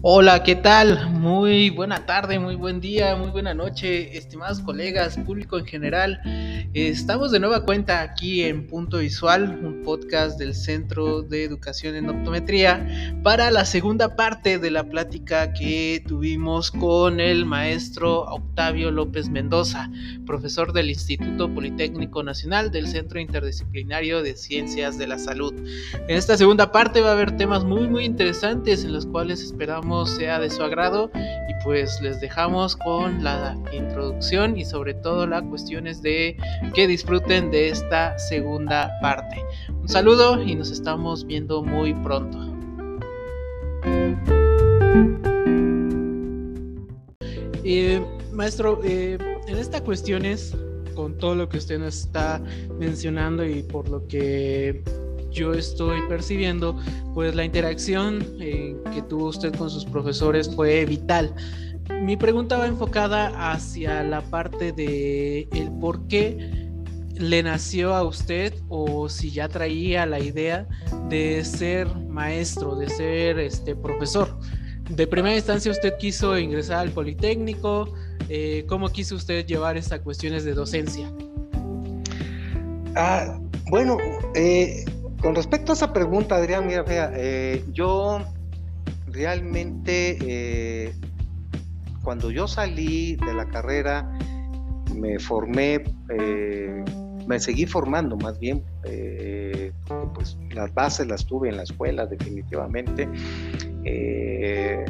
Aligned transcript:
Hola, 0.00 0.44
¿qué 0.44 0.54
tal? 0.54 1.10
Muy 1.10 1.70
buena 1.70 2.06
tarde, 2.06 2.38
muy 2.38 2.54
buen 2.54 2.80
día, 2.80 3.16
muy 3.16 3.30
buena 3.30 3.52
noche, 3.52 4.16
estimados 4.16 4.60
colegas, 4.60 5.18
público 5.18 5.58
en 5.58 5.66
general. 5.66 6.20
Estamos 6.72 7.32
de 7.32 7.40
nueva 7.40 7.64
cuenta 7.64 8.02
aquí 8.02 8.44
en 8.44 8.68
Punto 8.68 8.98
Visual, 8.98 9.58
un 9.60 9.82
podcast 9.82 10.38
del 10.38 10.54
Centro 10.54 11.22
de 11.22 11.42
Educación 11.42 11.96
en 11.96 12.08
Optometría, 12.10 13.18
para 13.24 13.50
la 13.50 13.64
segunda 13.64 14.14
parte 14.14 14.60
de 14.60 14.70
la 14.70 14.84
plática 14.84 15.52
que 15.52 16.04
tuvimos 16.06 16.70
con 16.70 17.18
el 17.18 17.44
maestro 17.44 18.20
Octavio 18.20 18.92
López 18.92 19.28
Mendoza, 19.28 19.90
profesor 20.26 20.72
del 20.72 20.90
Instituto 20.90 21.52
Politécnico 21.52 22.22
Nacional 22.22 22.70
del 22.70 22.86
Centro 22.86 23.18
Interdisciplinario 23.18 24.22
de 24.22 24.36
Ciencias 24.36 24.96
de 24.96 25.08
la 25.08 25.18
Salud. 25.18 25.54
En 26.06 26.16
esta 26.16 26.36
segunda 26.36 26.70
parte 26.70 27.00
va 27.00 27.08
a 27.08 27.12
haber 27.14 27.36
temas 27.36 27.64
muy, 27.64 27.88
muy 27.88 28.04
interesantes 28.04 28.84
en 28.84 28.92
los 28.92 29.04
cuales 29.04 29.42
esperamos 29.42 29.87
sea 30.06 30.38
de 30.38 30.50
su 30.50 30.62
agrado 30.62 31.10
y 31.14 31.64
pues 31.64 32.00
les 32.02 32.20
dejamos 32.20 32.76
con 32.76 33.24
la 33.24 33.56
introducción 33.72 34.56
y 34.56 34.64
sobre 34.64 34.94
todo 34.94 35.26
las 35.26 35.42
cuestiones 35.44 36.02
de 36.02 36.36
que 36.74 36.86
disfruten 36.86 37.50
de 37.50 37.70
esta 37.70 38.18
segunda 38.18 38.90
parte. 39.00 39.42
Un 39.80 39.88
saludo 39.88 40.42
y 40.42 40.54
nos 40.54 40.70
estamos 40.70 41.26
viendo 41.26 41.62
muy 41.62 41.94
pronto. 41.94 42.38
Eh, 47.64 48.02
maestro, 48.32 48.80
eh, 48.84 49.18
en 49.46 49.56
esta 49.56 49.82
cuestiones, 49.82 50.54
con 50.94 51.16
todo 51.16 51.34
lo 51.34 51.48
que 51.48 51.58
usted 51.58 51.78
nos 51.78 52.00
está 52.00 52.42
mencionando 52.78 53.44
y 53.44 53.62
por 53.62 53.88
lo 53.88 54.06
que 54.06 54.82
yo 55.38 55.54
estoy 55.54 56.00
percibiendo, 56.08 56.76
pues 57.14 57.34
la 57.34 57.44
interacción 57.44 58.26
eh, 58.40 58.76
que 58.92 59.02
tuvo 59.02 59.26
usted 59.26 59.54
con 59.54 59.70
sus 59.70 59.84
profesores 59.84 60.52
fue 60.54 60.84
vital. 60.84 61.34
Mi 62.02 62.16
pregunta 62.16 62.58
va 62.58 62.66
enfocada 62.66 63.52
hacia 63.52 64.02
la 64.02 64.20
parte 64.22 64.72
de 64.72 65.48
el 65.52 65.70
por 65.80 66.06
qué 66.08 66.68
le 67.14 67.42
nació 67.42 67.94
a 67.94 68.02
usted 68.02 68.52
o 68.68 69.08
si 69.08 69.30
ya 69.30 69.48
traía 69.48 70.06
la 70.06 70.20
idea 70.20 70.66
de 71.08 71.44
ser 71.44 71.88
maestro, 72.08 72.76
de 72.76 72.88
ser 72.88 73.38
este 73.38 73.74
profesor. 73.74 74.38
De 74.90 75.06
primera 75.06 75.36
instancia 75.36 75.70
usted 75.70 75.96
quiso 75.98 76.38
ingresar 76.38 76.78
al 76.78 76.90
Politécnico, 76.90 77.92
eh, 78.28 78.64
¿cómo 78.68 78.88
quiso 78.90 79.16
usted 79.16 79.46
llevar 79.46 79.76
estas 79.76 80.00
cuestiones 80.00 80.44
de 80.44 80.54
docencia? 80.54 81.10
Ah, 82.96 83.38
bueno, 83.70 83.96
eh, 84.34 84.84
con 85.20 85.34
respecto 85.34 85.72
a 85.72 85.74
esa 85.74 85.92
pregunta, 85.92 86.36
Adrián, 86.36 86.66
mira, 86.66 86.82
vea, 86.82 87.10
eh, 87.14 87.62
yo 87.72 88.20
realmente 89.08 90.16
eh, 90.20 90.94
cuando 92.02 92.30
yo 92.30 92.46
salí 92.46 93.16
de 93.16 93.34
la 93.34 93.48
carrera 93.48 94.10
me 94.94 95.18
formé, 95.18 95.82
eh, 96.10 96.84
me 97.26 97.40
seguí 97.40 97.66
formando 97.66 98.16
más 98.16 98.38
bien, 98.38 98.62
pues 100.14 100.38
las 100.52 100.72
bases 100.72 101.08
las 101.08 101.26
tuve 101.26 101.50
en 101.50 101.56
la 101.56 101.64
escuela 101.64 102.06
definitivamente, 102.06 103.08
en 103.84 104.84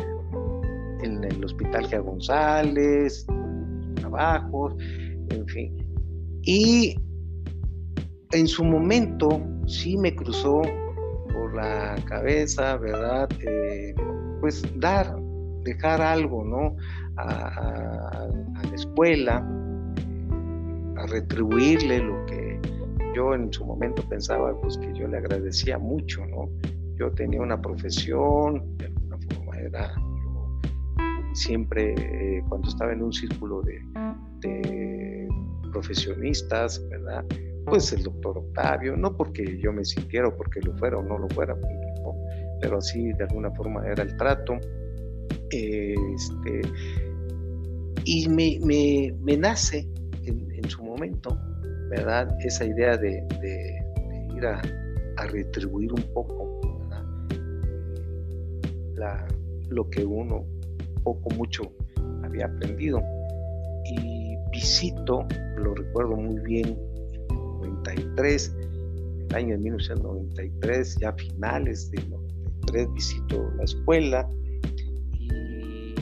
el 1.24 1.44
Hospital 1.44 1.88
Gia 1.88 2.00
González, 2.00 3.26
trabajos, 3.96 4.74
en 4.78 5.46
fin. 5.48 5.74
Y 6.42 6.96
en 8.32 8.46
su 8.46 8.62
momento 8.64 9.42
sí 9.68 9.96
me 9.98 10.14
cruzó 10.14 10.62
por 11.32 11.54
la 11.54 11.96
cabeza, 12.06 12.76
¿verdad? 12.78 13.28
Eh, 13.40 13.94
pues 14.40 14.62
dar, 14.76 15.16
dejar 15.62 16.00
algo, 16.00 16.44
¿no? 16.44 16.76
A, 17.16 18.28
la 18.62 18.74
escuela, 18.74 19.36
a 20.96 21.06
retribuirle 21.06 21.98
lo 22.00 22.26
que 22.26 22.60
yo 23.14 23.34
en 23.34 23.52
su 23.52 23.64
momento 23.64 24.02
pensaba, 24.08 24.58
pues 24.60 24.78
que 24.78 24.92
yo 24.94 25.06
le 25.08 25.18
agradecía 25.18 25.78
mucho, 25.78 26.24
¿no? 26.26 26.48
Yo 26.96 27.10
tenía 27.12 27.40
una 27.40 27.60
profesión, 27.60 28.76
de 28.78 28.86
alguna 28.86 29.18
forma 29.18 29.58
era, 29.58 29.94
yo 29.96 30.58
siempre 31.34 31.94
eh, 31.98 32.42
cuando 32.48 32.68
estaba 32.68 32.92
en 32.92 33.02
un 33.02 33.12
círculo 33.12 33.62
de, 33.62 33.80
de 34.40 35.28
profesionistas, 35.72 36.82
¿verdad? 36.88 37.24
Pues 37.68 37.92
el 37.92 38.02
doctor 38.02 38.38
Octavio, 38.38 38.96
no 38.96 39.16
porque 39.16 39.58
yo 39.58 39.72
me 39.72 39.84
sintiera 39.84 40.28
o 40.28 40.36
porque 40.36 40.60
lo 40.60 40.76
fuera 40.76 40.98
o 40.98 41.02
no 41.02 41.18
lo 41.18 41.28
fuera, 41.28 41.56
pero 42.60 42.78
así 42.78 43.12
de 43.12 43.24
alguna 43.24 43.50
forma 43.52 43.86
era 43.86 44.02
el 44.02 44.16
trato. 44.16 44.54
Este, 45.50 46.60
y 48.04 48.28
me, 48.28 49.36
nace 49.38 49.86
en, 50.24 50.68
su 50.68 50.82
momento, 50.84 51.38
¿verdad? 51.90 52.28
Esa 52.40 52.64
idea 52.64 52.96
de, 52.96 53.24
ir 54.36 54.46
a, 54.46 54.60
retribuir 55.30 55.92
un 55.92 56.02
poco 56.14 56.60
lo 59.70 59.88
que 59.90 60.04
uno 60.04 60.44
poco, 61.02 61.30
mucho 61.30 61.62
había 62.22 62.46
aprendido. 62.46 63.02
Y 63.84 64.36
visito, 64.50 65.26
lo 65.56 65.74
recuerdo 65.74 66.16
muy 66.16 66.40
bien, 66.40 66.78
93, 67.88 68.54
el 69.30 69.34
año 69.34 69.56
de 69.56 69.58
1993, 69.58 70.96
ya 71.00 71.12
finales 71.12 71.90
de 71.90 72.02
93, 72.08 72.92
visito 72.94 73.50
la 73.56 73.64
escuela 73.64 74.28
y 75.12 75.94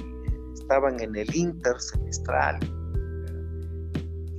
estaban 0.55 0.99
en 1.01 1.15
el 1.17 1.35
intersemestral. 1.35 2.59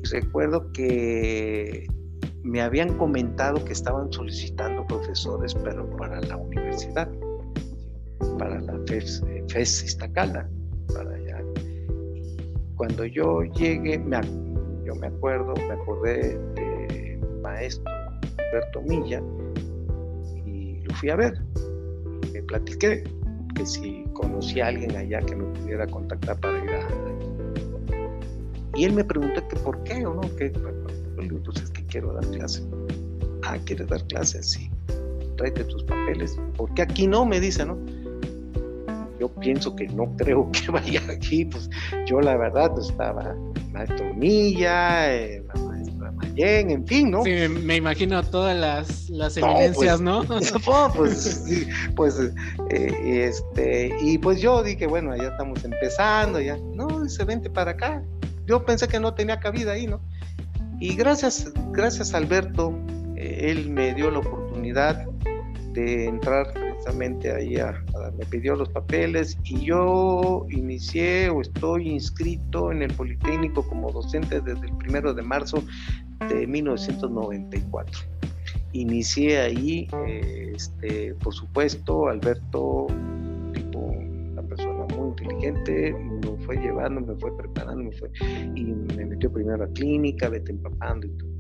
Y 0.04 0.08
recuerdo 0.10 0.72
que 0.74 1.88
me 2.44 2.62
habían 2.62 2.98
comentado 2.98 3.64
que 3.64 3.74
estaban 3.74 4.12
solicitando 4.12 4.86
profesores, 4.88 5.54
pero 5.56 5.90
para 5.98 6.20
la 6.22 6.38
universidad, 6.38 7.10
para 8.38 8.60
la 8.62 8.80
FES, 8.88 9.24
FES 9.50 9.84
Iztacala, 9.84 10.50
para 10.94 11.14
allá. 11.14 11.44
Cuando 12.76 13.06
yo 13.06 13.44
llegué, 13.44 14.00
me, 14.00 14.22
yo 14.86 14.96
me 14.96 15.08
acuerdo, 15.08 15.54
me 15.56 15.74
acordé 15.74 16.40
maestro 17.38 17.92
Alberto 18.38 18.82
Milla 18.82 19.22
y 20.46 20.80
lo 20.84 20.96
fui 20.96 21.10
a 21.10 21.16
ver. 21.16 21.42
Me 22.34 22.42
platiqué 22.44 23.04
que 23.56 23.66
si 23.66 24.06
conocía 24.14 24.66
a 24.66 24.68
alguien 24.70 24.96
allá 24.96 25.22
que 25.22 25.36
me 25.36 25.46
pudiera 25.60 25.88
contactar 25.88 26.40
para 26.40 26.64
ir 26.64 26.70
a... 26.72 26.88
Y 28.76 28.84
él 28.84 28.94
me 28.94 29.04
preguntó 29.04 29.48
que 29.48 29.56
por 29.58 29.84
qué 29.84 30.06
o 30.06 30.14
no, 30.14 30.22
que 30.36 30.52
pues 31.48 31.62
es 31.64 31.72
que 31.72 31.86
quiero 31.86 32.14
dar 32.14 32.28
clase. 32.28 32.64
Ah, 33.44 33.58
¿quieres 33.66 33.88
dar 33.88 34.06
clase? 34.08 34.44
Sí. 34.44 34.70
Tráete 35.38 35.64
tus 35.66 35.84
papeles. 35.84 36.38
porque 36.56 36.82
aquí 36.82 37.08
no? 37.08 37.26
Me 37.26 37.40
dice, 37.40 37.66
¿no? 37.66 37.78
Yo 39.20 39.30
pienso 39.30 39.76
que 39.76 39.88
no 39.88 40.14
creo 40.18 40.52
que 40.52 40.72
vaya 40.72 41.02
aquí, 41.10 41.46
pues 41.46 41.70
yo 42.06 42.22
la 42.22 42.38
verdad 42.38 42.72
estaba 42.80 43.36
maestro 43.72 44.14
Milla, 44.14 45.16
eh, 45.16 45.44
en 46.44 46.86
fin, 46.88 47.12
¿no? 47.12 47.24
Sí, 47.24 47.32
me 47.48 47.76
imagino 47.76 48.22
todas 48.24 48.56
las, 48.56 49.10
las 49.10 49.38
eminencias, 49.38 50.02
¿no? 50.02 50.24
Pues, 50.24 50.54
pues, 50.66 51.66
pues, 51.96 52.20
eh, 52.70 53.26
este, 53.28 53.96
y 54.02 54.18
pues 54.18 54.42
yo 54.42 54.64
dije, 54.64 54.88
bueno, 54.88 55.16
ya 55.16 55.30
estamos 55.30 55.64
empezando, 55.64 56.40
ya, 56.40 56.58
no, 56.74 57.04
dice, 57.04 57.24
vente 57.26 57.50
para 57.50 57.72
acá. 57.72 58.04
Yo 58.46 58.64
pensé 58.66 58.88
que 58.88 59.00
no 59.00 59.14
tenía 59.14 59.40
cabida 59.40 59.74
ahí, 59.74 59.88
¿no? 59.88 60.02
Y 60.80 60.96
gracias, 60.96 61.52
gracias 61.72 62.14
Alberto, 62.14 62.78
eh, 63.16 63.50
él 63.52 63.70
me 63.70 63.94
dio 63.94 64.12
la 64.12 64.20
oportunidad 64.20 65.06
de 65.74 66.06
entrar 66.06 66.54
precisamente 66.54 67.32
ahí 67.34 67.58
a, 67.58 67.84
me 68.18 68.26
pidió 68.26 68.56
los 68.56 68.70
papeles 68.70 69.38
y 69.44 69.66
yo 69.66 70.46
inicié 70.50 71.30
o 71.30 71.42
estoy 71.42 71.90
inscrito 71.90 72.72
en 72.72 72.82
el 72.84 72.94
Politécnico 72.94 73.68
como 73.68 73.92
docente 73.92 74.42
desde 74.42 74.68
el 74.68 74.78
primero 74.78 75.14
de 75.14 75.22
marzo 75.22 75.64
de 76.30 76.48
1994. 76.48 78.00
Inicié 78.74 79.40
ahí, 79.40 79.88
este, 80.54 81.14
por 81.16 81.34
supuesto, 81.34 82.10
Alberto, 82.10 82.88
tipo, 83.54 83.80
una 83.80 84.42
persona 84.44 84.86
muy 84.96 85.10
inteligente, 85.10 85.94
me 85.94 86.46
fue 86.46 86.58
llevando, 86.58 87.02
me 87.02 87.16
fue 87.20 87.36
preparando, 87.38 87.84
me 87.84 87.92
fue, 87.94 88.10
y 88.56 88.64
me 88.64 89.06
metió 89.06 89.32
primero 89.32 89.64
a 89.64 89.68
clínica, 89.70 90.30
vete 90.30 90.52
empapando 90.52 91.08
y 91.08 91.10
todo. 91.12 91.38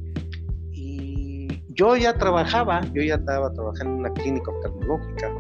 Yo 1.78 1.96
ya 1.96 2.18
trabajaba, 2.18 2.82
yo 2.92 3.04
ya 3.04 3.16
estaba 3.16 3.54
trabajando 3.54 3.94
en 3.94 4.00
una 4.00 4.14
clínica 4.14 4.50
oftalmológica, 4.50 5.32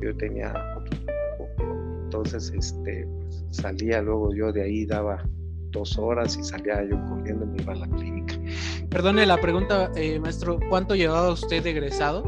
yo 0.00 0.16
tenía 0.16 0.52
otro 0.76 0.98
trabajo, 1.04 2.04
entonces 2.04 2.52
este, 2.56 3.06
pues, 3.20 3.44
salía 3.50 4.02
luego 4.02 4.34
yo 4.34 4.52
de 4.52 4.62
ahí, 4.62 4.86
daba 4.86 5.24
dos 5.70 5.98
horas 5.98 6.36
y 6.36 6.44
salía 6.44 6.82
yo 6.84 6.98
corriendo 7.08 7.44
y 7.44 7.48
me 7.48 7.62
iba 7.62 7.72
a 7.72 7.76
la 7.76 7.88
clínica. 7.88 8.34
Perdone 8.88 9.26
la 9.26 9.36
pregunta, 9.38 9.90
eh, 9.96 10.18
maestro, 10.18 10.58
¿cuánto 10.68 10.94
llevaba 10.94 11.30
usted 11.30 11.64
egresado? 11.66 12.24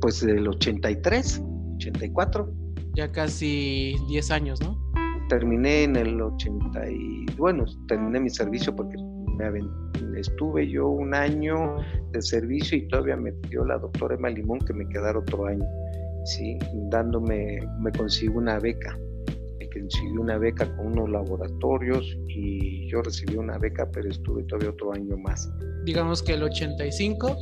Pues 0.00 0.20
del 0.24 0.46
83, 0.48 1.42
84. 1.76 2.52
ya 2.94 3.10
casi 3.10 3.96
10 4.08 4.30
años, 4.30 4.60
¿no? 4.60 4.78
Terminé 5.28 5.84
en 5.84 5.96
el 5.96 6.20
80 6.20 6.90
y 6.90 7.26
bueno, 7.38 7.64
terminé 7.88 8.20
mi 8.20 8.28
servicio 8.28 8.74
porque 8.74 8.96
me 9.38 10.20
estuve 10.20 10.68
yo 10.68 10.88
un 10.88 11.14
año 11.14 11.76
de 12.10 12.22
servicio 12.22 12.78
y 12.78 12.88
todavía 12.88 13.16
me 13.16 13.32
dio 13.48 13.64
la 13.64 13.78
doctora 13.78 14.14
Emma 14.14 14.28
Limón 14.28 14.58
que 14.60 14.72
me 14.72 14.88
quedara 14.88 15.18
otro 15.18 15.46
año, 15.46 15.64
¿sí? 16.24 16.58
dándome, 16.90 17.60
me 17.80 17.92
consigo 17.92 18.38
una 18.38 18.58
beca 18.58 18.98
consiguió 19.72 20.20
una 20.20 20.38
beca 20.38 20.66
con 20.76 20.86
unos 20.88 21.10
laboratorios 21.10 22.16
y 22.28 22.88
yo 22.88 23.02
recibí 23.02 23.36
una 23.36 23.58
beca, 23.58 23.88
pero 23.90 24.10
estuve 24.10 24.42
todavía 24.44 24.70
otro 24.70 24.92
año 24.92 25.16
más. 25.16 25.50
Digamos 25.84 26.22
que 26.22 26.34
el 26.34 26.42
85, 26.42 27.36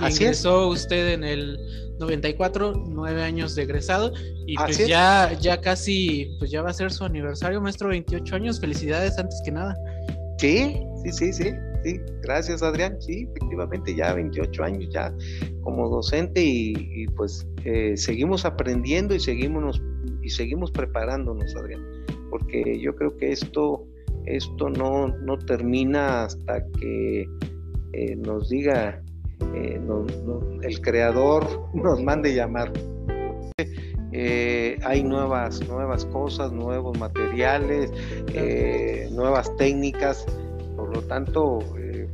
Así 0.00 0.22
ingresó 0.22 0.68
usted 0.68 1.14
en 1.14 1.24
el 1.24 1.58
94, 1.98 2.84
nueve 2.88 3.22
años 3.22 3.54
de 3.54 3.62
egresado 3.62 4.12
y 4.46 4.56
pues 4.56 4.86
ya, 4.86 5.32
ya 5.40 5.60
casi, 5.60 6.36
pues 6.38 6.50
ya 6.50 6.62
va 6.62 6.70
a 6.70 6.74
ser 6.74 6.92
su 6.92 7.04
aniversario, 7.04 7.60
maestro, 7.60 7.88
28 7.88 8.36
años, 8.36 8.60
felicidades 8.60 9.18
antes 9.18 9.40
que 9.44 9.52
nada. 9.52 9.74
Sí, 10.38 10.78
sí, 11.04 11.12
sí, 11.12 11.32
sí. 11.32 11.52
Sí, 11.86 12.00
gracias 12.20 12.64
Adrián. 12.64 13.00
Sí, 13.00 13.28
efectivamente 13.30 13.94
ya 13.94 14.12
28 14.12 14.64
años 14.64 14.88
ya 14.92 15.14
como 15.62 15.88
docente 15.88 16.42
y, 16.42 17.06
pues 17.16 17.46
eh, 17.64 17.96
seguimos 17.96 18.44
aprendiendo 18.44 19.14
y 19.14 19.20
seguimos 19.20 19.80
y 20.20 20.28
seguimos 20.30 20.72
preparándonos, 20.72 21.54
Adrián, 21.54 21.80
porque 22.28 22.80
yo 22.80 22.96
creo 22.96 23.16
que 23.16 23.30
esto, 23.30 23.86
esto 24.24 24.68
no, 24.68 25.06
no 25.06 25.38
termina 25.38 26.24
hasta 26.24 26.66
que 26.72 27.28
eh, 27.92 28.16
nos 28.16 28.48
diga 28.48 29.00
eh, 29.54 29.80
el 30.62 30.80
creador 30.80 31.46
nos 31.74 32.02
mande 32.02 32.34
llamar. 32.34 32.72
Hay 34.82 35.02
nuevas, 35.04 35.60
nuevas 35.68 36.06
cosas, 36.06 36.50
nuevos 36.50 36.98
materiales, 36.98 37.92
nuevas 39.12 39.54
técnicas, 39.56 40.26
lo 40.96 41.02
tanto, 41.02 41.58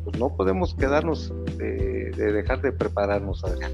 pues 0.04 0.18
no 0.18 0.34
podemos 0.36 0.74
quedarnos 0.74 1.32
de, 1.56 2.10
de, 2.16 2.32
dejar 2.32 2.60
de 2.60 2.72
prepararnos, 2.72 3.44
Adrián. 3.44 3.72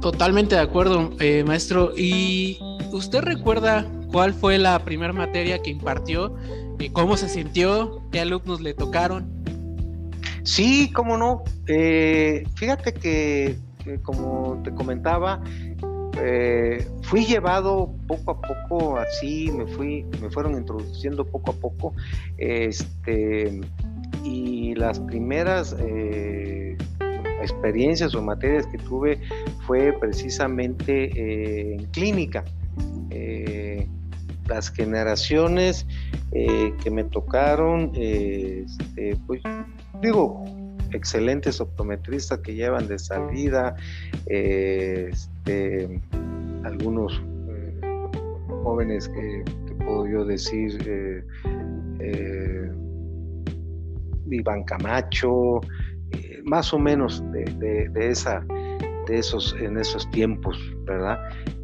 Totalmente 0.00 0.54
de 0.54 0.60
acuerdo, 0.60 1.10
maestro. 1.46 1.92
Y 1.96 2.58
¿usted 2.92 3.20
recuerda 3.22 3.86
cuál 4.12 4.32
fue 4.32 4.58
la 4.58 4.78
primera 4.84 5.12
materia 5.12 5.60
que 5.60 5.70
impartió? 5.70 6.34
y 6.78 6.90
¿Cómo 6.90 7.16
se 7.16 7.28
sintió? 7.28 8.02
¿Qué 8.12 8.20
alumnos 8.20 8.60
le 8.60 8.74
tocaron? 8.74 9.26
Sí, 10.44 10.90
cómo 10.92 11.16
no. 11.16 11.42
Eh, 11.66 12.44
fíjate 12.54 12.92
que, 12.94 13.58
como 14.02 14.60
te 14.62 14.72
comentaba, 14.72 15.42
eh, 16.20 16.86
fui 17.02 17.24
llevado 17.24 17.94
poco 18.06 18.32
a 18.32 18.40
poco, 18.40 18.98
así 18.98 19.50
me 19.52 19.66
fui, 19.66 20.04
me 20.20 20.30
fueron 20.30 20.54
introduciendo 20.54 21.24
poco 21.24 21.52
a 21.52 21.54
poco, 21.54 21.94
este, 22.36 23.60
y 24.24 24.74
las 24.74 25.00
primeras 25.00 25.74
eh, 25.78 26.76
experiencias 27.40 28.14
o 28.14 28.22
materias 28.22 28.66
que 28.66 28.78
tuve 28.78 29.20
fue 29.66 29.92
precisamente 29.92 31.74
en 31.74 31.84
clínica. 31.86 32.44
Eh, 33.10 33.88
las 34.48 34.70
generaciones 34.70 35.86
eh, 36.32 36.72
que 36.82 36.90
me 36.90 37.04
tocaron, 37.04 37.92
este, 37.94 39.16
pues 39.26 39.42
digo, 40.00 40.44
excelentes 40.92 41.60
optometristas 41.60 42.38
que 42.40 42.54
llevan 42.54 42.88
de 42.88 42.98
salida, 42.98 43.76
este, 44.26 46.00
algunos 46.64 47.22
eh, 47.48 47.80
jóvenes 48.62 49.08
que 49.08 49.44
puedo 49.84 50.06
yo 50.06 50.24
decir, 50.24 51.24
Iván 54.30 54.64
Camacho, 54.64 55.60
más 56.44 56.72
o 56.72 56.78
menos 56.78 57.22
de, 57.32 57.90
esa 57.94 58.44
de 59.06 59.18
esos 59.18 59.54
en 59.60 59.78
esos 59.78 60.10
tiempos, 60.10 60.58
¿verdad? 60.84 61.18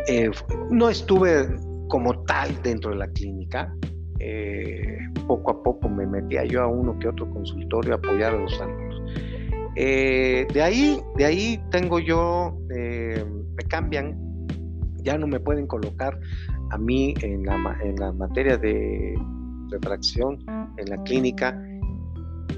Eh, 0.08 0.30
no 0.70 0.88
estuve 0.88 1.48
como 1.88 2.24
tal 2.24 2.50
dentro 2.62 2.90
de 2.90 2.96
la 2.96 3.08
clínica. 3.08 3.74
Eh, 4.18 4.98
poco 5.26 5.50
a 5.50 5.62
poco 5.62 5.88
me 5.88 6.06
metía 6.06 6.44
yo 6.44 6.62
a 6.62 6.66
uno 6.66 6.98
que 6.98 7.08
otro 7.08 7.28
consultorio 7.30 7.94
a 7.94 7.96
apoyar 7.96 8.34
a 8.34 8.38
los. 8.38 8.58
Eh, 9.76 10.46
de 10.52 10.62
ahí, 10.62 11.00
de 11.16 11.24
ahí 11.24 11.64
tengo 11.70 11.98
yo, 11.98 12.56
me 12.68 13.64
cambian, 13.68 14.16
ya 15.02 15.18
no 15.18 15.26
me 15.26 15.40
pueden 15.40 15.66
colocar 15.66 16.18
a 16.70 16.78
mí 16.78 17.14
en 17.22 17.44
la, 17.44 18.12
materia 18.12 18.56
de 18.56 19.14
refracción 19.70 20.38
en 20.76 20.90
la 20.90 21.02
clínica 21.02 21.60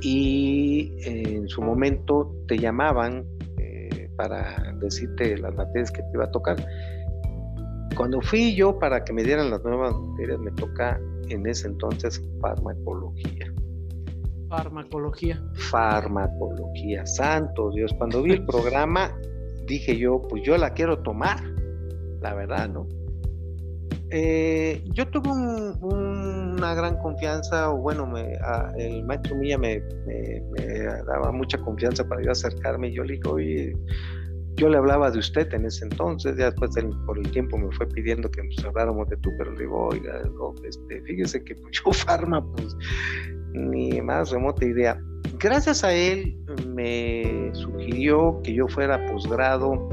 y 0.03 0.93
en 1.05 1.49
su 1.49 1.63
momento 1.63 2.35
te 2.49 2.59
llamaban 2.59 3.25
para 4.17 4.73
decirte 4.81 5.37
las 5.37 5.55
materias 5.55 5.91
que 5.91 6.03
te 6.03 6.09
iba 6.15 6.25
a 6.25 6.31
tocar 6.31 6.57
cuando 7.97 8.21
fui 8.21 8.55
yo 8.55 8.79
para 8.79 9.03
que 9.03 9.13
me 9.13 9.23
dieran 9.25 9.51
las 9.51 9.65
nuevas 9.65 9.95
materias, 9.95 10.39
me 10.39 10.51
toca 10.53 11.01
en 11.29 11.47
ese 11.47 11.69
entonces 11.69 12.23
farmacología. 12.41 13.53
Farmacología. 14.49 15.43
Farmacología, 15.71 17.05
santo 17.07 17.71
Dios. 17.73 17.93
Cuando 17.99 18.23
vi 18.23 18.33
el 18.33 18.47
programa, 18.47 19.13
dije 19.67 19.97
yo, 19.97 20.23
pues 20.29 20.43
yo 20.45 20.57
la 20.57 20.71
quiero 20.71 20.99
tomar, 21.03 21.43
la 22.21 22.35
verdad, 22.35 22.69
¿no? 22.69 22.87
Eh, 24.11 24.85
yo 24.93 25.09
tuve 25.09 25.31
una 25.31 26.75
gran 26.75 26.97
confianza, 26.99 27.73
o 27.73 27.79
bueno, 27.79 28.07
me, 28.07 28.39
el 28.79 29.05
maestro 29.05 29.35
Milla 29.35 29.59
me, 29.59 29.83
daba 31.07 31.33
mucha 31.33 31.59
confianza 31.59 32.07
para 32.09 32.23
yo 32.23 32.31
acercarme. 32.31 32.89
Y 32.89 32.95
yo 32.95 33.03
le 33.03 33.15
dije, 33.15 33.29
oye, 33.29 33.77
yo 34.55 34.69
le 34.69 34.79
hablaba 34.79 35.11
de 35.11 35.19
usted 35.19 35.53
en 35.53 35.67
ese 35.67 35.85
entonces, 35.85 36.37
ya 36.37 36.47
después 36.47 36.71
por 37.05 37.19
el 37.19 37.31
tiempo 37.31 37.59
me 37.59 37.71
fue 37.73 37.87
pidiendo 37.89 38.31
que 38.31 38.43
nos 38.43 38.65
habláramos 38.65 39.09
de 39.09 39.17
tú, 39.19 39.31
pero 39.37 39.53
le 39.53 39.61
digo, 39.61 39.89
oiga, 39.89 40.23
este, 40.67 41.03
fíjese 41.03 41.45
que 41.45 41.55
pues, 41.57 41.81
yo 41.85 41.93
farma, 41.93 42.45
pues 42.53 42.77
ni 43.57 44.01
más 44.01 44.31
remota 44.31 44.65
idea. 44.65 45.01
Gracias 45.39 45.83
a 45.83 45.93
él 45.93 46.37
me 46.69 47.51
sugirió 47.53 48.41
que 48.43 48.55
yo 48.55 48.69
fuera 48.69 49.05
posgrado 49.07 49.89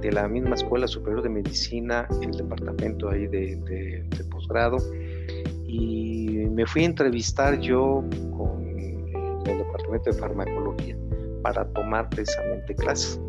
de 0.00 0.12
la 0.12 0.26
misma 0.28 0.54
Escuela 0.54 0.86
Superior 0.88 1.22
de 1.22 1.28
Medicina, 1.28 2.08
el 2.22 2.32
departamento 2.32 3.10
ahí 3.10 3.26
de, 3.26 4.04
posgrado, 4.30 4.78
y 5.66 6.46
me 6.50 6.66
fui 6.66 6.82
a 6.82 6.86
entrevistar 6.86 7.60
yo 7.60 8.02
con 8.36 8.66
el 9.46 9.58
departamento 9.58 10.10
de 10.10 10.16
farmacología 10.16 10.96
para 11.42 11.64
tomar 11.72 12.08
precisamente 12.08 12.74
clases. 12.74 13.20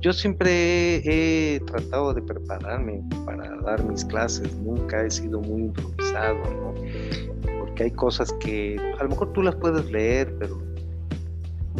Yo 0.00 0.12
siempre 0.12 0.98
he, 1.04 1.60
tratado 1.60 2.14
de 2.14 2.22
prepararme 2.22 3.02
para 3.24 3.56
dar 3.62 3.82
mis 3.84 4.04
clases, 4.04 4.54
nunca 4.58 5.04
he 5.04 5.10
sido 5.10 5.40
muy 5.40 5.62
improvisado, 5.62 6.74
Porque 7.76 7.90
hay 7.90 7.94
cosas 7.94 8.32
que 8.32 8.78
a 8.98 9.02
lo 9.02 9.10
mejor 9.10 9.34
tú 9.34 9.42
las 9.42 9.54
puedes 9.56 9.84
leer, 9.90 10.34
pero 10.38 10.58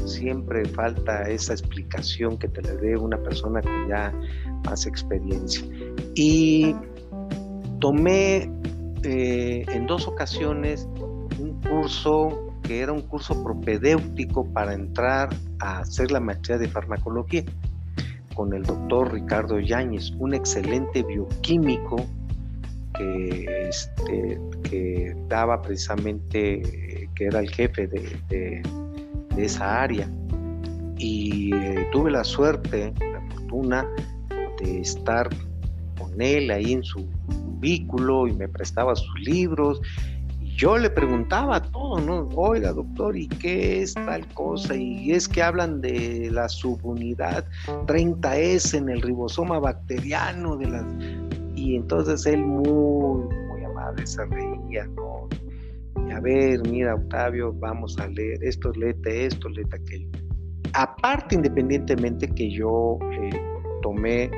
siempre 0.04 0.66
falta 0.66 1.22
esa 1.22 1.54
explicación 1.54 2.36
que 2.36 2.48
te 2.48 2.60
le 2.60 2.76
dé 2.76 2.98
una 2.98 3.16
persona 3.16 3.62
con 3.62 3.88
ya 3.88 4.12
más 4.66 4.84
experiencia. 4.84 5.64
Y 6.14 6.76
tomé 7.80 8.52
eh, 9.04 9.64
en 9.68 9.86
dos 9.86 10.06
ocasiones 10.06 10.86
un 11.38 11.58
curso 11.62 12.52
que 12.62 12.80
era 12.80 12.92
un 12.92 13.00
curso 13.00 13.42
propedéutico 13.42 14.44
para 14.52 14.74
entrar 14.74 15.30
a 15.60 15.78
hacer 15.78 16.10
la 16.10 16.20
maestría 16.20 16.58
de 16.58 16.68
farmacología 16.68 17.42
con 18.34 18.52
el 18.52 18.64
doctor 18.64 19.14
Ricardo 19.14 19.60
Yáñez, 19.60 20.10
un 20.18 20.34
excelente 20.34 21.02
bioquímico 21.02 21.96
que, 22.96 23.68
este, 23.68 24.40
que 24.62 25.16
daba 25.28 25.60
precisamente, 25.62 27.08
que 27.14 27.24
era 27.24 27.40
el 27.40 27.50
jefe 27.50 27.86
de, 27.86 28.62
esa 29.36 29.82
área. 29.82 30.10
Y 30.96 31.54
eh, 31.54 31.86
tuve 31.92 32.10
la 32.10 32.24
suerte, 32.24 32.94
la 32.98 33.20
fortuna 33.34 33.86
de 34.62 34.80
estar 34.80 35.28
con 35.98 36.20
él 36.20 36.50
ahí 36.50 36.72
en 36.72 36.82
su 36.82 37.06
vehículo 37.60 38.26
y 38.26 38.32
me 38.32 38.48
prestaba 38.48 38.96
sus 38.96 39.20
libros 39.20 39.80
yo 40.56 40.78
le 40.78 40.88
preguntaba 40.88 41.60
todo, 41.60 42.00
¿no? 42.00 42.28
Oiga, 42.34 42.72
doctor, 42.72 43.14
¿y 43.14 43.28
qué 43.28 43.82
es 43.82 43.92
tal 43.92 44.26
cosa? 44.28 44.74
Y 44.74 45.12
es 45.12 45.28
que 45.28 45.42
hablan 45.42 45.82
de 45.82 46.30
la 46.32 46.48
subunidad 46.48 47.44
30S 47.86 48.78
en 48.78 48.88
el 48.88 49.02
ribosoma 49.02 49.58
bacteriano 49.58 50.56
de 50.56 50.66
las... 50.66 50.84
Y 51.66 51.74
entonces 51.74 52.24
él 52.26 52.46
muy, 52.46 53.24
muy 53.48 53.64
amable 53.64 54.06
se 54.06 54.24
reía, 54.26 54.86
¿no? 54.94 55.28
A 56.14 56.20
ver, 56.20 56.60
mira, 56.70 56.94
Octavio, 56.94 57.52
vamos 57.54 57.98
a 57.98 58.06
leer 58.06 58.38
esto, 58.44 58.70
léete 58.70 59.26
esto, 59.26 59.48
léete 59.48 59.74
aquello. 59.74 60.08
Aparte, 60.74 61.34
independientemente 61.34 62.28
que 62.28 62.52
yo 62.52 63.00
eh, 63.20 63.30
tomé 63.82 64.30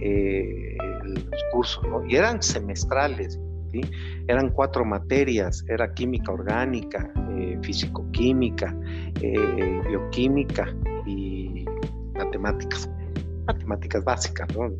eh, 0.00 0.76
los 1.04 1.44
cursos, 1.52 1.88
¿no? 1.88 2.04
Y 2.06 2.16
eran 2.16 2.42
semestrales, 2.42 3.40
¿sí? 3.72 3.80
Eran 4.28 4.50
cuatro 4.50 4.84
materias, 4.84 5.64
era 5.68 5.90
química 5.94 6.32
orgánica, 6.32 7.10
eh, 7.38 7.58
físico-química, 7.62 8.76
eh, 9.22 9.80
bioquímica 9.88 10.68
y 11.06 11.64
matemáticas, 12.14 12.90
matemáticas 13.46 14.04
básicas, 14.04 14.48
¿no? 14.56 14.70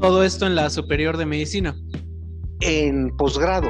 Todo 0.00 0.24
esto 0.24 0.46
en 0.46 0.54
la 0.54 0.70
superior 0.70 1.16
de 1.16 1.26
medicina. 1.26 1.76
En 2.60 3.16
posgrado. 3.16 3.68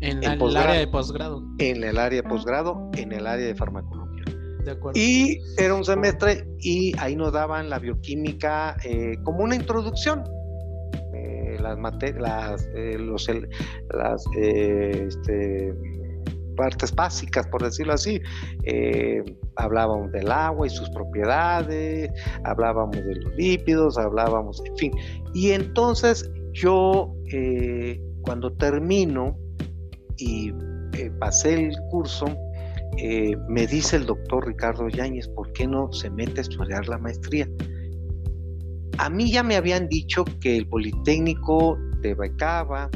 En, 0.00 0.22
el 0.22 0.56
área 0.56 0.74
de 0.74 0.86
posgrado. 0.86 1.42
En 1.58 1.82
el 1.82 1.98
área 1.98 2.22
de 2.22 2.28
posgrado, 2.28 2.90
en 2.96 3.12
el 3.12 3.26
área 3.26 3.46
de 3.46 3.54
farmacología. 3.54 4.24
De 4.64 4.72
acuerdo. 4.72 4.98
Y 4.98 5.38
era 5.56 5.74
un 5.74 5.84
semestre 5.84 6.46
y 6.60 6.92
ahí 6.98 7.16
nos 7.16 7.32
daban 7.32 7.68
la 7.70 7.78
bioquímica 7.78 8.76
eh, 8.84 9.16
como 9.24 9.42
una 9.42 9.56
introducción. 9.56 10.24
Eh, 11.14 11.58
las, 11.60 11.78
las, 12.18 12.68
eh, 12.74 12.96
los, 12.98 13.28
las 13.90 14.24
este, 14.36 15.74
partes 16.58 16.94
básicas, 16.94 17.46
por 17.46 17.62
decirlo 17.62 17.94
así. 17.94 18.20
hablábamos 19.56 20.12
del 20.12 20.30
agua 20.30 20.66
y 20.66 20.70
sus 20.70 20.90
propiedades, 20.90 22.10
hablábamos 22.44 22.96
de 22.96 23.14
los 23.14 23.34
lípidos, 23.36 23.96
hablábamos, 23.96 24.62
en 24.66 24.76
fin. 24.76 24.92
Y 25.34 25.52
entonces 25.52 26.30
yo, 26.52 27.14
cuando 28.22 28.52
termino, 28.52 29.36
y 30.18 30.52
eh, 30.94 31.10
pasé 31.18 31.54
el 31.54 31.76
curso, 31.90 32.26
eh, 32.98 33.36
me 33.48 33.66
dice 33.66 33.96
el 33.96 34.06
doctor 34.06 34.46
Ricardo 34.46 34.88
Yáñez, 34.88 35.28
¿por 35.28 35.52
qué 35.52 35.66
no 35.66 35.92
se 35.92 36.10
mete 36.10 36.40
a 36.40 36.42
estudiar 36.42 36.88
la 36.88 36.98
maestría? 36.98 37.48
A 38.98 39.08
mí 39.08 39.30
ya 39.30 39.42
me 39.42 39.56
habían 39.56 39.88
dicho 39.88 40.24
que 40.40 40.56
el 40.56 40.68
Politécnico 40.68 41.78
te 42.02 42.14
becaba, 42.14 42.90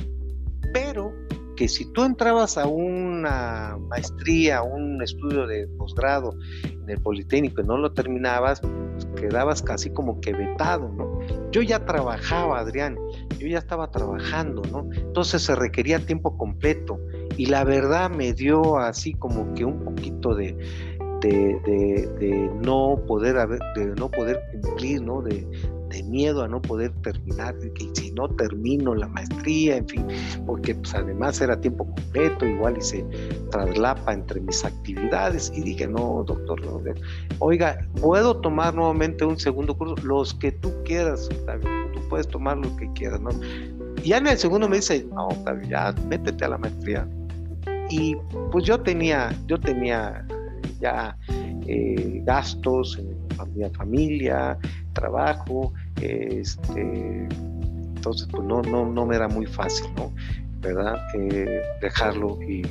pero 0.73 1.12
que 1.56 1.68
si 1.68 1.90
tú 1.92 2.04
entrabas 2.04 2.59
a 2.59 2.66
una 2.66 3.76
maestría, 3.88 4.59
a 4.59 4.62
un 4.62 5.02
estudio 5.02 5.47
de 5.47 5.66
posgrado 5.78 6.35
en 6.64 6.88
el 6.88 7.00
Politécnico 7.00 7.61
y 7.61 7.64
no 7.64 7.76
lo 7.76 7.92
terminabas, 7.92 8.61
pues 8.61 9.06
quedabas 9.16 9.62
casi 9.62 9.90
como 9.90 10.21
que 10.21 10.32
vetado, 10.32 10.88
¿no? 10.88 11.21
Yo 11.50 11.62
ya 11.62 11.85
trabajaba, 11.85 12.59
Adrián, 12.59 12.97
yo 13.38 13.47
ya 13.47 13.59
estaba 13.59 13.90
trabajando, 13.90 14.62
¿no? 14.71 14.88
Entonces 14.94 15.42
se 15.42 15.54
requería 15.54 16.04
tiempo 16.04 16.37
completo 16.37 16.99
y 17.37 17.47
la 17.47 17.64
verdad 17.64 18.11
me 18.11 18.32
dio 18.32 18.78
así 18.78 19.14
como 19.14 19.52
que 19.54 19.64
un 19.64 19.85
poquito 19.85 20.35
de, 20.35 20.56
de, 21.21 22.50
no 22.64 23.00
poder 23.06 23.38
haber, 23.38 23.61
de 23.76 23.87
no 23.94 24.11
poder 24.11 24.40
cumplir, 24.52 25.02
¿no? 25.02 25.23
Miedo 26.02 26.42
a 26.42 26.49
no 26.49 26.62
poder 26.62 26.92
terminar, 27.02 27.56
que 27.58 27.90
si 27.92 28.12
no 28.12 28.28
termino 28.28 28.94
la 28.94 29.08
maestría, 29.08 29.76
en 29.76 29.88
fin, 29.88 30.06
porque 30.46 30.75
pues 30.75 30.94
además 30.94 31.40
era 31.40 31.61
tiempo 31.61 31.84
completo, 31.84 32.46
igual 32.46 32.78
y 32.78 32.82
se 32.82 33.04
traslapa 33.50 34.12
entre 34.12 34.40
mis 34.40 34.64
actividades 34.64 35.52
y 35.54 35.62
dije, 35.62 35.87
no, 35.87 36.25
doctor, 36.26 36.64
no, 36.64 36.80
oiga, 37.40 37.78
¿puedo 38.00 38.37
tomar 38.37 38.75
nuevamente 38.75 39.25
un 39.25 39.38
segundo 39.38 39.76
curso? 39.76 39.96
Los 40.04 40.34
que 40.34 40.52
tú 40.52 40.72
quieras, 40.84 41.28
tú 41.92 42.00
puedes 42.08 42.28
tomar 42.28 42.58
lo 42.58 42.76
que 42.76 42.90
quieras, 42.92 43.20
¿no? 43.20 43.30
Y 44.02 44.08
ya 44.08 44.18
en 44.18 44.26
el 44.28 44.38
segundo 44.38 44.68
me 44.68 44.76
dice, 44.76 45.06
no, 45.12 45.28
Octavio, 45.28 45.68
ya 45.68 45.94
métete 46.08 46.44
a 46.44 46.49
la 46.49 46.58
maestría. 46.58 47.08
Y 47.90 48.16
pues 48.50 48.64
yo 48.64 48.80
tenía, 48.80 49.37
yo 49.46 49.58
tenía 49.58 50.26
ya 50.80 51.16
eh, 51.66 52.22
gastos 52.25 52.99
en 52.99 53.08
mi 53.54 53.70
familia, 53.70 54.58
trabajo, 54.92 55.72
este, 56.00 57.28
entonces 57.96 58.28
pues 58.30 58.42
no, 58.44 58.62
no, 58.62 58.87
no 58.87 59.06
me 59.06 59.16
era 59.16 59.28
muy 59.28 59.46
fácil, 59.46 59.87
¿no? 59.96 60.12
¿Verdad? 60.61 60.96
Eh, 61.14 61.61
dejarlo 61.80 62.40
y... 62.42 62.62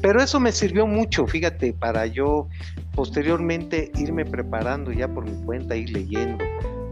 Pero 0.00 0.22
eso 0.22 0.38
me 0.38 0.52
sirvió 0.52 0.86
mucho, 0.86 1.26
fíjate, 1.26 1.72
para 1.72 2.06
yo 2.06 2.48
posteriormente 2.94 3.90
irme 3.96 4.24
preparando 4.24 4.92
ya 4.92 5.08
por 5.08 5.24
mi 5.24 5.36
cuenta, 5.44 5.74
ir 5.74 5.90
leyendo. 5.90 6.44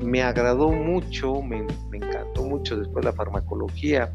Me 0.02 0.22
agradó 0.22 0.70
mucho, 0.70 1.40
me, 1.42 1.64
me 1.90 1.98
encantó 1.98 2.44
mucho 2.44 2.76
después 2.76 3.04
la 3.04 3.12
farmacología 3.12 4.10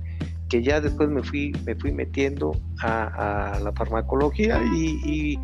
que 0.50 0.63
ya 0.63 0.82
después 0.82 1.10
me 1.10 1.22
fui, 1.22 1.53
me 1.65 1.75
fui 1.75 1.91
metiendo 1.91 2.60
a, 2.82 3.60
la 3.63 3.72
farmacología 3.72 4.60
y, 4.75 5.39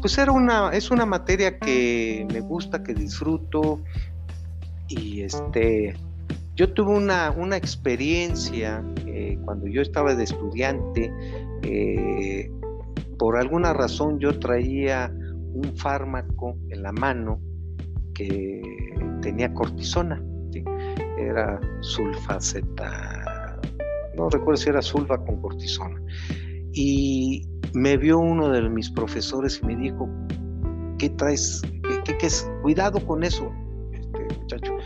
pues 0.00 0.18
era 0.18 0.32
una, 0.32 0.70
es 0.72 0.90
una 0.90 1.06
materia 1.06 1.58
que 1.58 2.26
me 2.32 2.40
gusta, 2.40 2.82
que 2.82 2.92
disfruto 2.92 3.80
y 4.88 5.22
este, 5.22 5.94
yo 6.54 6.72
tuve 6.72 6.96
una, 6.96 7.30
una 7.30 7.56
experiencia 7.56 8.84
eh, 9.06 9.38
cuando 9.44 9.66
yo 9.66 9.82
estaba 9.82 10.14
de 10.14 10.24
estudiante, 10.24 11.12
eh, 11.62 12.50
por 13.18 13.36
alguna 13.36 13.72
razón 13.72 14.18
yo 14.18 14.38
traía 14.38 15.12
un 15.52 15.76
fármaco 15.76 16.56
en 16.70 16.82
la 16.82 16.92
mano 16.92 17.40
que 18.14 18.62
tenía 19.22 19.52
cortisona, 19.52 20.22
era 21.18 21.60
sulfaceta 21.80 23.28
no 24.18 24.28
recuerdo 24.28 24.56
si 24.56 24.68
era 24.68 24.82
sulfa 24.82 25.16
con 25.18 25.40
cortisona. 25.40 26.00
Y 26.72 27.46
me 27.72 27.96
vio 27.96 28.18
uno 28.18 28.50
de 28.50 28.68
mis 28.68 28.90
profesores 28.90 29.60
y 29.62 29.66
me 29.66 29.76
dijo, 29.76 30.08
¿qué 30.98 31.08
traes? 31.10 31.62
¿Qué, 32.04 32.26
es? 32.26 32.50
Cuidado 32.62 33.04
con 33.06 33.22
eso, 33.22 33.52
muchacho, 34.48 34.76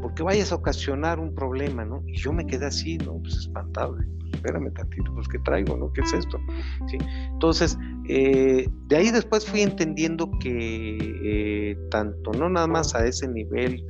porque 0.00 0.22
vayas 0.22 0.52
a 0.52 0.56
ocasionar 0.56 1.18
un 1.18 1.34
problema, 1.34 1.84
¿no? 1.84 2.02
Y 2.06 2.16
yo 2.16 2.32
me 2.32 2.46
quedé 2.46 2.66
así, 2.66 2.98
¿no? 2.98 3.18
Pues 3.20 3.36
espantado. 3.36 3.96
Pues, 3.96 4.08
espérame 4.34 4.72
tantito, 4.72 5.12
pues 5.14 5.26
¿qué 5.28 5.38
traigo, 5.40 5.76
no? 5.76 5.92
¿Qué 5.92 6.02
es 6.02 6.12
esto? 6.12 6.38
¿Sí? 6.86 6.98
Entonces, 7.32 7.76
eh, 8.08 8.68
de 8.86 8.96
ahí 8.96 9.10
después 9.10 9.44
fui 9.44 9.62
entendiendo 9.62 10.30
que 10.40 10.98
eh, 11.24 11.78
tanto, 11.90 12.32
no 12.32 12.48
nada 12.48 12.66
más 12.66 12.94
a 12.94 13.04
ese 13.06 13.26
nivel, 13.28 13.84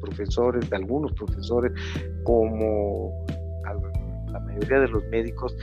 profesores, 0.00 0.70
de 0.70 0.76
algunos 0.76 1.12
profesores, 1.12 1.72
como 2.24 3.12
la 4.32 4.40
mayoría 4.40 4.80
de 4.80 4.88
los 4.88 5.04
médicos 5.08 5.54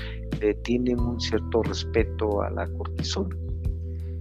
eh, 0.41 0.53
tienen 0.63 0.99
un 0.99 1.19
cierto 1.19 1.63
respeto 1.63 2.43
a 2.43 2.49
la 2.51 2.67
cortisona. 2.67 3.35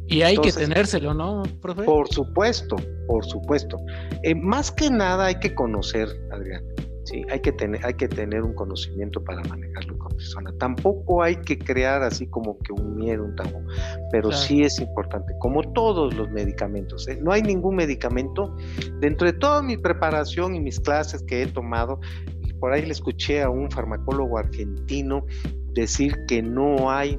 Y 0.09 0.23
hay 0.23 0.37
que 0.37 0.53
tenérselo, 0.53 1.15
¿no, 1.15 1.43
profe? 1.61 1.83
Por 1.85 2.09
supuesto, 2.09 2.77
por 3.07 3.25
supuesto. 3.25 3.79
Eh, 4.23 4.35
más 4.35 4.71
que 4.71 4.91
nada 4.91 5.27
hay 5.27 5.39
que 5.41 5.55
conocer, 5.55 6.09
Adrián. 6.31 6.63
Sí, 7.05 7.25
hay 7.31 7.39
que 7.39 7.53
tener, 7.53 7.85
hay 7.87 7.95
que 7.95 8.09
tener 8.09 8.43
un 8.43 8.53
conocimiento 8.55 9.23
para 9.23 9.41
manejar 9.45 9.85
la 9.85 9.97
cortisona. 9.97 10.53
Tampoco 10.59 11.23
hay 11.23 11.37
que 11.37 11.57
crear 11.57 12.03
así 12.03 12.27
como 12.27 12.59
que 12.59 12.73
un 12.73 12.97
miedo, 12.97 13.25
un 13.25 13.37
tabú, 13.37 13.65
pero 14.11 14.33
sí 14.33 14.65
es 14.65 14.81
importante, 14.81 15.33
como 15.39 15.63
todos 15.73 16.13
los 16.15 16.29
medicamentos. 16.31 17.07
¿eh? 17.07 17.17
No 17.23 17.31
hay 17.31 17.43
ningún 17.43 17.77
medicamento 17.77 18.57
dentro 19.01 19.29
de 19.29 19.35
toda 19.35 19.63
mi 19.63 19.77
preparación 19.77 20.57
y 20.57 20.61
mis 20.61 20.81
clases 20.81 21.23
que 21.23 21.43
he 21.43 21.47
tomado 21.47 22.01
por 22.59 22.73
ahí 22.73 22.85
le 22.85 22.93
escuché 22.93 23.43
a 23.43 23.51
un 23.51 23.71
farmacólogo 23.71 24.39
argentino 24.39 25.25
decir 25.73 26.17
que 26.27 26.43
no 26.43 26.91
hay 26.91 27.19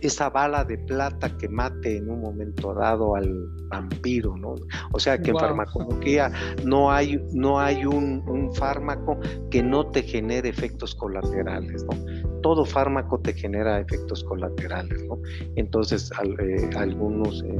esa 0.00 0.30
bala 0.30 0.64
de 0.64 0.78
plata 0.78 1.36
que 1.36 1.48
mate 1.48 1.96
en 1.98 2.08
un 2.10 2.20
momento 2.20 2.74
dado 2.74 3.16
al 3.16 3.48
vampiro, 3.68 4.36
¿no? 4.36 4.54
O 4.92 4.98
sea 4.98 5.18
que 5.18 5.30
en 5.30 5.38
farmacología 5.38 6.30
no 6.64 6.90
hay, 6.90 7.22
no 7.32 7.58
hay 7.58 7.84
un, 7.84 8.16
fármaco 8.54 9.18
que 9.50 9.62
no 9.62 9.86
te 9.90 10.02
genere 10.02 10.48
efectos 10.48 10.94
colaterales, 10.94 11.84
¿no? 11.84 12.40
Todo 12.42 12.64
fármaco 12.64 13.18
te 13.18 13.32
genera 13.32 13.80
efectos 13.80 14.22
colaterales, 14.24 15.04
¿no? 15.08 15.18
Entonces 15.56 16.10
eh, 16.38 16.70
algunos, 16.76 17.42
eh, 17.42 17.52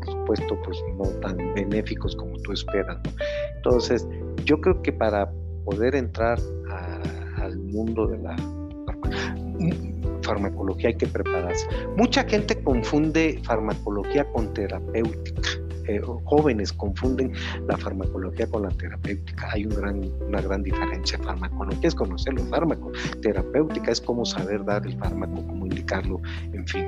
por 0.00 0.06
supuesto, 0.06 0.58
pues 0.64 0.78
no 0.98 1.04
tan 1.20 1.36
benéficos 1.54 2.16
como 2.16 2.36
tú 2.38 2.52
esperas, 2.52 2.98
¿no? 3.04 3.12
Entonces 3.56 4.06
yo 4.44 4.60
creo 4.60 4.82
que 4.82 4.92
para 4.92 5.30
poder 5.64 5.94
entrar 5.94 6.38
al 7.36 7.58
mundo 7.58 8.06
de 8.06 8.18
la 8.18 8.36
farmacología 10.26 10.88
hay 10.88 10.96
que 10.96 11.06
prepararse. 11.06 11.66
Mucha 11.96 12.24
gente 12.24 12.60
confunde 12.62 13.40
farmacología 13.44 14.24
con 14.32 14.52
terapéutica. 14.52 15.42
Eh, 15.88 16.00
jóvenes 16.24 16.72
confunden 16.72 17.32
la 17.68 17.76
farmacología 17.76 18.48
con 18.48 18.62
la 18.62 18.70
terapéutica. 18.70 19.48
Hay 19.52 19.66
un 19.66 19.74
gran, 19.76 20.10
una 20.26 20.40
gran 20.40 20.62
diferencia. 20.64 21.16
Farmacología 21.18 21.88
es 21.88 21.94
conocer 21.94 22.34
los 22.34 22.48
fármacos. 22.48 22.98
Terapéutica 23.22 23.92
es 23.92 24.00
cómo 24.00 24.24
saber 24.24 24.64
dar 24.64 24.84
el 24.84 24.98
fármaco, 24.98 25.34
cómo 25.46 25.64
indicarlo, 25.66 26.20
en 26.52 26.66
fin. 26.66 26.86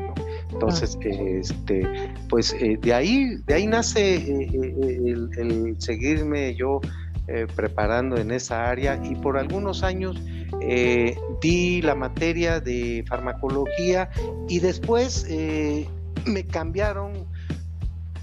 Entonces, 0.50 0.98
este, 1.02 2.12
pues 2.28 2.52
eh, 2.54 2.76
de 2.80 2.92
ahí, 2.92 3.36
de 3.46 3.54
ahí 3.54 3.66
nace 3.68 4.16
eh, 4.16 5.28
el 5.38 5.76
seguirme 5.78 6.56
yo 6.56 6.80
eh, 7.28 7.46
preparando 7.54 8.16
en 8.16 8.30
esa 8.30 8.70
área 8.70 8.98
y 9.04 9.14
por 9.14 9.36
algunos 9.36 9.82
años 9.82 10.16
eh, 10.62 11.14
di 11.42 11.82
la 11.82 11.94
materia 11.94 12.58
de 12.58 13.04
farmacología 13.06 14.08
y 14.48 14.60
después 14.60 15.26
eh, 15.28 15.86
me 16.24 16.46
cambiaron 16.46 17.26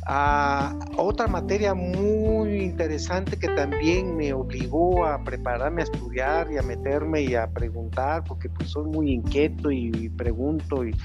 a 0.08 0.76
otra 0.98 1.28
materia 1.28 1.76
muy 1.76 2.64
interesante 2.64 3.38
que 3.38 3.48
también 3.50 4.18
me 4.18 4.34
obligó 4.34 5.06
a 5.06 5.24
prepararme 5.24 5.82
a 5.82 5.86
estudiar 5.86 6.52
y 6.52 6.58
a 6.58 6.64
meterme 6.64 7.22
y 7.22 7.36
a 7.36 7.48
preguntar, 7.48 8.24
porque 8.24 8.50
pues 8.50 8.70
soy 8.70 8.86
muy 8.86 9.12
inquieto 9.12 9.70
y 9.70 10.10
pregunto 10.10 10.84
y 10.84 10.96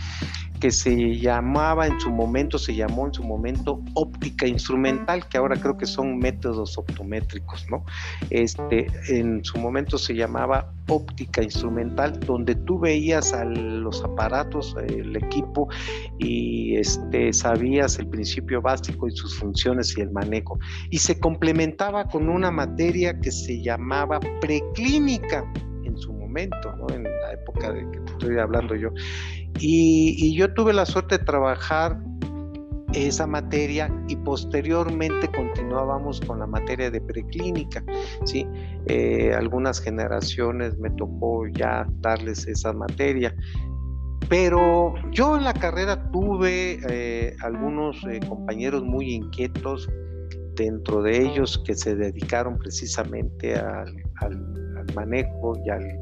que 0.61 0.71
se 0.71 1.19
llamaba 1.19 1.87
en 1.87 1.99
su 1.99 2.11
momento, 2.11 2.59
se 2.59 2.75
llamó 2.75 3.07
en 3.07 3.15
su 3.15 3.25
momento 3.25 3.83
óptica 3.95 4.47
instrumental, 4.47 5.27
que 5.29 5.39
ahora 5.39 5.57
creo 5.57 5.77
que 5.77 5.87
son 5.87 6.19
métodos 6.19 6.77
optométricos, 6.77 7.67
¿no? 7.71 7.85
Este, 8.29 8.87
en 9.09 9.43
su 9.43 9.59
momento 9.59 9.97
se 9.97 10.15
llamaba 10.15 10.73
óptica 10.89 11.43
instrumental, 11.43 12.21
donde 12.21 12.55
tú 12.55 12.79
veías 12.79 13.33
a 13.33 13.45
los 13.45 14.05
aparatos, 14.05 14.77
el 14.89 15.17
equipo, 15.17 15.69
y 16.19 16.77
este, 16.77 17.33
sabías 17.33 17.99
el 17.99 18.09
principio 18.09 18.61
básico 18.61 19.09
y 19.09 19.13
sus 19.13 19.39
funciones 19.39 19.97
y 19.97 20.03
el 20.03 20.11
manejo. 20.11 20.59
Y 20.91 20.99
se 20.99 21.19
complementaba 21.19 22.05
con 22.05 22.29
una 22.29 22.51
materia 22.51 23.19
que 23.19 23.33
se 23.33 23.63
llamaba 23.63 24.21
preclínica 24.41 25.51
en 26.37 27.05
la 27.05 27.33
época 27.33 27.73
de 27.73 27.81
que 27.91 27.99
estoy 28.13 28.39
hablando 28.39 28.75
yo. 28.75 28.91
Y, 29.59 30.35
yo 30.37 30.53
tuve 30.55 30.73
la 30.73 30.87
suerte 30.87 31.19
de 31.19 31.25
trabajar 31.25 31.99
esa 32.95 33.27
materia 33.27 33.93
y 34.09 34.17
posteriormente 34.17 35.29
continuábamos 35.29 36.21
con 36.21 36.41
la 36.41 36.47
materia 36.47 36.91
de 36.91 37.01
preclínica. 37.01 37.85
¿sí? 38.25 38.47
Eh, 38.87 39.33
algunas 39.35 39.81
generaciones 39.81 40.79
me 40.79 40.91
tocó 40.91 41.47
ya 41.49 41.87
darles 42.01 42.47
esa 42.47 42.73
materia. 42.73 43.35
Pero 44.29 44.95
yo 45.11 45.37
en 45.37 45.45
la 45.45 45.55
carrera 45.55 46.11
tuve 46.13 46.79
eh, 46.89 47.37
algunos 47.43 48.05
eh, 48.05 48.21
compañeros 48.29 48.85
muy 48.85 49.15
inquietos, 49.15 49.89
dentro 50.55 51.03
de 51.03 51.23
ellos 51.23 51.63
que 51.67 51.75
se 51.75 51.97
dedicaron 51.97 52.59
precisamente 52.59 53.55
al, 53.55 53.95
manejo 54.93 55.57
y 55.65 55.71
al 55.71 55.99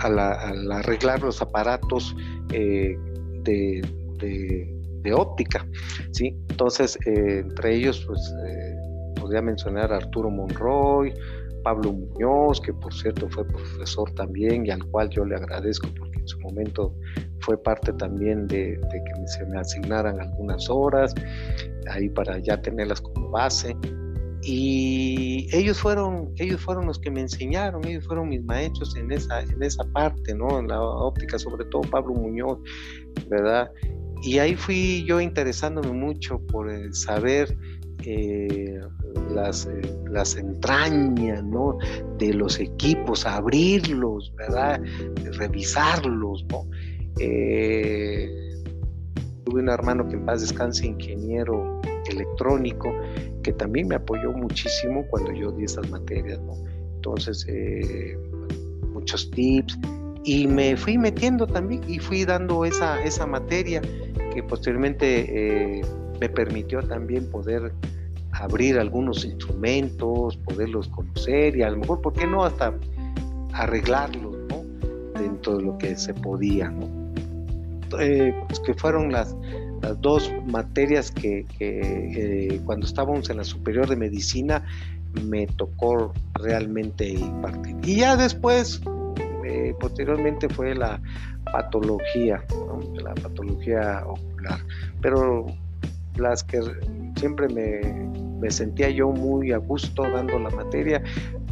al, 0.00 0.72
arreglar 0.72 1.20
los 1.22 1.40
aparatos 1.42 2.14
eh, 2.52 2.96
de, 3.42 3.94
óptica, 5.14 5.66
¿sí? 6.12 6.36
Entonces, 6.50 6.98
eh, 7.06 7.38
entre 7.38 7.76
ellos, 7.76 8.04
pues, 8.06 8.34
eh, 8.46 8.76
podría 9.18 9.40
mencionar 9.40 9.90
a 9.90 9.96
Arturo 9.96 10.28
Monroy, 10.28 11.14
Pablo 11.64 11.94
Muñoz, 11.94 12.60
que 12.60 12.74
por 12.74 12.92
cierto 12.92 13.26
fue 13.30 13.46
profesor 13.46 14.12
también 14.12 14.66
y 14.66 14.70
al 14.70 14.84
cual 14.84 15.08
yo 15.08 15.24
le 15.24 15.34
agradezco 15.36 15.88
porque 15.98 16.18
en 16.18 16.28
su 16.28 16.38
momento 16.40 16.94
fue 17.40 17.56
parte 17.62 17.94
también 17.94 18.46
de, 18.48 18.76
de 18.76 19.04
que 19.04 19.28
se 19.28 19.46
me 19.46 19.58
asignaran 19.58 20.20
algunas 20.20 20.68
horas 20.68 21.14
ahí 21.90 22.10
para 22.10 22.38
ya 22.38 22.60
tenerlas 22.60 23.00
como 23.00 23.30
base 23.30 23.74
y 24.42 25.48
ellos 25.52 25.80
fueron 25.80 26.32
ellos 26.36 26.60
fueron 26.60 26.86
los 26.86 26.98
que 26.98 27.10
me 27.10 27.20
enseñaron 27.20 27.84
ellos 27.84 28.06
fueron 28.06 28.28
mis 28.28 28.44
maestros 28.44 28.94
en 28.96 29.10
esa 29.10 29.42
en 29.42 29.62
esa 29.62 29.84
parte 29.92 30.34
no 30.34 30.58
en 30.58 30.68
la 30.68 30.80
óptica 30.80 31.38
sobre 31.38 31.64
todo 31.66 31.82
Pablo 31.82 32.14
Muñoz 32.14 32.58
verdad 33.28 33.68
y 34.22 34.38
ahí 34.38 34.54
fui 34.54 35.04
yo 35.06 35.20
interesándome 35.20 35.92
mucho 35.92 36.40
por 36.46 36.70
saber 36.94 37.56
eh, 38.04 38.80
las, 39.34 39.66
eh, 39.66 39.80
las 40.10 40.36
entrañas 40.36 41.42
¿no? 41.44 41.78
de 42.18 42.32
los 42.32 42.60
equipos, 42.60 43.26
abrirlos, 43.26 44.32
¿verdad? 44.36 44.80
revisarlos. 45.32 46.46
¿no? 46.48 46.64
Eh, 47.20 48.28
tuve 49.44 49.60
un 49.60 49.68
hermano 49.68 50.08
que 50.08 50.14
en 50.14 50.24
paz 50.24 50.40
descanse, 50.42 50.86
ingeniero 50.86 51.80
electrónico, 52.08 52.88
que 53.42 53.52
también 53.52 53.88
me 53.88 53.96
apoyó 53.96 54.32
muchísimo 54.32 55.06
cuando 55.08 55.32
yo 55.32 55.52
di 55.52 55.64
esas 55.64 55.88
materias, 55.90 56.40
¿no? 56.40 56.54
Entonces, 56.96 57.46
eh, 57.48 58.18
muchos 58.92 59.30
tips 59.30 59.78
y 60.24 60.46
me 60.46 60.76
fui 60.76 60.98
metiendo 60.98 61.46
también 61.46 61.82
y 61.88 61.98
fui 61.98 62.24
dando 62.24 62.64
esa, 62.64 63.02
esa 63.02 63.26
materia 63.26 63.80
que 64.34 64.42
posteriormente 64.42 65.78
eh, 65.78 65.82
me 66.20 66.28
permitió 66.28 66.82
también 66.82 67.30
poder 67.30 67.72
abrir 68.32 68.78
algunos 68.78 69.24
instrumentos, 69.24 70.36
poderlos 70.38 70.88
conocer 70.88 71.56
y 71.56 71.62
a 71.62 71.70
lo 71.70 71.78
mejor, 71.78 72.00
¿por 72.00 72.12
qué 72.12 72.26
no? 72.26 72.44
Hasta 72.44 72.74
arreglarlos, 73.52 74.36
¿no? 74.48 74.64
Dentro 75.18 75.56
de 75.56 75.62
lo 75.62 75.78
que 75.78 75.96
se 75.96 76.14
podía, 76.14 76.70
¿no? 76.70 76.86
Eh, 78.00 78.34
pues 78.46 78.60
que 78.60 78.74
fueron 78.74 79.10
las, 79.10 79.34
las 79.82 80.00
dos 80.00 80.32
materias 80.46 81.10
que, 81.10 81.46
eh, 81.60 82.60
cuando 82.64 82.86
estábamos 82.86 83.30
en 83.30 83.38
la 83.38 83.44
superior 83.44 83.88
de 83.88 83.96
medicina 83.96 84.64
me 85.24 85.46
tocó 85.46 86.12
realmente 86.34 87.08
impartir. 87.08 87.76
Y 87.84 87.96
ya 87.96 88.16
después, 88.16 88.80
eh, 89.44 89.74
posteriormente 89.80 90.48
fue 90.48 90.74
la 90.74 91.00
patología, 91.52 92.44
la 93.02 93.14
patología 93.14 94.04
ocular. 94.06 94.60
Pero 95.00 95.46
las 96.16 96.42
que 96.42 96.60
siempre 97.16 97.48
me, 97.48 97.80
me, 98.40 98.50
sentía 98.50 98.90
yo 98.90 99.10
muy 99.10 99.52
a 99.52 99.58
gusto 99.58 100.02
dando 100.02 100.38
la 100.38 100.50
materia 100.50 101.02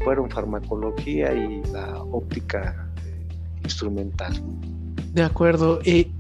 fueron 0.02 0.30
farmacología 0.30 1.32
y 1.32 1.62
la 1.72 2.02
óptica 2.02 2.88
eh, 3.04 3.26
instrumental. 3.62 4.34
De 5.12 5.22
acuerdo. 5.22 5.80
Eh, 5.84 6.10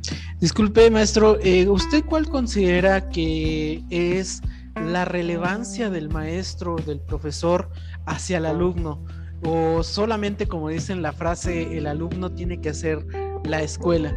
disculpe, 0.40 0.90
maestro, 0.90 1.38
eh, 1.40 1.68
¿usted 1.68 2.04
cuál 2.04 2.28
considera 2.28 3.08
que 3.08 3.82
es 3.90 4.42
la 4.74 5.04
relevancia 5.04 5.90
del 5.90 6.08
maestro, 6.08 6.76
del 6.76 7.00
profesor 7.00 7.68
hacia 8.06 8.38
el 8.38 8.46
alumno? 8.46 9.04
¿O 9.44 9.82
solamente, 9.82 10.46
como 10.46 10.68
dicen 10.68 11.02
la 11.02 11.12
frase, 11.12 11.76
el 11.76 11.86
alumno 11.86 12.32
tiene 12.32 12.60
que 12.60 12.70
hacer 12.70 13.06
la 13.44 13.62
escuela? 13.62 14.14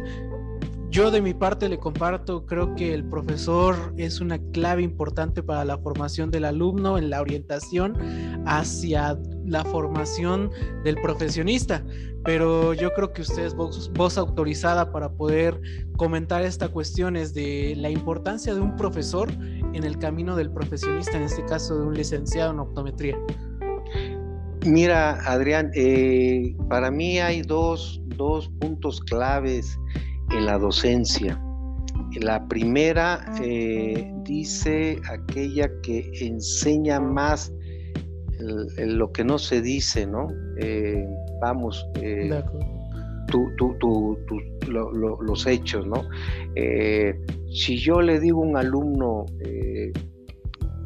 Yo 0.90 1.12
de 1.12 1.22
mi 1.22 1.34
parte 1.34 1.68
le 1.68 1.78
comparto, 1.78 2.44
creo 2.46 2.74
que 2.74 2.92
el 2.92 3.04
profesor 3.04 3.94
es 3.96 4.20
una 4.20 4.40
clave 4.50 4.82
importante 4.82 5.40
para 5.40 5.64
la 5.64 5.78
formación 5.78 6.32
del 6.32 6.44
alumno 6.44 6.98
en 6.98 7.10
la 7.10 7.20
orientación 7.20 7.96
hacia 8.44 9.16
la 9.46 9.64
formación 9.64 10.50
del 10.82 10.96
profesionista, 10.96 11.84
pero 12.24 12.74
yo 12.74 12.92
creo 12.92 13.12
que 13.12 13.22
usted 13.22 13.44
es 13.44 13.54
voz, 13.54 14.18
autorizada 14.18 14.90
para 14.90 15.12
poder 15.12 15.60
comentar 15.96 16.42
estas 16.42 16.70
cuestiones 16.70 17.34
de 17.34 17.74
la 17.76 17.88
importancia 17.88 18.52
de 18.52 18.60
un 18.60 18.74
profesor 18.74 19.30
en 19.72 19.84
el 19.84 19.96
camino 19.96 20.34
del 20.34 20.50
profesionista, 20.50 21.16
en 21.16 21.22
este 21.22 21.44
caso 21.44 21.78
de 21.78 21.86
un 21.86 21.94
licenciado 21.94 22.50
en 22.50 22.58
optometría. 22.58 23.16
Mira, 24.66 25.20
Adrián, 25.24 25.70
eh, 25.76 26.56
para 26.68 26.90
mí 26.90 27.20
hay 27.20 27.42
dos, 27.42 28.02
dos 28.16 28.48
puntos 28.58 29.00
claves 29.00 29.78
en 30.32 30.46
la 30.46 30.58
docencia. 30.58 31.40
La 32.20 32.46
primera 32.48 33.24
eh, 33.42 34.12
dice 34.24 35.00
aquella 35.08 35.70
que 35.82 36.10
enseña 36.20 37.00
más 37.00 37.52
lo 38.78 39.12
que 39.12 39.22
no 39.22 39.38
se 39.38 39.60
dice, 39.60 40.06
¿no? 40.06 40.28
Eh, 40.58 41.06
vamos, 41.40 41.86
eh, 42.00 42.30
los 44.68 45.46
hechos, 45.46 45.86
¿no? 45.86 46.02
si 47.52 47.76
yo 47.78 48.00
le 48.00 48.18
digo 48.18 48.42
a 48.42 48.46
un 48.46 48.56
alumno, 48.56 49.26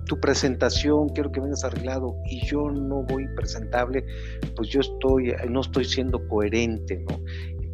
tu 0.06 0.20
presentación, 0.20 1.08
quiero 1.10 1.32
que 1.32 1.40
vengas 1.40 1.64
arreglado 1.64 2.16
y 2.26 2.44
yo 2.46 2.70
no 2.70 3.02
voy 3.04 3.26
presentable, 3.34 4.04
pues 4.56 4.68
yo 4.68 4.80
estoy, 4.80 5.32
no 5.48 5.60
estoy 5.60 5.84
siendo 5.84 6.26
coherente, 6.28 7.04
¿no? 7.08 7.20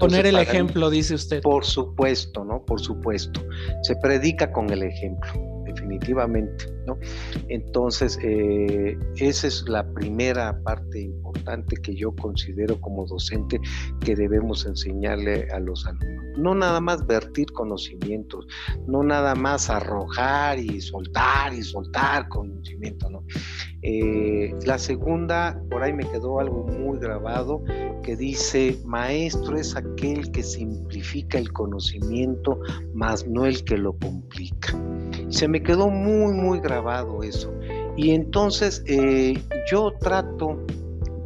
Poner 0.01 0.27
el 0.27 0.37
ejemplo, 0.39 0.91
dice 0.91 1.15
usted. 1.15 1.43
Por 1.43 1.65
supuesto, 1.65 2.45
¿no? 2.45 2.65
Por 2.65 2.81
supuesto. 2.81 3.45
Se 3.83 3.95
predica 3.97 4.51
con 4.51 4.71
el 4.71 4.83
ejemplo, 4.83 5.31
definitivamente, 5.73 6.67
¿no? 6.87 6.99
Entonces, 7.49 8.19
eh, 8.23 8.97
esa 9.17 9.47
es 9.47 9.65
la 9.69 9.87
primera 9.93 10.61
parte 10.63 11.01
importante 11.01 11.77
que 11.77 11.95
yo 11.95 12.15
considero 12.17 12.81
como 12.81 13.07
docente 13.07 13.61
que 14.01 14.15
debemos 14.15 14.67
enseñarle 14.67 15.49
a 15.53 15.61
los 15.61 15.87
alumnos. 15.87 16.39
No 16.39 16.55
nada 16.55 16.81
más 16.81 17.07
vertir 17.07 17.51
conocimientos, 17.53 18.47
no 18.87 19.03
nada 19.03 19.35
más 19.35 19.71
arrojar 19.71 20.59
y 20.59 20.81
soltar 20.81 21.53
y 21.55 21.63
soltar 21.63 22.29
conocimiento, 22.29 23.11
¿no? 23.11 23.25
Eh, 23.83 24.55
la 24.67 24.79
segunda, 24.79 25.61
por 25.71 25.83
ahí 25.83 25.93
me 25.93 26.09
quedó 26.11 26.41
algo 26.41 26.67
muy 26.67 26.99
grabado, 26.99 27.63
que 28.03 28.17
dice, 28.17 28.79
maestro 28.85 29.57
es 29.57 29.75
aquel 29.75 30.31
que 30.33 30.43
simplifica 30.43 31.39
el 31.39 31.53
conocimiento, 31.53 32.61
más 32.95 33.27
no 33.27 33.47
el 33.47 33.65
que 33.65 33.79
lo 33.79 33.97
complica. 33.99 34.79
Se 35.31 35.49
me 35.49 35.63
quedó 35.63 35.89
muy, 35.89 36.35
muy 36.35 36.61
grabado 36.61 37.23
eso. 37.23 37.53
Y 37.97 38.11
entonces 38.11 38.83
eh, 38.87 39.43
yo 39.71 39.93
trato 39.99 40.61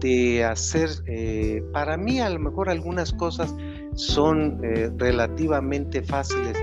de 0.01 0.45
hacer, 0.45 0.91
eh, 1.07 1.63
para 1.73 1.97
mí 1.97 2.21
a 2.21 2.31
lo 2.31 2.39
mejor 2.39 2.69
algunas 2.69 3.13
cosas 3.13 3.55
son 3.95 4.61
relativamente 4.99 6.03
fáciles 6.03 6.57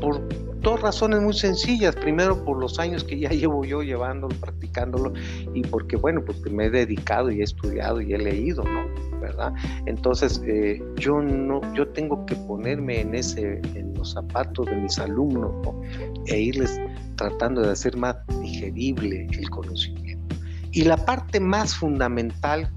por 0.00 0.20
dos 0.62 0.80
razones 0.80 1.20
muy 1.20 1.34
sencillas. 1.34 1.94
Primero, 1.96 2.44
por 2.44 2.58
los 2.58 2.78
años 2.78 3.04
que 3.04 3.18
ya 3.18 3.28
llevo 3.30 3.64
yo 3.64 3.82
llevándolo, 3.82 4.34
practicándolo, 4.40 5.12
y 5.54 5.62
porque, 5.62 5.96
bueno, 5.96 6.22
pues 6.24 6.40
me 6.50 6.66
he 6.66 6.70
dedicado 6.70 7.30
y 7.30 7.40
he 7.40 7.44
estudiado 7.44 8.00
y 8.00 8.14
he 8.14 8.18
leído, 8.18 8.64
¿no? 8.64 8.86
¿Verdad? 9.20 9.52
Entonces, 9.86 10.42
eh, 10.46 10.82
yo 10.96 11.20
no, 11.20 11.60
yo 11.74 11.86
tengo 11.88 12.26
que 12.26 12.34
ponerme 12.34 13.00
en 13.00 13.14
ese, 13.14 13.60
en 13.74 13.94
los 13.94 14.12
zapatos 14.12 14.66
de 14.66 14.76
mis 14.76 14.98
alumnos, 14.98 15.52
¿no? 15.62 15.80
E 16.26 16.40
irles 16.40 16.80
tratando 17.16 17.60
de 17.60 17.70
hacer 17.70 17.96
más 17.96 18.16
digerible 18.40 19.28
el 19.32 19.48
conocimiento. 19.50 20.36
Y 20.72 20.82
la 20.82 20.96
parte 20.96 21.38
más 21.38 21.74
fundamental 21.74 22.68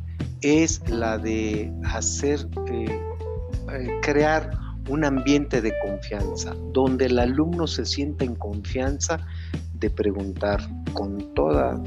es 0.41 0.87
la 0.89 1.17
de 1.17 1.71
hacer, 1.85 2.47
eh, 2.67 3.01
eh, 3.71 3.99
crear 4.01 4.51
un 4.89 5.03
ambiente 5.03 5.61
de 5.61 5.73
confianza, 5.79 6.53
donde 6.73 7.05
el 7.05 7.19
alumno 7.19 7.67
se 7.67 7.85
sienta 7.85 8.25
en 8.25 8.35
confianza 8.35 9.19
de 9.79 9.89
preguntar 9.89 10.61
con 10.93 11.33
toda, 11.33 11.81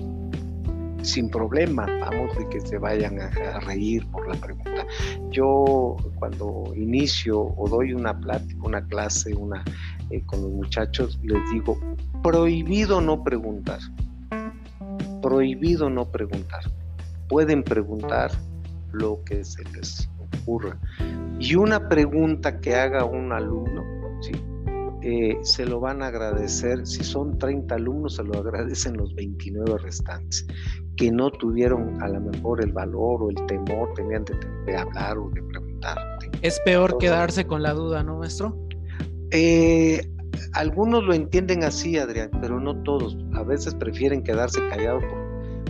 sin 1.02 1.30
problema, 1.30 1.86
vamos, 2.00 2.36
de 2.36 2.48
que 2.48 2.60
se 2.60 2.78
vayan 2.78 3.20
a, 3.20 3.60
reír 3.60 4.06
por 4.08 4.28
la 4.28 4.34
pregunta. 4.34 4.86
Yo 5.30 5.96
cuando 6.16 6.72
inicio 6.76 7.40
o 7.40 7.68
doy 7.68 7.92
una 7.92 8.18
plática, 8.18 8.60
una 8.62 8.84
clase, 8.86 9.34
una 9.34 9.64
eh, 10.10 10.22
con 10.26 10.42
los 10.42 10.50
muchachos, 10.50 11.18
les 11.22 11.38
digo, 11.52 11.78
prohibido 12.22 13.00
no 13.00 13.22
preguntar, 13.22 13.80
prohibido 15.22 15.88
no 15.88 16.10
preguntar. 16.10 16.62
Pueden 17.28 17.62
preguntar 17.62 18.30
lo 18.92 19.22
que 19.24 19.44
se 19.44 19.62
les 19.64 20.08
ocurra 20.42 20.78
y 21.40 21.54
una 21.54 21.88
pregunta 21.88 22.60
que 22.60 22.74
haga 22.74 23.04
un 23.04 23.32
alumno, 23.32 23.84
¿sí? 24.20 24.32
Eh, 25.02 25.38
se 25.42 25.64
lo 25.64 25.78
van 25.78 26.02
a 26.02 26.08
agradecer, 26.08 26.84
si 26.84 27.04
son 27.04 27.38
30 27.38 27.76
alumnos, 27.76 28.16
se 28.16 28.24
lo 28.24 28.38
agradecen 28.38 28.96
los 28.96 29.14
29 29.14 29.78
restantes, 29.78 30.44
que 30.96 31.12
no 31.12 31.30
tuvieron 31.30 32.02
a 32.02 32.08
lo 32.08 32.20
mejor 32.20 32.60
el 32.60 32.72
valor 32.72 33.22
o 33.22 33.30
el 33.30 33.36
temor, 33.46 33.92
tenían 33.94 34.24
de, 34.24 34.76
hablar 34.76 35.16
o 35.18 35.30
de 35.30 35.42
preguntar. 35.42 35.96
Es 36.42 36.60
peor 36.64 36.98
quedarse 36.98 37.46
con 37.46 37.62
la 37.62 37.74
duda, 37.74 38.02
¿no, 38.02 38.18
maestro? 38.18 38.58
Eh, 39.30 40.00
algunos 40.54 41.04
lo 41.04 41.14
entienden 41.14 41.62
así, 41.62 41.96
Adrián, 41.96 42.30
pero 42.40 42.58
no 42.58 42.82
todos. 42.82 43.16
A 43.34 43.44
veces 43.44 43.76
prefieren 43.76 44.24
quedarse 44.24 44.60
callados 44.68 45.04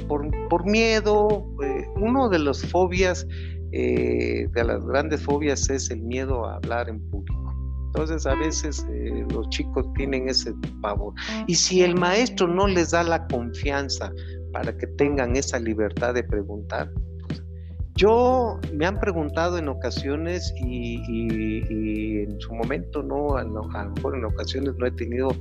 por, 0.09 0.27
por, 0.49 0.65
miedo. 0.65 1.47
Eh, 1.63 1.87
uno 1.97 2.31
de 2.31 2.39
las 2.39 2.65
fobias 2.65 3.27
eh, 3.73 4.49
de 4.53 4.65
las 4.65 4.85
grandes 4.85 5.23
fobias 5.23 5.69
es 5.71 5.91
el 5.91 6.03
miedo 6.03 6.47
a 6.47 6.57
hablar 6.57 6.89
en 6.89 7.01
público. 7.11 7.39
Entonces 7.87 8.27
a 8.27 8.35
veces 8.35 8.87
eh, 8.91 9.27
los 9.31 9.49
chicos 9.49 9.87
tienen 9.95 10.29
ese 10.29 10.55
pavor. 10.83 11.15
Y 11.47 11.55
si 11.55 11.83
el 11.83 11.95
maestro 11.95 12.47
no 12.47 12.67
les 12.67 12.91
da 12.91 13.03
la 13.03 13.27
confianza 13.27 14.13
para 14.53 14.77
que 14.77 14.87
tengan 14.87 15.37
esa 15.37 15.59
libertad 15.59 16.15
de 16.15 16.23
preguntar, 16.23 16.91
yo 17.99 18.61
me 18.73 18.87
han 18.87 19.01
preguntado 19.01 19.59
en 19.59 19.69
ocasiones 19.69 20.55
y, 20.57 22.23
en 22.23 22.41
su 22.41 22.55
momento 22.55 23.03
no, 23.03 23.37
a 23.37 23.43
lo 23.43 23.65
mejor 23.65 24.17
en 24.17 24.25
ocasiones 24.25 24.77
no 24.79 24.87
he 24.87 24.91
tenido 24.93 25.35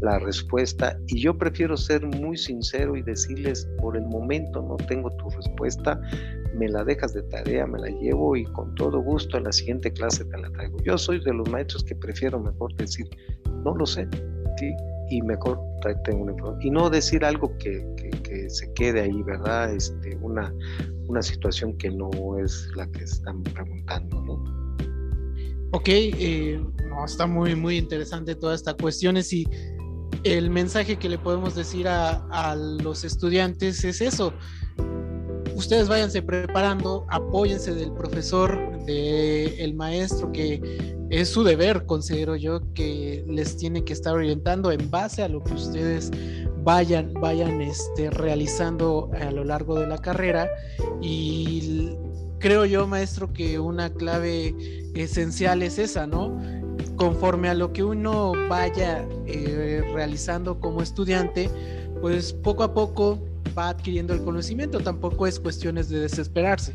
la 0.00 0.20
respuesta 0.20 0.96
y 1.08 1.20
yo 1.20 1.36
prefiero 1.36 1.76
ser 1.76 2.06
muy 2.06 2.36
sincero 2.36 2.96
y 2.96 3.02
decirles 3.02 3.68
por 3.80 3.96
el 3.96 4.06
momento 4.06 4.62
no 4.62 4.76
tengo 4.86 5.10
tu 5.16 5.28
respuesta, 5.30 6.00
me 6.54 6.68
la 6.68 6.84
dejas 6.84 7.14
de 7.14 7.22
tarea, 7.22 7.66
me 7.66 7.80
la 7.80 7.88
llevo 7.88 8.36
y 8.36 8.44
con 8.44 8.72
todo 8.76 9.00
gusto 9.00 9.36
en 9.36 9.44
la 9.44 9.52
siguiente 9.52 9.92
clase 9.92 10.24
te 10.24 10.38
la 10.38 10.48
traigo. 10.50 10.78
Yo 10.84 10.96
soy 10.96 11.18
de 11.18 11.34
los 11.34 11.48
maestros 11.50 11.82
que 11.82 11.96
prefiero 11.96 12.38
mejor 12.38 12.74
decir 12.76 13.08
no 13.64 13.74
lo 13.74 13.86
sé, 13.86 14.06
¿sí? 14.56 14.72
Y 15.10 15.22
mejor 15.22 15.60
traerte 15.80 16.12
una 16.12 16.34
y 16.60 16.70
no 16.70 16.90
decir 16.90 17.24
algo 17.24 17.56
que, 17.58 17.84
se 18.48 18.72
quede 18.74 19.02
ahí, 19.02 19.22
¿verdad? 19.22 19.72
Este, 19.72 20.16
una, 20.16 20.52
una 21.06 21.22
situación 21.22 21.76
que 21.78 21.90
no 21.90 22.10
es 22.38 22.68
la 22.74 22.86
que 22.90 23.04
están 23.04 23.42
preguntando, 23.42 24.20
¿no? 24.22 24.64
Ok, 25.72 25.88
eh, 25.88 26.60
está 27.04 27.26
muy, 27.26 27.54
muy 27.54 27.78
interesante 27.78 28.34
toda 28.34 28.54
esta 28.54 28.74
cuestión. 28.74 29.16
Y 29.16 29.44
el 30.24 30.50
mensaje 30.50 30.96
que 30.96 31.08
le 31.08 31.18
podemos 31.18 31.54
decir 31.54 31.88
a, 31.88 32.26
a 32.30 32.56
los 32.56 33.04
estudiantes 33.04 33.84
es 33.84 34.00
eso. 34.00 34.32
Ustedes 35.54 35.88
váyanse 35.88 36.20
preparando, 36.22 37.06
apóyense 37.10 37.74
del 37.74 37.92
profesor, 37.92 38.58
del 38.86 39.74
maestro, 39.74 40.32
que 40.32 40.60
es 41.20 41.28
su 41.28 41.44
deber, 41.44 41.86
considero 41.86 42.34
yo, 42.34 42.60
que 42.74 43.24
les 43.28 43.56
tiene 43.56 43.84
que 43.84 43.92
estar 43.92 44.14
orientando 44.14 44.72
en 44.72 44.90
base 44.90 45.22
a 45.22 45.28
lo 45.28 45.44
que 45.44 45.54
ustedes 45.54 46.10
vayan, 46.64 47.14
vayan 47.14 47.60
este, 47.60 48.10
realizando 48.10 49.10
a 49.20 49.30
lo 49.30 49.44
largo 49.44 49.78
de 49.78 49.86
la 49.86 49.98
carrera. 49.98 50.50
Y 51.00 51.92
creo 52.40 52.64
yo, 52.64 52.88
maestro, 52.88 53.32
que 53.32 53.60
una 53.60 53.92
clave 53.92 54.56
esencial 54.94 55.62
es 55.62 55.78
esa, 55.78 56.08
¿no? 56.08 56.36
Conforme 56.96 57.48
a 57.48 57.54
lo 57.54 57.72
que 57.72 57.84
uno 57.84 58.32
vaya 58.48 59.06
eh, 59.26 59.82
realizando 59.92 60.58
como 60.58 60.82
estudiante, 60.82 61.48
pues 62.00 62.32
poco 62.32 62.64
a 62.64 62.74
poco 62.74 63.20
va 63.56 63.68
adquiriendo 63.68 64.14
el 64.14 64.24
conocimiento, 64.24 64.80
tampoco 64.80 65.28
es 65.28 65.38
cuestiones 65.38 65.88
de 65.88 66.00
desesperarse. 66.00 66.74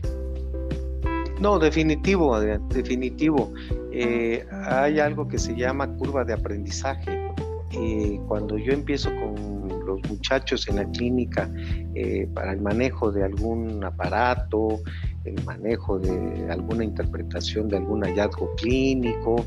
No, 1.40 1.58
definitivo, 1.58 2.36
Adrián, 2.36 2.68
definitivo. 2.68 3.54
Eh, 3.94 4.46
hay 4.52 5.00
algo 5.00 5.26
que 5.28 5.40
se 5.40 5.56
llama 5.56 5.88
curva 5.96 6.26
de 6.26 6.34
aprendizaje. 6.34 7.32
Eh, 7.72 8.20
cuando 8.28 8.58
yo 8.58 8.74
empiezo 8.74 9.10
con 9.10 9.70
los 9.86 10.02
muchachos 10.10 10.68
en 10.68 10.76
la 10.76 10.86
clínica 10.86 11.50
eh, 11.96 12.28
para 12.34 12.52
el 12.52 12.62
manejo 12.62 13.12
de 13.12 13.24
algún 13.24 13.82
aparato, 13.86 14.82
el 15.24 15.42
manejo 15.46 15.98
de 15.98 16.52
alguna 16.52 16.84
interpretación 16.84 17.70
de 17.70 17.78
algún 17.78 18.04
hallazgo 18.04 18.54
clínico, 18.56 19.46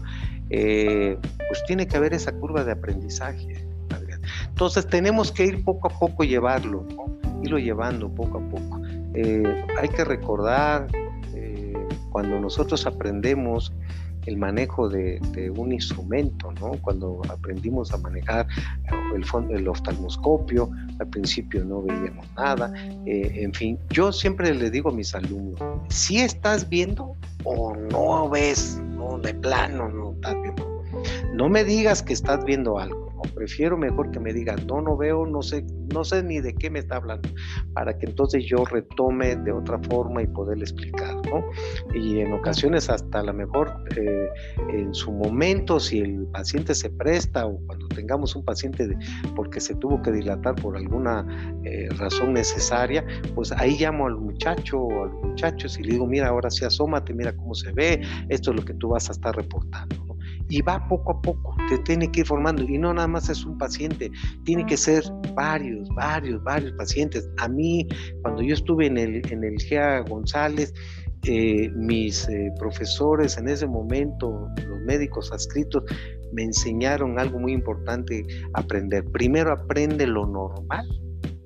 pues 0.48 1.64
tiene 1.66 1.87
que 1.87 1.96
haber 1.98 2.14
esa 2.14 2.33
curva 2.33 2.64
de 2.64 2.72
aprendizaje. 2.72 3.66
Entonces 4.48 4.87
tenemos 4.87 5.31
que 5.31 5.44
ir 5.44 5.64
poco 5.64 5.88
a 5.88 5.98
poco 5.98 6.24
llevarlo, 6.24 6.87
irlo 7.42 7.59
llevando 7.59 8.09
poco 8.09 8.38
a 8.38 8.48
poco. 8.48 8.81
hay 9.14 9.88
que 9.88 10.05
recordar 10.05 10.87
cuando 12.12 12.38
nosotros 12.38 12.87
aprendemos 12.87 13.72
el 14.27 14.37
manejo 14.37 14.88
de, 14.88 15.20
un 15.57 15.72
instrumento, 15.72 16.53
¿no? 16.61 16.72
Cuando 16.81 17.22
aprendimos 17.29 17.92
a 17.92 17.98
manejar 17.98 18.46
el, 19.14 19.25
el 19.51 19.68
oftalmoscopio, 19.68 20.70
al 21.01 21.09
principio 21.09 21.64
no 21.64 21.83
veíamos 21.83 22.27
nada, 22.37 22.72
eh, 23.07 23.33
en 23.42 23.53
fin, 23.53 23.79
yo 23.90 24.12
siempre 24.12 24.55
le 24.55 24.70
digo 24.70 24.90
a 24.90 24.92
mis 24.92 25.14
alumnos, 25.14 25.61
si 25.88 26.18
estás 26.18 26.68
viendo 26.68 27.16
o 27.44 27.75
no 27.75 28.29
ves, 28.29 28.81
no, 28.94 29.18
de 29.18 29.35
plano 29.35 29.88
no 29.88 30.12
estás 30.12 30.37
viendo, 30.40 30.85
no 31.35 31.48
me 31.48 31.64
digas 31.64 32.03
que 32.03 32.12
estás 32.12 32.44
viendo 32.44 32.79
algo, 32.79 33.12
prefiero 33.35 33.76
mejor 33.76 34.11
que 34.11 34.20
me 34.20 34.32
digan, 34.32 34.66
no, 34.66 34.80
no 34.80 34.96
veo, 34.96 35.26
no 35.26 35.42
sé, 35.42 35.64
no 35.92 36.04
sé 36.04 36.22
ni 36.22 36.40
de 36.40 36.54
qué 36.54 36.70
me 36.70 36.80
está 36.80 36.96
hablando, 36.96 37.28
para 37.72 37.96
que 37.98 38.06
entonces 38.06 38.44
yo 38.46 38.64
retome 38.64 39.37
de 39.37 39.52
otra 39.52 39.78
forma 39.78 40.22
y 40.22 40.26
poderle 40.26 40.64
explicar, 40.64 41.14
¿no? 41.26 41.44
Y 41.94 42.20
en 42.20 42.32
ocasiones 42.32 42.88
hasta 42.90 43.20
a 43.20 43.22
lo 43.22 43.32
mejor 43.32 43.72
eh, 43.96 44.28
en 44.70 44.94
su 44.94 45.12
momento, 45.12 45.80
si 45.80 46.00
el 46.00 46.26
paciente 46.26 46.74
se 46.74 46.90
presta 46.90 47.46
o 47.46 47.58
cuando 47.66 47.88
tengamos 47.88 48.35
un 48.37 48.44
paciente 48.44 48.96
porque 49.35 49.61
se 49.61 49.74
tuvo 49.74 50.02
que 50.02 50.12
dilatar 50.12 50.54
por 50.56 50.76
alguna 50.76 51.26
eh, 51.64 51.88
razón 51.98 52.32
necesaria, 52.32 53.04
pues 53.35 53.52
ahí 53.52 53.76
llamo 53.78 54.06
al 54.06 54.16
muchacho 54.16 54.80
o 54.80 55.04
a 55.04 55.06
los 55.06 55.22
muchachos 55.22 55.78
y 55.78 55.82
le 55.82 55.92
digo, 55.92 56.06
mira, 56.06 56.28
ahora 56.28 56.50
sí 56.50 56.64
asómate, 56.64 57.14
mira 57.14 57.37
cómo 57.37 57.54
se 57.54 57.72
ve, 57.72 58.02
esto 58.28 58.50
es 58.50 58.56
lo 58.56 58.64
que 58.64 58.74
tú 58.74 58.88
vas 58.88 59.08
a 59.08 59.12
estar 59.12 59.35
reportando 59.35 60.12
y 60.53 60.61
va 60.61 60.87
poco 60.87 61.12
a 61.12 61.23
poco, 61.23 61.57
te 61.71 61.79
tiene 61.79 62.12
que 62.12 62.21
ir 62.21 62.27
formando 62.27 62.62
y 62.62 62.77
no 62.77 62.93
nada 62.93 63.09
más 63.09 63.31
es 63.31 63.43
un 63.47 63.57
paciente, 63.57 64.11
tiene 64.45 64.67
que 64.67 64.77
ser 64.77 65.03
varios, 65.35 65.88
varios, 65.95 66.45
varios 66.45 66.73
pacientes. 66.73 67.27
A 67.38 67.49
mí, 67.49 67.88
cuando 68.21 68.43
yo 68.43 68.53
estuve 68.53 68.85
en 68.85 68.99
el, 68.99 69.33
en 69.33 69.45
el 69.45 69.59
GEA 69.59 70.01
González, 70.01 70.75
eh, 71.25 71.71
mis 71.75 72.29
eh, 72.29 72.53
profesores 72.59 73.38
en 73.38 73.49
ese 73.49 73.67
momento, 73.67 74.47
los 74.69 74.81
médicos 74.83 75.33
adscritos, 75.33 75.85
me 76.35 76.43
enseñaron 76.43 77.19
algo 77.19 77.38
muy 77.38 77.53
importante 77.53 78.23
aprender. 78.53 79.07
Primero 79.11 79.55
aprende 79.55 80.07
lo 80.07 80.27
normal 80.27 80.87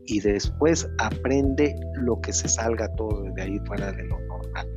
y 0.06 0.18
después 0.18 0.88
aprende 0.98 1.76
lo 1.94 2.20
que 2.20 2.32
se 2.32 2.48
salga 2.48 2.92
todo 2.96 3.22
de 3.36 3.42
ahí 3.42 3.60
fuera 3.66 3.92
de 3.92 4.02
lo 4.02 4.18
normal 4.18 4.75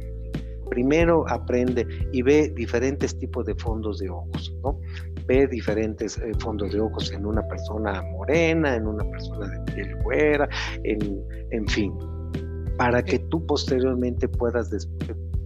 primero 0.70 1.26
aprende 1.30 1.86
y 2.12 2.22
ve 2.22 2.50
diferentes 2.56 3.18
tipos 3.18 3.46
de 3.46 3.56
fondos 3.56 4.00
de 4.00 4.10
ojos, 4.10 4.56
¿no? 4.64 4.80
Ve 5.28 5.48
diferentes 5.48 6.18
eh, 6.18 6.32
fondos 6.40 6.72
de 6.72 6.80
ojos 6.80 7.12
en 7.12 7.26
una 7.26 7.48
persona 7.48 8.02
morena, 8.12 8.76
en 8.76 8.88
una 8.88 9.04
persona 9.04 9.48
de 9.48 9.74
piel 9.74 9.96
güera, 10.04 10.50
en, 10.84 11.22
en 11.52 11.68
fin, 11.68 11.94
para 12.78 13.04
que 13.04 13.20
tú 13.20 13.46
posteriormente 13.46 14.28
puedas 14.28 14.70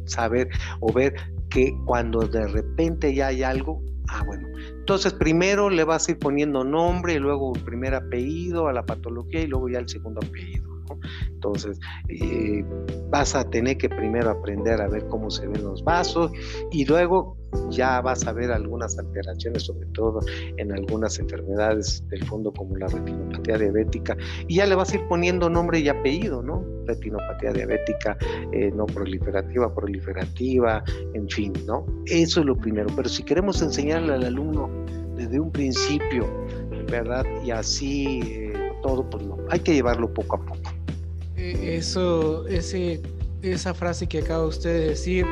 saber 0.06 0.50
o 0.82 0.92
ver 0.94 1.16
que 1.50 1.74
cuando 1.86 2.20
de 2.20 2.48
repente 2.48 3.14
ya 3.14 3.28
hay 3.28 3.44
algo, 3.44 3.82
ah, 4.10 4.24
bueno, 4.26 4.48
entonces 4.80 5.14
primero 5.14 5.70
le 5.70 5.84
vas 5.84 6.08
a 6.08 6.12
ir 6.12 6.20
poniendo 6.20 6.64
nombre 6.64 7.14
y 7.14 7.20
luego 7.20 7.54
el 7.56 7.64
primer 7.64 7.96
apellido 7.96 8.68
a 8.68 8.74
la 8.74 8.86
patología 8.86 9.42
y 9.42 9.48
luego 9.48 9.70
ya 9.70 9.80
el 9.80 9.90
segundo 9.90 10.20
apellido. 10.26 10.73
Entonces, 11.30 11.80
eh, 12.10 12.64
vas 13.10 13.36
a 13.36 13.50
tener 13.50 13.78
que 13.78 13.90
primero 13.90 14.30
aprender 14.30 14.82
a 14.82 14.88
ver 14.88 15.08
cómo 15.08 15.30
se 15.30 15.48
ven 15.48 15.64
los 15.64 15.84
vasos 15.84 16.32
y 16.72 16.86
luego 16.86 17.38
ya 17.70 18.02
vas 18.02 18.26
a 18.28 18.34
ver 18.34 18.52
algunas 18.52 18.98
alteraciones, 18.98 19.64
sobre 19.64 19.86
todo 19.88 20.20
en 20.58 20.72
algunas 20.72 21.20
enfermedades 21.20 22.04
del 22.10 22.26
fondo 22.26 22.52
como 22.52 22.76
la 22.78 22.88
retinopatía 22.88 23.58
diabética, 23.58 24.18
y 24.48 24.56
ya 24.56 24.66
le 24.66 24.76
vas 24.76 24.92
a 24.94 24.96
ir 24.98 25.08
poniendo 25.08 25.50
nombre 25.50 25.80
y 25.80 25.90
apellido, 25.90 26.42
¿no? 26.42 26.64
Retinopatía 26.86 27.54
diabética 27.54 28.18
eh, 28.52 28.72
no 28.76 28.86
proliferativa, 28.86 29.74
proliferativa, 29.74 30.84
en 31.14 31.30
fin, 31.30 31.54
¿no? 31.66 31.86
Eso 32.06 32.40
es 32.42 32.46
lo 32.46 32.58
primero, 32.58 32.90
pero 32.96 33.10
si 33.10 33.24
queremos 33.24 33.62
enseñarle 33.62 34.14
al 34.14 34.24
alumno 34.24 34.70
desde 35.16 35.40
un 35.40 35.52
principio, 35.52 36.28
¿verdad? 36.90 37.26
Y 37.46 37.52
así 37.52 38.20
eh, 38.24 38.54
todo, 38.82 39.10
pues 39.10 39.26
no, 39.26 39.38
hay 39.50 39.60
que 39.60 39.74
llevarlo 39.74 40.14
poco 40.14 40.38
a 40.38 40.46
poco. 40.46 40.63
Eh, 41.44 41.76
eso, 41.76 42.48
ese, 42.48 43.02
esa 43.42 43.74
frase 43.74 44.08
que 44.08 44.20
acaba 44.20 44.46
usted 44.46 44.80
de 44.80 44.88
decir, 44.88 45.26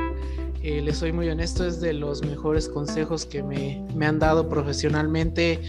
eh, 0.61 0.81
le 0.81 0.93
soy 0.93 1.13
muy 1.13 1.29
honesto, 1.29 1.65
es 1.65 1.79
de 1.79 1.93
los 1.93 2.21
mejores 2.25 2.67
consejos 2.67 3.25
que 3.25 3.41
me, 3.41 3.81
han 4.05 4.19
dado 4.19 4.49
profesionalmente. 4.49 5.61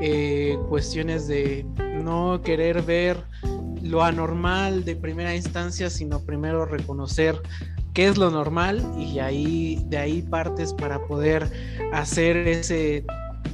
Eh, 0.00 0.58
cuestiones 0.70 1.28
de 1.28 1.66
no 2.02 2.40
querer 2.42 2.80
ver 2.80 3.22
lo 3.82 4.02
anormal 4.02 4.86
de 4.86 4.96
primera 4.96 5.36
instancia, 5.36 5.90
sino 5.90 6.20
primero 6.20 6.64
reconocer 6.64 7.38
qué 7.92 8.08
es 8.08 8.16
lo 8.16 8.30
normal 8.30 8.82
y 8.96 9.18
ahí 9.18 9.84
de 9.88 9.98
ahí 9.98 10.22
partes 10.22 10.72
para 10.72 11.04
poder 11.06 11.46
hacer 11.92 12.38
ese, 12.48 13.04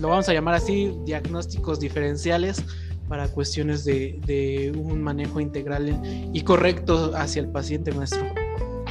lo 0.00 0.11
vamos 0.11 0.28
a 0.28 0.32
llamar 0.32 0.54
así, 0.54 0.96
diagnósticos 1.04 1.80
diferenciales 1.80 2.62
para 3.08 3.28
cuestiones 3.28 3.84
de, 3.84 4.72
un 4.76 5.02
manejo 5.02 5.40
integral 5.40 6.00
y 6.32 6.40
correcto 6.42 7.12
hacia 7.14 7.40
el 7.42 7.48
paciente 7.48 7.92
nuestro. 7.92 8.22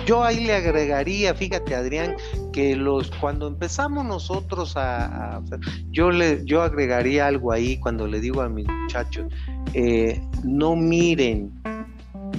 Yo 0.06 0.23
ahí 0.23 0.45
le 0.45 0.54
agregaría, 0.54 1.34
fíjate 1.34 1.73
Adrián, 1.73 2.15
que 2.54 2.75
los 2.75 3.10
cuando 3.10 3.47
empezamos 3.47 4.06
nosotros 4.06 4.73
a, 4.75 5.41
yo 5.89 6.12
le 6.12 6.45
yo 6.45 6.62
agregaría 6.62 7.25
algo 7.25 7.51
ahí 7.51 7.78
cuando 7.78 8.06
le 8.06 8.19
digo 8.19 8.41
a 8.41 8.49
mis 8.49 8.67
muchachos, 8.67 9.25
eh, 9.73 10.21
no 10.43 10.75
miren, 10.75 11.51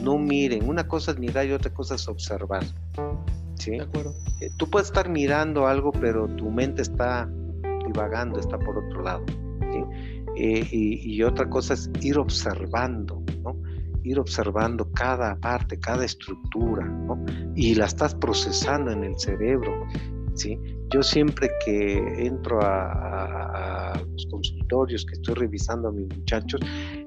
no 0.02 0.16
miren. 0.16 0.68
Una 0.68 0.86
cosa 0.86 1.10
es 1.10 1.18
mirar 1.18 1.46
y 1.46 1.52
otra 1.52 1.74
cosa 1.74 1.96
es 1.96 2.06
observar. 2.06 2.64
¿sí? 3.56 3.72
De 3.72 3.82
acuerdo. 3.82 4.14
Eh, 4.40 4.50
tú 4.56 4.70
puedes 4.70 4.88
estar 4.88 5.08
mirando 5.08 5.66
algo, 5.66 5.90
pero 5.90 6.28
tu 6.28 6.50
mente 6.50 6.82
está 6.82 7.28
divagando, 7.84 8.38
está 8.38 8.58
por 8.58 8.78
otro 8.78 9.02
lado. 9.02 9.24
¿sí? 9.72 10.15
Eh, 10.36 10.66
y, 10.70 11.22
otra 11.22 11.48
cosa 11.48 11.74
es 11.74 11.90
ir 12.02 12.18
observando, 12.18 13.22
¿no? 13.42 13.56
ir 14.04 14.20
observando 14.20 14.90
cada 14.92 15.34
parte, 15.36 15.80
cada 15.80 16.04
estructura, 16.04 16.84
¿no? 16.84 17.24
y 17.56 17.74
la 17.74 17.86
estás 17.86 18.14
procesando 18.14 18.92
en 18.92 19.04
el 19.04 19.18
cerebro. 19.18 19.86
¿sí? 20.34 20.58
Yo 20.92 21.02
siempre 21.02 21.48
que 21.64 22.26
entro 22.26 22.60
a, 22.62 23.94
los 24.12 24.26
consultorios, 24.26 25.04
que 25.06 25.14
estoy 25.14 25.34
revisando 25.34 25.88
a 25.88 25.92
mis 25.92 26.06
muchachos, 26.16 26.60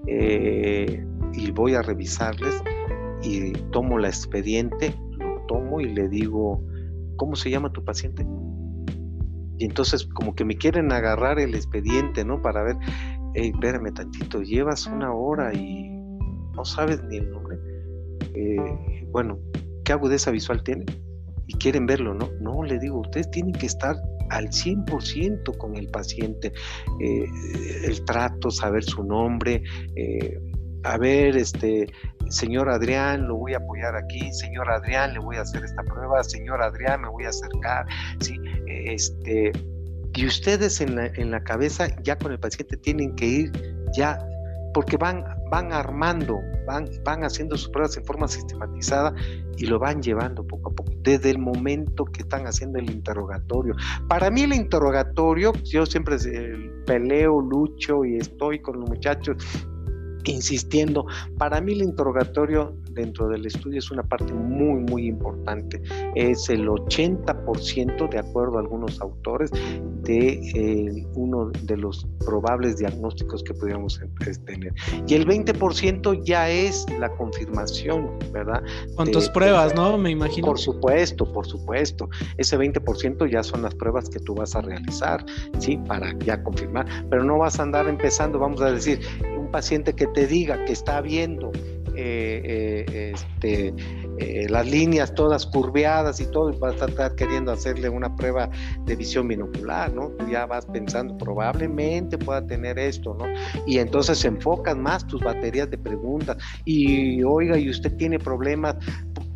eh, 0.08 1.06
y 1.34 1.52
voy 1.52 1.76
a 1.76 1.82
revisarles, 1.82 2.62
y 3.22 3.52
tomo 3.72 3.98
la 4.00 4.08
expediente, 4.08 4.96
lo 5.18 5.42
tomo 5.48 5.82
y 5.82 5.86
le 5.94 6.08
digo, 6.10 6.64
¿cómo 7.16 7.36
se 7.36 7.50
llama 7.50 7.72
tu 7.72 7.84
paciente? 7.84 8.26
Y 9.58 9.66
entonces 9.66 10.06
como 10.06 10.36
que 10.36 10.46
me 10.46 10.56
quieren 10.56 10.92
agarrar 10.92 11.38
el 11.40 11.54
expediente, 11.54 12.24
¿no? 12.24 12.42
Para 12.42 12.64
ver, 12.64 12.78
hey, 13.34 13.52
espérame 13.54 13.94
tantito, 13.94 14.42
llevas 14.42 14.86
una 14.88 15.14
hora 15.14 15.54
y 15.54 15.90
no 16.56 16.66
sabes 16.66 17.04
ni 17.04 17.18
el 17.18 17.30
nombre. 17.32 17.58
Eh, 18.34 19.08
bueno, 19.12 19.40
¿qué 19.84 19.94
agudeza 19.94 20.32
visual 20.32 20.64
tiene? 20.64 20.86
Y 21.48 21.54
quieren 21.58 21.86
verlo, 21.86 22.14
¿no? 22.14 22.30
No, 22.40 22.64
le 22.64 22.78
digo, 22.80 23.00
ustedes 23.00 23.30
tienen 23.32 23.54
que 23.54 23.66
estar 23.66 23.96
al 24.30 24.50
100% 24.50 25.58
con 25.58 25.76
el 25.76 25.88
paciente, 25.88 26.52
eh, 27.00 27.26
el 27.86 28.06
trato, 28.06 28.52
saber 28.52 28.84
su 28.84 29.04
nombre, 29.04 29.64
eh, 29.96 30.40
a 30.84 30.98
ver, 30.98 31.36
este, 31.36 31.88
señor 32.30 32.70
Adrián, 32.70 33.28
lo 33.28 33.36
voy 33.36 33.54
a 33.54 33.58
apoyar 33.58 33.96
aquí, 33.96 34.32
señor 34.32 34.72
Adrián, 34.72 35.14
le 35.14 35.20
voy 35.20 35.38
a 35.38 35.42
hacer 35.42 35.64
esta 35.64 35.84
prueba, 35.84 36.24
señor 36.24 36.62
Adrián, 36.62 37.02
me 37.02 37.10
voy 37.10 37.26
a 37.26 37.30
acercar, 37.30 37.86
¿sí? 38.20 38.36
Este, 38.68 39.52
y 40.16 40.26
ustedes 40.26 40.82
en 40.82 40.96
la, 40.96 41.08
en 41.08 41.32
la 41.32 41.44
cabeza 41.44 41.88
ya 42.04 42.18
con 42.18 42.32
el 42.32 42.40
paciente 42.40 42.78
tienen 42.78 43.16
que 43.16 43.26
ir 43.26 43.52
ya 43.96 44.20
porque 44.74 44.98
van, 44.98 45.24
van 45.50 45.74
armando, 45.74 46.40
van, 46.66 46.88
van 47.04 47.24
haciendo 47.24 47.58
sus 47.58 47.70
pruebas 47.70 47.98
en 47.98 48.06
forma 48.06 48.28
sistematizada 48.28 49.14
y 49.58 49.66
lo 49.66 49.80
van 49.80 50.02
llevando 50.02 50.46
poco 50.46 50.72
a 50.72 50.76
poco, 50.76 50.92
desde 51.02 51.32
el 51.32 51.40
momento 51.40 52.06
que 52.06 52.22
están 52.22 52.46
haciendo 52.46 52.80
el 52.80 52.90
interrogatorio. 52.90 53.76
Para 54.08 54.30
mí 54.30 54.44
el 54.44 54.54
interrogatorio, 54.54 55.54
yo 55.64 55.86
siempre 55.86 56.18
peleo, 56.86 57.42
lucho 57.42 58.06
y 58.06 58.18
estoy 58.18 58.62
con 58.62 58.80
los 58.80 58.90
muchachos 58.90 59.38
insistiendo. 60.26 61.06
Para 61.38 61.62
mí 61.62 61.74
el 61.74 61.84
interrogatorio 61.84 62.76
dentro 62.92 63.28
del 63.30 63.46
estudio 63.46 63.80
es 63.80 63.92
una 63.92 64.04
parte 64.04 64.34
muy, 64.34 64.82
muy 64.82 65.08
importante. 65.08 65.82
Es 66.16 66.50
el 66.50 66.68
80%, 66.68 68.10
de 68.10 68.20
acuerdo 68.20 68.58
a 68.58 68.62
algunos 68.62 69.00
autores, 69.02 69.52
de 70.04 70.40
eh, 70.56 71.08
uno 71.16 71.52
de 71.64 71.78
los 71.78 72.08
probables 72.26 72.78
diagnósticos 72.78 73.44
que 73.44 73.54
podríamos 73.54 74.00
tener. 74.46 74.74
Y 75.08 75.14
el 75.16 75.28
20% 75.28 76.24
ya 76.24 76.50
es 76.50 76.86
la 77.00 77.10
confirmación, 77.16 78.18
¿verdad? 78.32 78.64
Con 78.96 79.12
tus 79.12 79.30
pruebas, 79.30 79.76
¿no? 79.76 79.98
Me 79.98 80.12
imagino. 80.12 80.48
Por 80.48 80.60
supuesto, 80.60 81.32
por 81.32 81.46
supuesto. 81.46 82.10
Ese 82.38 82.58
20% 82.58 83.30
ya 83.30 83.44
son 83.44 83.62
las 83.62 83.76
pruebas 83.76 84.10
que 84.10 84.20
tú 84.20 84.36
vas 84.36 84.56
a 84.56 84.62
realizar, 84.62 85.26
¿sí? 85.60 85.78
Para 85.88 86.18
ya 86.20 86.44
confirmar. 86.44 86.88
Pero 87.10 87.24
no 87.24 87.38
vas 87.38 87.60
a 87.60 87.64
andar 87.64 87.88
empezando, 87.88 88.40
vamos 88.40 88.62
a 88.62 88.72
decir, 88.72 89.00
paciente 89.50 89.94
que 89.94 90.08
te 90.08 90.28
diga 90.28 90.64
que 90.66 90.74
está 90.74 91.02
viendo 91.02 91.52
eh, 92.02 92.86
eh, 92.88 93.12
este, 93.14 93.74
eh, 94.20 94.48
las 94.50 94.66
líneas 94.70 95.14
todas 95.14 95.46
curveadas 95.46 96.22
y 96.22 96.28
todo, 96.28 96.50
y 96.50 96.58
vas 96.58 96.82
a 96.82 96.86
estar 96.86 97.14
queriendo 97.16 97.52
hacerle 97.52 97.90
una 97.90 98.16
prueba 98.16 98.50
de 98.86 98.96
visión 98.96 99.28
binocular, 99.28 99.92
¿no? 99.94 100.08
Tú 100.12 100.26
ya 100.30 100.46
vas 100.46 100.66
pensando, 100.66 101.18
probablemente 101.18 102.18
pueda 102.18 102.46
tener 102.48 102.80
esto, 102.80 103.18
¿no? 103.20 103.26
Y 103.68 103.80
entonces 103.80 104.24
enfocan 104.24 104.82
más 104.82 105.06
tus 105.08 105.22
baterías 105.22 105.70
de 105.70 105.78
preguntas. 105.78 106.38
Y 106.64 107.22
oiga, 107.24 107.58
y 107.58 107.70
usted 107.70 107.94
tiene 107.98 108.18
problemas, 108.18 108.78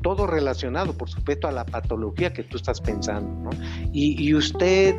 todo 0.01 0.25
relacionado, 0.25 0.93
por 0.93 1.09
supuesto, 1.09 1.49
a 1.49 1.51
la 1.51 1.65
patología 1.65 2.31
que 2.31 2.43
tú 2.43 2.55
estás 2.55 2.79
pensando, 2.79 3.49
¿no? 3.49 3.49
Y, 3.91 4.23
y 4.23 4.33
usted 4.33 4.95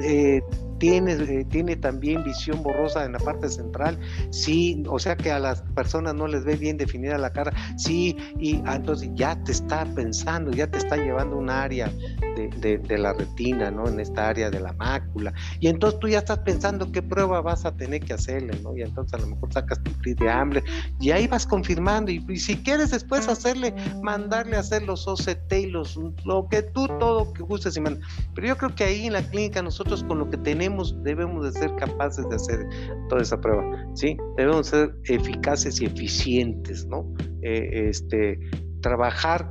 tiene, 0.85 1.13
eh, 1.15 1.47
tiene 1.47 1.77
también 1.77 2.23
visión 2.25 2.63
borrosa 2.63 3.07
en 3.07 3.13
la 3.13 3.19
parte 3.19 3.49
central, 3.49 3.99
sí, 4.29 4.83
o 4.87 4.99
sea 4.99 5.17
que 5.17 5.33
a 5.33 5.39
las 5.39 5.63
personas 5.75 6.15
no 6.15 6.27
les 6.27 6.45
ve 6.45 6.57
bien 6.57 6.77
definida 6.77 7.17
la 7.17 7.33
cara, 7.33 7.55
sí, 7.79 8.15
y 8.39 8.61
ah, 8.67 8.77
entonces 8.77 9.09
ya 9.15 9.35
te 9.45 9.53
está 9.53 9.87
pensando, 9.95 10.51
ya 10.51 10.67
te 10.67 10.77
está 10.77 10.99
llevando 10.99 11.39
un 11.39 11.49
área 11.49 11.91
de, 12.37 12.77
de, 12.77 12.99
la 12.99 13.15
retina, 13.15 13.71
¿no? 13.71 13.89
En 13.89 13.99
esta 13.99 14.29
área 14.29 14.51
de 14.51 14.61
la 14.61 14.75
mácula, 14.75 15.33
y 15.59 15.69
entonces 15.69 15.99
tú 16.01 16.09
ya 16.09 16.19
estás 16.19 16.41
pensando 16.41 16.93
qué 16.93 17.01
prueba 17.01 17.41
vas 17.41 17.65
a 17.65 17.75
tener 17.75 18.03
que 18.03 18.13
hacerle, 18.13 18.53
¿no? 18.63 18.77
Y 18.77 18.83
entonces 18.83 19.15
a 19.15 19.23
lo 19.23 19.29
mejor 19.29 19.55
sacas 19.55 19.83
tu 19.83 19.91
PRI 19.93 20.13
de 20.13 20.29
hambre, 20.29 20.63
y 21.01 21.13
ahí 21.13 21.27
vas 21.27 21.47
confirmando, 21.47 22.11
y, 22.11 22.21
si 22.37 22.57
quieres 22.57 22.91
después 22.91 23.27
hacerle, 23.27 23.75
mandarle 24.03 24.57
a 24.57 24.61
hacer 24.61 24.83
los 24.83 25.09
OCT 25.09 25.51
y 25.61 25.67
los, 25.69 25.99
lo 26.27 26.47
que 26.51 26.61
tú 26.61 26.89
todo 26.99 27.33
que 27.33 27.43
gustes 27.43 27.75
y 27.79 27.81
mandas. 27.81 28.07
Pero 28.35 28.49
yo 28.49 28.59
creo 28.59 28.75
que 28.75 28.85
ahí 28.85 29.07
en 29.07 29.15
la 29.15 29.23
clínica 29.23 29.63
nosotros 29.63 30.05
con 30.05 30.19
lo 30.19 30.29
que 30.29 30.37
tenemos 30.37 30.74
debemos 31.03 31.45
de 31.45 31.61
ser 31.61 31.75
capaces 31.77 32.29
de 32.29 32.37
hacer 32.37 32.67
toda 33.09 33.23
esa 33.23 33.41
prueba, 33.41 33.65
¿sí? 33.95 34.17
Debemos 34.37 34.69
ser 34.69 34.95
eficaces 35.05 35.81
y 35.81 35.87
eficientes, 35.87 36.87
¿no? 36.87 37.13
Eh, 37.43 37.89
este, 37.89 38.39
trabajar 38.81 39.51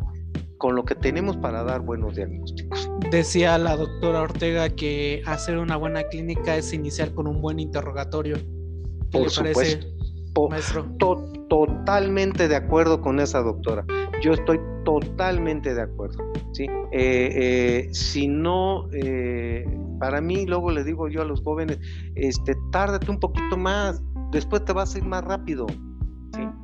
con 0.58 0.76
lo 0.76 0.86
que 0.86 0.96
tenemos 0.96 1.36
para 1.38 1.64
dar 1.64 1.82
buenos 1.82 2.16
diagnósticos. 2.16 2.90
Decía 3.12 3.58
la 3.58 3.76
doctora 3.76 4.22
Ortega 4.22 4.70
que 4.70 5.22
hacer 5.26 5.58
una 5.58 5.76
buena 5.76 6.04
clínica 6.04 6.56
es 6.56 6.74
iniciar 6.74 7.14
con 7.14 7.28
un 7.28 7.42
buen 7.42 7.60
interrogatorio. 7.60 8.38
Por 9.12 9.30
supuesto. 9.30 9.88
maestro? 10.50 10.86
totalmente 11.50 12.48
de 12.48 12.56
acuerdo 12.56 13.02
con 13.02 13.20
esa 13.20 13.42
doctora. 13.42 13.86
Yo 14.22 14.34
estoy 14.34 14.60
totalmente 14.86 15.76
de 15.76 15.82
acuerdo. 15.82 16.18
¿sí? 16.54 16.64
Eh, 16.92 17.30
eh, 17.36 17.90
si 17.92 18.28
no 18.28 18.90
para 20.00 20.22
mí, 20.22 20.46
luego 20.46 20.72
le 20.72 20.84
digo 20.84 21.08
yo 21.08 21.22
a 21.22 21.26
los 21.26 21.42
jóvenes, 21.42 21.80
este, 22.16 22.56
tárdate 22.72 23.10
un 23.10 23.20
poquito 23.20 23.58
más, 23.58 24.02
después 24.32 24.64
te 24.66 24.74
vas 24.74 24.96
a 24.96 24.98
ir 24.98 25.06
más 25.06 25.24
rápido. 25.24 25.66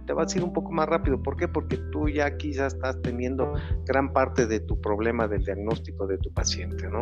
te 0.07 0.13
vas 0.13 0.33
a 0.33 0.37
ir 0.39 0.43
un 0.43 0.53
poco 0.53 0.71
más 0.71 0.89
rápido. 0.89 1.21
¿Por 1.21 1.37
qué? 1.37 1.47
Porque 1.47 1.77
tú 1.91 2.09
ya 2.09 2.35
quizás 2.37 2.73
estás 2.73 2.99
teniendo 3.03 3.53
gran 3.85 4.11
parte 4.11 4.47
de 4.47 4.59
tu 4.59 4.81
problema 4.81 5.27
del 5.27 5.43
diagnóstico 5.43 6.07
de 6.07 6.17
tu 6.17 6.33
paciente, 6.33 6.89
¿no? 6.89 7.01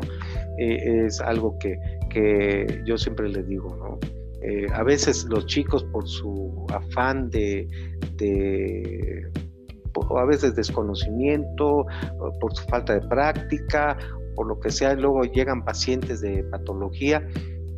Eh, 0.58 1.06
es 1.06 1.22
algo 1.22 1.58
que, 1.60 1.78
que, 2.10 2.82
yo 2.86 2.98
siempre 2.98 3.30
les 3.30 3.48
digo, 3.48 3.76
¿no? 3.78 4.00
Eh, 4.42 4.68
a 4.74 4.84
veces 4.84 5.26
los 5.26 5.46
chicos 5.46 5.84
por 5.86 6.08
su 6.08 6.66
afán 6.70 7.30
de, 7.30 7.68
de 8.18 9.32
a 10.16 10.26
veces 10.26 10.56
desconocimiento, 10.56 11.86
por 12.40 12.56
su 12.56 12.64
falta 12.66 12.94
de 12.94 13.08
práctica, 13.08 13.98
por 14.38 14.48
lo 14.48 14.60
que 14.60 14.70
sea, 14.70 14.94
luego 14.94 15.24
llegan 15.24 15.66
pacientes 15.66 16.22
de 16.22 16.44
patología 16.44 17.28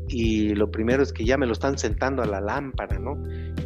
y 0.10 0.56
lo 0.56 0.70
primero 0.70 1.02
es 1.02 1.14
que 1.14 1.24
ya 1.24 1.38
me 1.38 1.46
lo 1.46 1.54
están 1.54 1.78
sentando 1.78 2.22
a 2.22 2.26
la 2.26 2.42
lámpara, 2.42 3.00
¿no? 3.00 3.18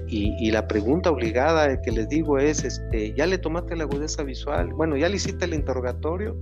Y, 0.08 0.51
la 0.51 0.67
pregunta 0.67 1.10
obligada 1.10 1.82
que 1.82 1.91
les 1.91 2.08
digo 2.08 2.38
es, 2.38 2.63
este, 2.63 3.15
¿ya 3.15 3.25
le 3.25 3.39
tomaste 3.39 3.75
la 3.75 3.86
agudeza 3.86 4.21
visual? 4.21 4.71
Bueno, 4.71 4.95
¿ya 4.95 5.10
le 5.10 5.15
hiciste 5.15 5.45
el 5.45 5.56
interrogatorio? 5.56 6.38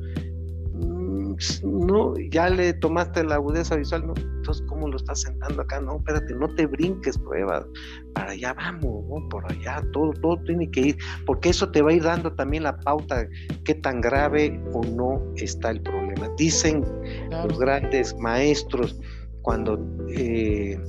No, 1.63 2.13
¿ya 2.30 2.49
le 2.49 2.73
tomaste 2.73 3.23
la 3.23 3.36
agudeza 3.36 3.75
visual? 3.75 4.08
No, 4.08 4.13
entonces, 4.15 4.63
¿cómo 4.67 4.88
lo 4.88 4.97
estás 4.97 5.21
sentando 5.21 5.62
acá? 5.62 5.80
No, 5.80 5.97
espérate, 5.97 6.34
no 6.36 6.54
te 6.56 6.65
brinques, 6.65 7.17
prueba, 7.17 7.65
para 8.13 8.32
allá 8.32 8.54
vamos, 8.54 9.06
¿no? 9.08 9.30
por 9.30 9.51
allá, 9.51 9.82
todo, 9.91 10.12
todo 10.21 10.38
tiene 10.45 10.69
que 10.69 10.82
ir, 10.82 10.97
porque 11.25 11.49
eso 11.49 11.71
te 11.71 11.82
va 11.82 11.91
a 11.91 11.93
ir 11.93 12.04
dando 12.04 12.34
también 12.34 12.63
la 12.63 12.77
pauta 12.80 13.27
qué 13.63 13.75
tan 13.75 14.01
grave 14.01 14.62
o 14.73 14.84
no 14.84 15.21
está 15.36 15.71
el 15.71 15.82
problema. 15.82 16.30
Dicen 16.38 16.84
los 17.32 17.58
grandes 17.60 18.15
maestros, 18.19 18.99
cuando 19.41 19.80
eh, 20.10 20.80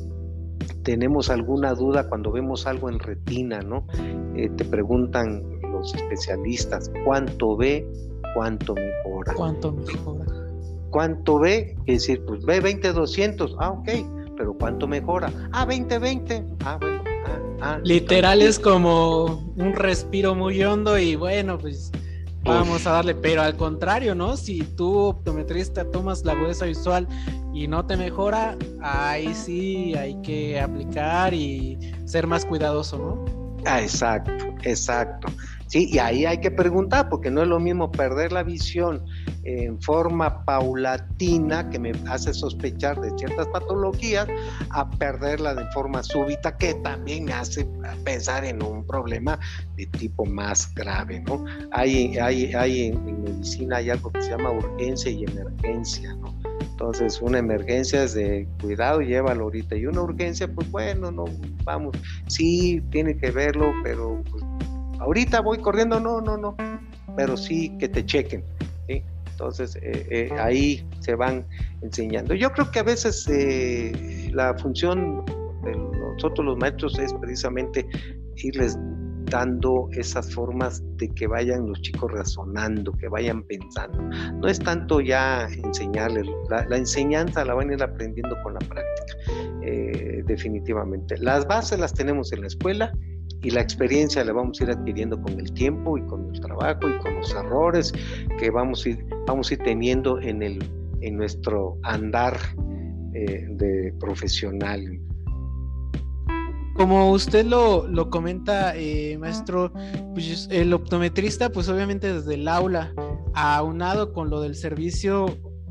tenemos 0.82 1.30
alguna 1.30 1.74
duda, 1.74 2.08
cuando 2.08 2.32
vemos 2.32 2.66
algo 2.66 2.90
en 2.90 2.98
retina, 2.98 3.60
¿no? 3.60 3.86
Eh, 4.36 4.50
te 4.56 4.64
preguntan 4.64 5.42
los 5.72 5.94
especialistas, 5.94 6.90
¿cuánto 7.04 7.56
ve? 7.56 7.86
¿Cuánto 8.34 8.74
mejora? 8.74 9.34
¿Cuánto 9.34 9.72
mejora? 9.72 10.21
¿Cuánto 10.92 11.40
ve? 11.40 11.74
Es 11.86 12.02
decir, 12.02 12.24
pues 12.24 12.44
ve 12.44 12.62
20-200, 12.62 13.56
ah, 13.58 13.70
ok, 13.70 13.88
pero 14.36 14.54
¿cuánto 14.54 14.86
mejora? 14.86 15.32
Ah, 15.50 15.66
20-20, 15.66 16.56
ah, 16.64 16.78
bueno. 16.80 17.02
Ah, 17.24 17.38
ah, 17.62 17.80
Literal 17.82 18.42
es 18.42 18.58
como 18.58 19.52
un 19.56 19.72
respiro 19.74 20.34
muy 20.34 20.62
hondo 20.62 20.98
y 20.98 21.16
bueno, 21.16 21.58
pues 21.58 21.90
Vamos 22.44 22.86
a 22.88 22.92
darle, 22.92 23.14
pero 23.14 23.42
al 23.42 23.56
contrario, 23.56 24.16
¿no? 24.16 24.36
Si 24.36 24.62
tú, 24.62 24.98
optometrista, 24.98 25.84
tomas 25.84 26.24
la 26.24 26.32
agudeza 26.32 26.64
visual 26.64 27.06
y 27.54 27.68
no 27.68 27.86
te 27.86 27.96
mejora, 27.96 28.56
ahí 28.82 29.32
sí 29.32 29.94
hay 29.94 30.20
que 30.22 30.60
aplicar 30.60 31.34
y 31.34 31.78
ser 32.04 32.26
más 32.26 32.44
cuidadoso, 32.44 32.98
¿no? 32.98 33.24
Ah, 33.64 33.80
exacto, 33.80 34.32
exacto. 34.64 35.28
Sí, 35.72 35.88
y 35.90 35.98
ahí 36.00 36.26
hay 36.26 36.36
que 36.36 36.50
preguntar, 36.50 37.08
porque 37.08 37.30
no 37.30 37.40
es 37.40 37.48
lo 37.48 37.58
mismo 37.58 37.90
perder 37.90 38.30
la 38.30 38.42
visión 38.42 39.02
en 39.44 39.80
forma 39.80 40.44
paulatina, 40.44 41.70
que 41.70 41.78
me 41.78 41.92
hace 42.10 42.34
sospechar 42.34 43.00
de 43.00 43.10
ciertas 43.16 43.46
patologías, 43.46 44.28
a 44.68 44.90
perderla 44.90 45.54
de 45.54 45.64
forma 45.72 46.02
súbita, 46.02 46.58
que 46.58 46.74
también 46.74 47.24
me 47.24 47.32
hace 47.32 47.66
pensar 48.04 48.44
en 48.44 48.62
un 48.62 48.86
problema 48.86 49.40
de 49.76 49.86
tipo 49.86 50.26
más 50.26 50.74
grave, 50.74 51.20
¿no? 51.20 51.42
Hay, 51.70 52.18
hay, 52.18 52.52
hay 52.52 52.88
en, 52.88 53.22
medicina 53.22 53.78
hay 53.78 53.88
algo 53.88 54.12
que 54.12 54.20
se 54.20 54.28
llama 54.28 54.50
urgencia 54.50 55.10
y 55.10 55.24
emergencia, 55.24 56.14
¿no? 56.16 56.38
Entonces, 56.60 57.22
una 57.22 57.38
emergencia 57.38 58.02
es 58.02 58.12
de 58.12 58.46
cuidado, 58.60 59.00
llévalo 59.00 59.44
ahorita. 59.44 59.76
Y 59.76 59.86
una 59.86 60.02
urgencia, 60.02 60.52
pues 60.52 60.70
bueno, 60.70 61.10
no, 61.10 61.24
vamos, 61.64 61.96
sí, 62.26 62.82
tiene 62.90 63.16
que 63.16 63.30
verlo, 63.30 63.72
pero 63.82 64.22
pues, 64.30 64.42
ahorita 65.02 65.40
voy 65.40 65.58
corriendo, 65.58 66.00
no, 66.00 66.20
no, 66.20 66.36
no, 66.36 66.56
pero 67.16 67.36
sí 67.36 67.76
que 67.78 67.88
te 67.88 68.04
chequen. 68.04 68.42
Entonces 69.32 69.76
eh, 69.76 70.06
eh, 70.10 70.30
ahí 70.38 70.86
se 71.00 71.14
van 71.14 71.44
enseñando. 71.80 72.34
Yo 72.34 72.52
creo 72.52 72.70
que 72.70 72.78
a 72.78 72.84
veces 72.84 73.26
eh, 73.28 74.30
la 74.32 74.54
función 74.54 75.24
de 75.64 75.74
nosotros 75.74 76.46
los 76.46 76.58
maestros 76.58 76.98
es 76.98 77.12
precisamente 77.14 77.86
irles 78.36 78.78
dando 79.24 79.88
esas 79.92 80.32
formas 80.32 80.82
de 80.98 81.08
que 81.08 81.26
vayan 81.26 81.66
los 81.66 81.80
chicos 81.80 82.12
razonando, 82.12 82.92
que 82.92 83.08
vayan 83.08 83.42
pensando. 83.44 83.98
No 84.34 84.46
es 84.46 84.58
tanto 84.58 85.00
ya 85.00 85.48
enseñarles, 85.64 86.26
la, 86.50 86.66
la 86.68 86.76
enseñanza 86.76 87.44
la 87.44 87.54
van 87.54 87.70
a 87.70 87.74
ir 87.74 87.82
aprendiendo 87.82 88.36
con 88.42 88.54
la 88.54 88.60
práctica, 88.60 89.16
definitivamente. 90.26 91.16
Las 91.18 91.46
bases 91.46 91.80
las 91.80 91.94
tenemos 91.94 92.32
en 92.32 92.42
la 92.42 92.48
escuela, 92.48 92.92
y 93.42 93.50
la 93.50 93.60
experiencia 93.60 94.24
la 94.24 94.32
vamos 94.32 94.60
a 94.60 94.64
ir 94.64 94.70
adquiriendo 94.70 95.20
con 95.20 95.38
el 95.38 95.52
tiempo 95.52 95.98
y 95.98 96.02
con 96.06 96.32
el 96.32 96.40
trabajo 96.40 96.88
y 96.88 96.98
con 96.98 97.16
los 97.16 97.34
errores 97.34 97.92
que 98.38 98.50
vamos 98.50 98.86
a 98.86 98.90
ir, 98.90 99.04
vamos 99.26 99.50
a 99.50 99.54
ir 99.54 99.60
teniendo 99.60 100.20
en, 100.20 100.42
el, 100.42 100.64
en 101.00 101.16
nuestro 101.16 101.76
andar 101.82 102.36
eh, 103.14 103.46
de 103.50 103.92
profesional. 103.98 105.00
Como 106.74 107.10
usted 107.10 107.44
lo, 107.44 107.86
lo 107.86 108.08
comenta, 108.08 108.74
eh, 108.76 109.18
maestro, 109.18 109.72
pues 110.14 110.48
el 110.50 110.72
optometrista, 110.72 111.50
pues 111.50 111.68
obviamente 111.68 112.12
desde 112.14 112.34
el 112.34 112.48
aula, 112.48 112.94
aunado 113.34 114.12
con 114.14 114.30
lo 114.30 114.40
del 114.40 114.54
servicio, 114.54 115.26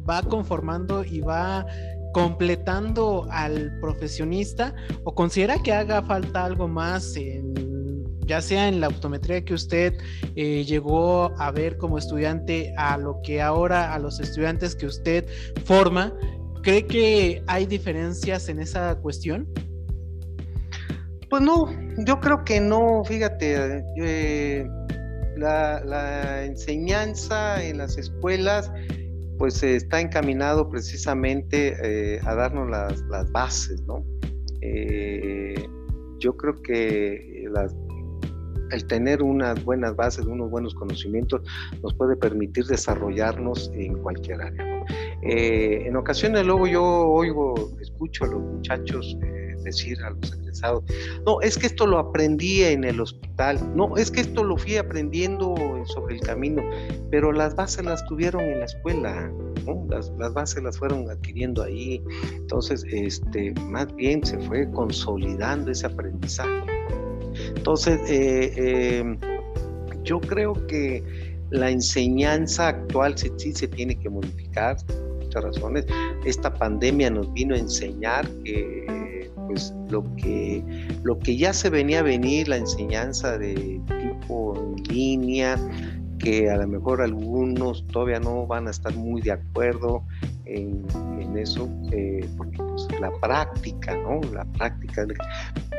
va 0.07 0.21
conformando 0.21 1.03
y 1.03 1.21
va 1.21 1.65
completando 2.13 3.27
al 3.31 3.79
profesionista 3.79 4.73
o 5.03 5.13
considera 5.15 5.61
que 5.61 5.73
haga 5.73 6.01
falta 6.01 6.45
algo 6.45 6.67
más 6.67 7.15
ya 8.25 8.41
sea 8.41 8.67
en 8.69 8.79
la 8.79 8.87
optometría 8.87 9.43
que 9.43 9.53
usted 9.53 9.93
eh, 10.35 10.63
llegó 10.63 11.33
a 11.37 11.51
ver 11.51 11.77
como 11.77 11.97
estudiante 11.97 12.73
a 12.77 12.97
lo 12.97 13.21
que 13.23 13.41
ahora 13.41 13.93
a 13.93 13.99
los 13.99 14.21
estudiantes 14.21 14.73
que 14.75 14.85
usted 14.85 15.25
forma, 15.65 16.13
¿cree 16.63 16.85
que 16.85 17.43
hay 17.47 17.65
diferencias 17.65 18.47
en 18.47 18.59
esa 18.59 18.95
cuestión? 19.01 19.47
Pues 21.29 21.41
no, 21.41 21.65
yo 22.05 22.19
creo 22.21 22.43
que 22.45 22.61
no, 22.61 23.03
fíjate, 23.03 23.83
eh, 23.97 24.65
la 25.35 26.45
enseñanza 26.45 27.61
en 27.63 27.79
las 27.79 27.97
escuelas 27.97 28.71
pues 29.41 29.63
está 29.63 29.99
encaminado 29.99 30.69
precisamente 30.69 31.75
eh, 31.81 32.19
a 32.27 32.35
darnos 32.35 32.69
las, 32.69 33.31
bases, 33.31 33.81
¿no? 33.87 34.05
Eh, 34.61 35.55
yo 36.19 36.37
creo 36.37 36.61
que 36.61 37.47
el 38.69 38.85
tener 38.85 39.23
unas 39.23 39.65
buenas 39.65 39.95
bases, 39.95 40.27
unos 40.27 40.51
buenos 40.51 40.75
conocimientos, 40.75 41.41
nos 41.81 41.91
puede 41.95 42.17
permitir 42.17 42.65
desarrollarnos 42.65 43.71
en 43.73 43.97
cualquier 44.03 44.43
área. 44.43 44.85
Eh, 45.23 45.85
en 45.87 45.95
ocasiones 45.95 46.45
luego 46.45 46.67
yo 46.67 46.83
oigo, 46.83 47.55
escucho 47.81 48.25
a 48.25 48.27
los 48.27 48.41
muchachos 48.41 49.17
decir 49.63 50.01
a 50.03 50.11
los 50.11 50.33
egresados, 50.33 50.83
no, 51.25 51.41
es 51.41 51.57
que 51.57 51.67
esto 51.67 51.87
lo 51.87 51.99
aprendí 51.99 52.63
en 52.63 52.83
el 52.83 52.99
hospital, 52.99 53.59
no, 53.75 53.97
es 53.97 54.11
que 54.11 54.21
esto 54.21 54.43
lo 54.43 54.57
fui 54.57 54.77
aprendiendo 54.77 55.55
sobre 55.85 56.15
el 56.15 56.21
camino, 56.21 56.63
pero 57.09 57.31
las 57.31 57.55
bases 57.55 57.85
las 57.85 58.05
tuvieron 58.05 58.41
en 58.41 58.59
la 58.59 58.65
escuela, 58.65 59.31
las, 59.89 60.11
las, 60.17 60.33
bases 60.33 60.63
las 60.63 60.77
fueron 60.77 61.09
adquiriendo 61.09 61.63
ahí, 61.63 62.03
entonces, 62.33 62.85
este, 62.91 63.53
más 63.67 63.93
bien 63.95 64.23
se 64.25 64.37
fue 64.39 64.69
consolidando 64.71 65.71
ese 65.71 65.87
aprendizaje. 65.87 66.63
Entonces, 67.55 67.99
eh, 68.07 68.99
em, 68.99 69.17
yo 70.03 70.19
creo 70.19 70.53
que 70.67 71.03
la 71.51 71.69
enseñanza 71.69 72.69
actual 72.69 73.17
sí, 73.17 73.31
sí 73.37 73.53
se 73.53 73.67
tiene 73.67 73.97
que 73.97 74.09
modificar, 74.09 74.77
razones. 75.39 75.85
Esta 76.25 76.53
pandemia 76.53 77.09
nos 77.09 77.31
vino 77.33 77.55
a 77.55 77.57
enseñar 77.57 78.27
que 78.43 78.85
pues 79.51 79.73
lo 79.89 80.03
que, 80.15 80.63
lo 81.03 81.19
que 81.19 81.35
ya 81.35 81.51
se 81.51 81.69
venía 81.69 81.99
a 81.99 82.03
venir, 82.03 82.47
la 82.47 82.55
enseñanza 82.55 83.37
de 83.37 83.81
tipo 83.85 84.55
en 84.57 84.83
línea, 84.83 85.57
que 86.19 86.49
a 86.49 86.55
lo 86.55 86.67
mejor 86.67 87.01
algunos 87.01 87.85
todavía 87.87 88.19
no 88.21 88.47
van 88.47 88.67
a 88.67 88.71
estar 88.71 88.95
muy 88.95 89.21
de 89.21 89.33
acuerdo 89.33 90.03
en, 90.45 90.85
eso, 91.35 91.69
eh, 91.91 92.27
porque 92.37 92.57
pues, 92.57 92.87
la 92.99 93.11
práctica, 93.19 93.95
¿no? 93.95 94.19
La 94.33 94.45
práctica, 94.45 95.05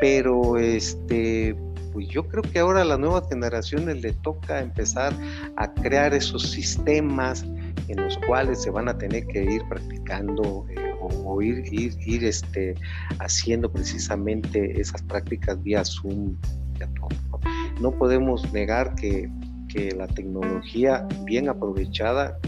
pero 0.01 0.57
este, 0.57 1.55
pues 1.93 2.09
yo 2.09 2.27
creo 2.27 2.43
que 2.43 2.59
ahora 2.59 2.83
a 2.83 2.85
las 2.85 2.99
nuevas 2.99 3.29
generaciones 3.29 4.03
le 4.03 4.13
toca 4.13 4.61
empezar 4.61 5.13
a 5.57 5.73
crear 5.73 6.15
esos 6.15 6.51
sistemas 6.51 7.45
en 7.89 8.03
los 8.03 8.19
cuales 8.27 8.63
se 8.63 8.71
van 8.71 8.89
a 8.89 8.97
tener 8.97 9.27
que 9.27 9.45
ir 9.45 9.63
practicando 9.69 10.67
eh, 10.71 10.92
o, 11.03 11.43
ir, 11.43 11.65
ir, 11.73 11.95
ir 12.07 12.25
este, 12.25 12.75
haciendo 13.19 13.71
precisamente 13.71 14.81
esas 14.81 15.03
prácticas 15.03 15.63
vía 15.63 15.85
Zoom. 15.85 16.37
¿no? 17.81 17.93
podemos 17.93 18.53
negar 18.53 18.95
que, 18.97 19.31
que, 19.69 19.93
la 19.93 20.09
tecnología 20.09 21.07
bien 21.25 21.49
aprovechada 21.49 22.39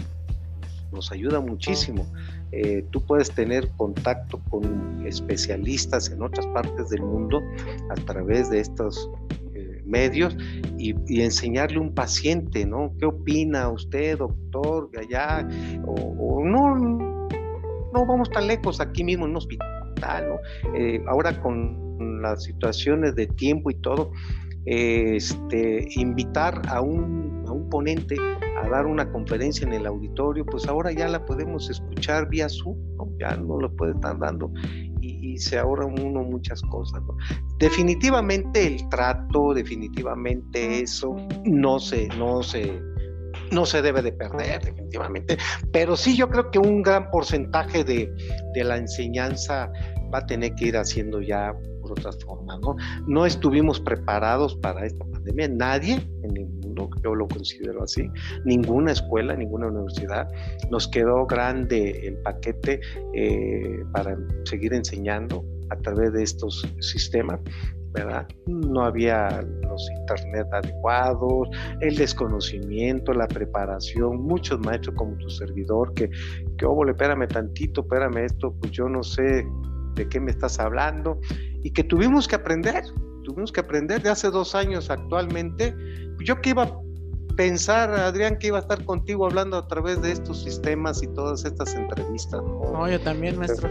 nos 0.91 1.11
ayuda 1.11 1.39
muchísimo. 1.39 2.05
Eh, 2.51 2.85
tú 2.91 3.01
puedes 3.01 3.31
tener 3.31 3.69
contacto 3.75 4.39
con 4.49 5.05
especialistas 5.05 6.09
en 6.09 6.21
otras 6.21 6.47
partes 6.47 6.89
del 6.89 7.01
mundo 7.01 7.41
a 7.89 7.95
través 8.05 8.49
de 8.49 8.61
estos 8.61 9.09
eh, 9.55 9.81
medios 9.85 10.37
y, 10.77 10.95
enseñarle 11.21 11.77
a 11.77 11.81
un 11.81 11.93
paciente, 11.93 12.65
¿no? 12.65 12.93
¿Qué 12.99 13.07
opina 13.07 13.69
usted, 13.69 14.19
doctor, 14.19 14.89
allá? 14.97 15.47
O, 15.85 16.43
no, 16.45 17.27
no 17.95 18.05
vamos 18.05 18.29
tan 18.29 18.47
lejos, 18.47 18.81
aquí 18.81 19.03
mismo 19.03 19.25
en 19.25 19.31
un 19.31 19.37
hospital, 19.37 20.27
¿no? 20.27 20.75
Eh, 20.77 21.01
ahora 21.07 21.39
con 21.41 22.21
las 22.21 22.43
situaciones 22.43 23.15
de 23.15 23.27
tiempo 23.27 23.71
y 23.71 23.75
todo, 23.75 24.11
este, 24.65 25.87
invitar 25.95 26.61
a 26.67 26.81
un, 26.81 27.43
a 27.47 27.51
un 27.51 27.69
ponente 27.69 28.15
a 28.61 28.67
dar 28.67 28.85
una 28.85 29.11
conferencia 29.11 29.65
en 29.65 29.73
el 29.73 29.85
auditorio, 29.85 30.45
pues 30.45 30.67
ahora 30.67 30.91
ya 30.91 31.07
la 31.07 31.25
podemos 31.25 31.69
escuchar 31.69 32.27
vía 32.29 32.49
Zoom, 32.49 32.77
ya 33.19 33.35
no 33.37 33.59
lo 33.59 33.73
puede 33.75 33.93
estar 33.93 34.17
dando 34.19 34.51
y, 35.01 35.37
se 35.37 35.59
ahorra 35.59 35.85
uno 35.85 36.23
muchas 36.23 36.61
cosas. 36.63 37.01
Definitivamente 37.59 38.65
el 38.65 38.87
trato, 38.89 39.53
definitivamente 39.53 40.81
eso 40.81 41.15
no 41.43 41.77
se, 41.79 42.07
no 42.17 42.41
se, 42.41 42.81
no 43.55 43.65
se 43.65 43.81
debe 43.81 44.01
de 44.01 44.11
perder, 44.11 44.63
definitivamente. 44.63 45.37
Pero 45.71 45.97
sí 45.97 46.15
yo 46.15 46.29
creo 46.29 46.51
que 46.51 46.59
un 46.59 46.83
gran 46.83 47.09
porcentaje 47.09 47.83
de, 47.83 48.13
de 48.53 48.63
la 48.63 48.77
enseñanza 48.77 49.71
va 50.13 50.19
a 50.19 50.25
tener 50.27 50.53
que 50.55 50.67
ir 50.67 50.77
haciendo 50.77 51.21
ya 51.21 51.55
por 51.81 51.93
otras 51.93 52.17
formas, 52.23 52.59
¿no? 52.61 52.75
No 53.07 53.25
estuvimos 53.25 53.79
preparados 53.79 54.55
para 54.55 54.85
esta 54.85 55.05
pandemia, 55.05 55.47
nadie 55.47 56.07
en 56.23 56.33
mundo, 56.65 56.89
yo 57.03 57.15
lo 57.15 57.27
considero 57.27 57.83
así, 57.83 58.09
ninguna 58.43 58.91
escuela, 58.91 59.35
ninguna 59.35 59.67
universidad, 59.67 60.27
nos 60.69 60.87
quedó 60.87 61.25
grande 61.25 62.07
el 62.07 62.17
paquete 62.17 62.81
eh, 63.13 63.83
para 63.91 64.17
seguir 64.45 64.73
enseñando 64.73 65.45
a 65.69 65.77
través 65.77 66.13
de 66.13 66.23
estos 66.23 66.67
sistemas. 66.79 67.39
¿Verdad? 67.95 68.27
No 68.47 68.83
había 68.83 69.41
los 69.61 69.89
internet 70.01 70.47
adecuados, 70.51 71.49
el 71.81 71.95
desconocimiento, 71.95 73.13
la 73.13 73.27
preparación, 73.27 74.21
muchos 74.21 74.59
maestros 74.59 74.95
como 74.95 75.15
tu 75.17 75.29
servidor 75.29 75.93
que, 75.93 76.09
que, 76.57 76.65
oh, 76.65 76.87
espérame 76.87 77.27
tantito, 77.27 77.81
espérame 77.81 78.25
esto, 78.25 78.53
pues 78.59 78.71
yo 78.71 78.89
no 78.89 79.01
sé 79.03 79.45
de 79.95 80.09
qué 80.09 80.19
me 80.19 80.31
estás 80.31 80.59
hablando 80.59 81.19
y 81.63 81.71
que 81.71 81.83
tuvimos 81.83 82.27
que 82.27 82.35
aprender, 82.35 82.83
tuvimos 83.23 83.51
que 83.51 83.61
aprender 83.61 84.01
de 84.03 84.09
hace 84.09 84.29
dos 84.29 84.53
años 84.55 84.89
actualmente. 84.89 85.73
Yo 86.23 86.41
que 86.41 86.51
iba 86.51 86.63
a 86.63 86.79
pensar, 87.35 87.91
Adrián, 87.91 88.37
que 88.37 88.47
iba 88.47 88.57
a 88.57 88.61
estar 88.61 88.83
contigo 88.85 89.25
hablando 89.25 89.57
a 89.57 89.67
través 89.67 90.01
de 90.01 90.11
estos 90.11 90.43
sistemas 90.43 91.01
y 91.01 91.07
todas 91.07 91.45
estas 91.45 91.73
entrevistas. 91.75 92.41
No, 92.43 92.89
yo 92.89 92.99
también, 93.01 93.37
maestro. 93.37 93.69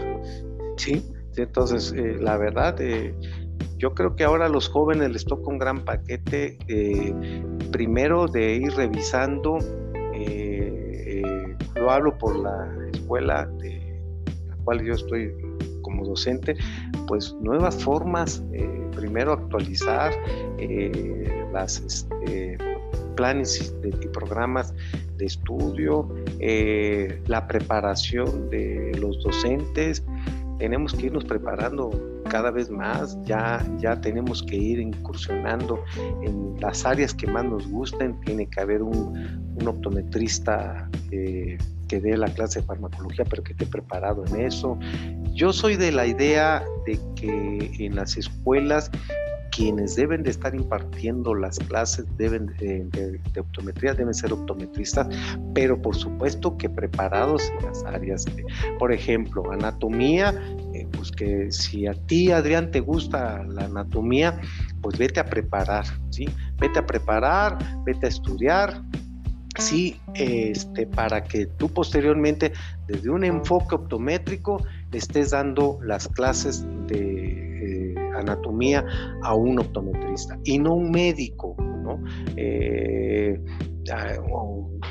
Sí, 0.77 1.05
entonces, 1.37 1.93
eh, 1.95 2.17
la 2.19 2.37
verdad, 2.37 2.75
eh, 2.79 3.15
yo 3.77 3.93
creo 3.93 4.15
que 4.15 4.23
ahora 4.23 4.45
a 4.45 4.49
los 4.49 4.69
jóvenes 4.69 5.11
les 5.11 5.25
toca 5.25 5.49
un 5.49 5.59
gran 5.59 5.83
paquete, 5.85 6.57
eh, 6.67 7.43
primero 7.71 8.27
de 8.27 8.55
ir 8.55 8.73
revisando, 8.73 9.59
lo 11.75 11.91
hablo 11.91 12.17
por 12.17 12.35
la 12.35 12.67
escuela 12.91 13.45
de 13.59 14.01
la 14.49 14.55
cual 14.63 14.83
yo 14.83 14.93
estoy 14.93 15.31
como 15.81 16.03
docente, 16.03 16.55
pues 17.07 17.35
nuevas 17.41 17.83
formas, 17.83 18.43
eh, 18.53 18.67
primero 18.95 19.33
actualizar 19.33 20.11
eh, 20.57 21.45
las 21.53 21.79
este, 21.81 22.57
planes 23.15 23.73
y 23.83 24.07
programas 24.07 24.73
de 25.17 25.25
estudio, 25.25 26.09
eh, 26.39 27.21
la 27.27 27.47
preparación 27.47 28.49
de 28.49 28.97
los 28.99 29.23
docentes, 29.23 30.03
tenemos 30.57 30.93
que 30.93 31.07
irnos 31.07 31.25
preparando 31.25 31.91
cada 32.29 32.51
vez 32.51 32.69
más, 32.69 33.17
ya, 33.23 33.65
ya 33.77 33.99
tenemos 34.01 34.41
que 34.43 34.55
ir 34.55 34.79
incursionando 34.79 35.83
en 36.23 36.59
las 36.59 36.85
áreas 36.85 37.13
que 37.13 37.27
más 37.27 37.45
nos 37.45 37.67
gusten, 37.67 38.19
tiene 38.21 38.47
que 38.47 38.61
haber 38.61 38.81
un, 38.81 39.55
un 39.55 39.67
optometrista 39.67 40.89
que 41.09 41.57
dé 42.01 42.17
la 42.17 42.27
clase 42.27 42.61
de 42.61 42.65
farmacología, 42.65 43.25
pero 43.29 43.43
que 43.43 43.51
esté 43.53 43.65
preparado 43.65 44.25
en 44.25 44.41
eso. 44.41 44.77
Yo 45.33 45.53
soy 45.53 45.75
de 45.75 45.91
la 45.91 46.07
idea 46.07 46.63
de 46.85 46.99
que 47.15 47.71
en 47.79 47.95
las 47.95 48.17
escuelas 48.17 48.89
quienes 49.55 49.95
deben 49.95 50.21
de 50.23 50.31
estar 50.31 50.53
impartiendo 50.53 51.33
las 51.33 51.57
clases 51.59 52.05
deben 52.17 52.47
de, 52.57 53.19
optometría 53.39 53.93
deben 53.93 54.13
ser 54.13 54.33
optometristas, 54.33 55.07
pero 55.53 55.81
por 55.81 55.95
supuesto 55.95 56.57
que 56.57 56.69
preparados 56.69 57.49
en 57.57 57.65
las 57.65 57.85
áreas, 57.85 58.25
por 58.77 58.91
ejemplo, 58.91 59.49
anatomía, 59.51 60.33
eh, 60.73 60.85
pues 60.91 61.11
que 61.11 61.51
si 61.51 61.87
a 61.87 61.93
ti, 61.93 62.31
Adrián, 62.31 62.69
te 62.71 62.81
gusta 62.81 63.43
la 63.45 63.65
anatomía, 63.65 64.41
pues 64.81 64.97
vete 64.97 65.21
a 65.21 65.25
preparar, 65.25 65.85
¿sí? 66.09 66.27
Vete 66.59 66.79
a 66.79 66.85
preparar, 66.85 67.57
vete 67.85 68.07
a 68.07 68.09
estudiar, 68.09 68.81
sí, 69.57 70.01
este, 70.15 70.85
para 70.85 71.23
que 71.23 71.45
tú 71.45 71.69
posteriormente, 71.69 72.51
desde 72.87 73.09
un 73.09 73.23
enfoque 73.23 73.75
optométrico, 73.75 74.61
estés 74.95 75.31
dando 75.31 75.79
las 75.83 76.07
clases 76.07 76.65
de 76.87 77.24
anatomía 78.15 78.85
a 79.23 79.33
un 79.33 79.59
optometrista 79.59 80.37
y 80.43 80.57
no 80.59 80.75
un 80.75 80.91
médico, 80.91 81.55
¿no? 81.59 82.01
Eh, 82.35 83.39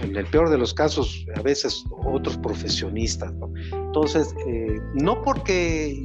en 0.02 0.16
el 0.16 0.26
peor 0.26 0.50
de 0.50 0.58
los 0.58 0.72
casos, 0.72 1.26
a 1.36 1.42
veces 1.42 1.84
otros 2.06 2.38
profesionistas, 2.38 3.34
¿no? 3.34 3.52
Entonces, 3.72 4.34
eh, 4.46 4.78
no 4.94 5.20
porque 5.22 5.96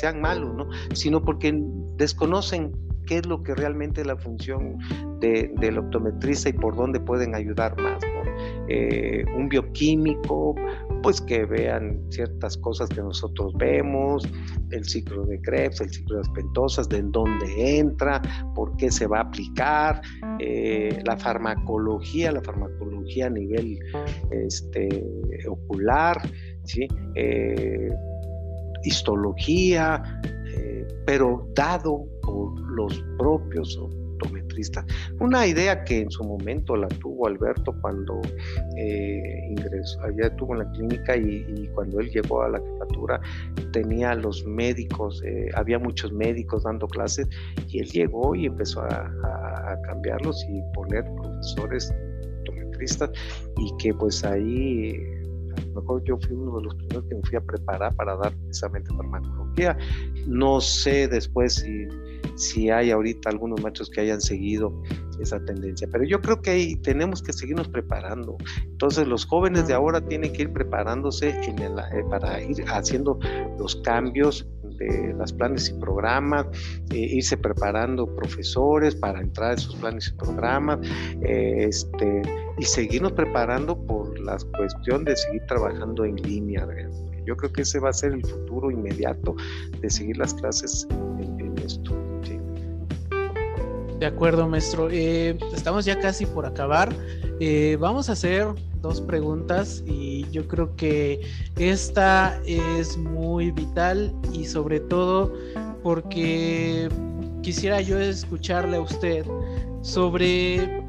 sean 0.00 0.20
malos, 0.20 0.54
¿no? 0.54 0.68
Sino 0.94 1.24
porque 1.24 1.60
desconocen 1.96 2.72
qué 3.06 3.18
es 3.18 3.26
lo 3.26 3.42
que 3.42 3.54
realmente 3.54 4.00
es 4.02 4.06
la 4.06 4.16
función 4.16 4.78
del 5.20 5.78
optometrista 5.78 6.48
y 6.48 6.52
por 6.52 6.76
dónde 6.76 7.00
pueden 7.00 7.34
ayudar 7.34 7.76
más. 7.80 8.02
Eh, 8.68 9.24
un 9.36 9.48
bioquímico, 9.48 10.54
pues 11.02 11.20
que 11.20 11.44
vean 11.44 12.00
ciertas 12.10 12.56
cosas 12.56 12.88
que 12.88 13.02
nosotros 13.02 13.52
vemos, 13.54 14.26
el 14.70 14.84
ciclo 14.84 15.24
de 15.24 15.40
Krebs, 15.40 15.80
el 15.80 15.90
ciclo 15.90 16.16
de 16.16 16.22
las 16.22 16.30
pentosas, 16.30 16.88
de 16.88 16.98
en 16.98 17.10
dónde 17.12 17.78
entra, 17.78 18.22
por 18.54 18.76
qué 18.76 18.90
se 18.90 19.06
va 19.06 19.18
a 19.18 19.22
aplicar, 19.22 20.00
eh, 20.38 21.02
la 21.04 21.16
farmacología, 21.16 22.32
la 22.32 22.42
farmacología 22.42 23.26
a 23.26 23.30
nivel 23.30 23.78
este, 24.30 25.04
ocular, 25.48 26.16
¿sí? 26.64 26.86
Eh, 27.14 27.90
histología, 28.84 30.02
pero 31.06 31.48
dado 31.54 32.04
por 32.22 32.60
los 32.72 33.04
propios 33.18 33.78
Una 35.20 35.46
idea 35.46 35.84
que 35.84 36.00
en 36.00 36.10
su 36.10 36.24
momento 36.24 36.76
la 36.76 36.88
tuvo 36.88 37.26
Alberto 37.26 37.74
cuando 37.80 38.20
eh, 38.76 39.46
ingresó, 39.48 40.00
allá 40.02 40.26
estuvo 40.26 40.52
en 40.52 40.60
la 40.60 40.72
clínica 40.72 41.16
y, 41.16 41.68
cuando 41.74 42.00
él 42.00 42.10
llegó 42.10 42.42
a 42.42 42.50
la 42.50 42.58
jefatura 42.58 43.20
tenía 43.72 44.14
los 44.14 44.44
médicos, 44.44 45.22
eh, 45.24 45.48
había 45.54 45.78
muchos 45.78 46.12
médicos 46.12 46.64
dando 46.64 46.86
clases 46.86 47.26
y 47.68 47.80
él 47.80 47.88
llegó 47.90 48.34
y 48.34 48.46
empezó 48.46 48.82
a, 48.82 49.10
cambiarlos 49.86 50.44
y 50.48 50.60
poner 50.74 51.04
profesores 51.14 51.92
optometristas 52.38 53.10
y 53.56 53.76
que 53.78 53.94
pues 53.94 54.22
ahí 54.24 54.94
a 55.56 55.60
lo 55.60 55.80
mejor 55.80 56.04
yo 56.04 56.18
fui 56.18 56.34
uno 56.34 56.58
de 56.58 56.64
los 56.64 56.74
primeros 56.74 57.04
que 57.08 57.14
me 57.14 57.22
fui 57.22 57.36
a 57.36 57.40
preparar 57.40 57.94
para 57.96 58.16
dar 58.16 58.32
precisamente 58.36 58.94
farmacología. 58.94 59.76
No 60.26 60.60
sé 60.60 61.08
después 61.08 61.54
si 61.54 61.88
si 62.42 62.70
hay 62.70 62.90
ahorita 62.90 63.30
algunos 63.30 63.62
machos 63.62 63.90
que 63.90 64.00
hayan 64.00 64.20
seguido 64.20 64.82
esa 65.20 65.42
tendencia. 65.44 65.88
Pero 65.90 66.04
yo 66.04 66.20
creo 66.20 66.40
que 66.40 66.50
ahí 66.50 66.76
tenemos 66.76 67.22
que 67.22 67.32
seguirnos 67.32 67.68
preparando. 67.68 68.36
Entonces 68.64 69.06
los 69.06 69.24
jóvenes 69.24 69.68
de 69.68 69.74
ahora 69.74 70.00
tienen 70.00 70.32
que 70.32 70.42
ir 70.42 70.52
preparándose 70.52 71.30
en 71.30 71.60
eh, 71.62 72.04
para 72.10 72.42
ir 72.42 72.64
haciendo 72.68 73.18
los 73.58 73.76
cambios 73.76 74.46
de 74.78 75.14
las 75.14 75.32
planes 75.32 75.68
y 75.68 75.74
programas, 75.74 76.46
eh, 76.90 76.98
irse 76.98 77.36
preparando 77.36 78.06
profesores 78.16 78.94
para 78.96 79.20
entrar 79.20 79.52
a 79.52 79.54
esos 79.54 79.76
planes 79.76 80.08
y 80.08 80.16
programas, 80.16 80.78
eh, 81.22 81.66
este, 81.68 82.22
y 82.58 82.64
seguirnos 82.64 83.12
preparando 83.12 83.76
por 83.86 84.18
la 84.18 84.36
cuestión 84.56 85.04
de 85.04 85.16
seguir 85.16 85.42
trabajando 85.46 86.04
en 86.04 86.16
línea. 86.16 86.66
Yo 87.24 87.36
creo 87.36 87.52
que 87.52 87.62
ese 87.62 87.78
va 87.78 87.90
a 87.90 87.92
ser 87.92 88.12
el 88.12 88.22
futuro 88.24 88.70
inmediato 88.70 89.36
de 89.80 89.90
seguir 89.90 90.16
las 90.16 90.34
clases 90.34 90.86
en 90.90 91.56
esto. 91.58 92.11
De 94.02 94.08
acuerdo, 94.08 94.48
maestro. 94.48 94.88
Eh, 94.90 95.38
estamos 95.54 95.84
ya 95.84 95.96
casi 96.00 96.26
por 96.26 96.44
acabar. 96.44 96.92
Eh, 97.38 97.76
vamos 97.78 98.08
a 98.08 98.14
hacer 98.14 98.48
dos 98.80 99.00
preguntas 99.00 99.84
y 99.86 100.28
yo 100.32 100.48
creo 100.48 100.74
que 100.74 101.20
esta 101.56 102.36
es 102.44 102.96
muy 102.96 103.52
vital 103.52 104.12
y 104.32 104.46
sobre 104.46 104.80
todo 104.80 105.32
porque 105.84 106.88
quisiera 107.42 107.80
yo 107.80 108.00
escucharle 108.00 108.78
a 108.78 108.80
usted 108.80 109.24
sobre 109.82 110.84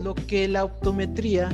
lo 0.00 0.14
que 0.14 0.46
la 0.46 0.62
optometría 0.62 1.48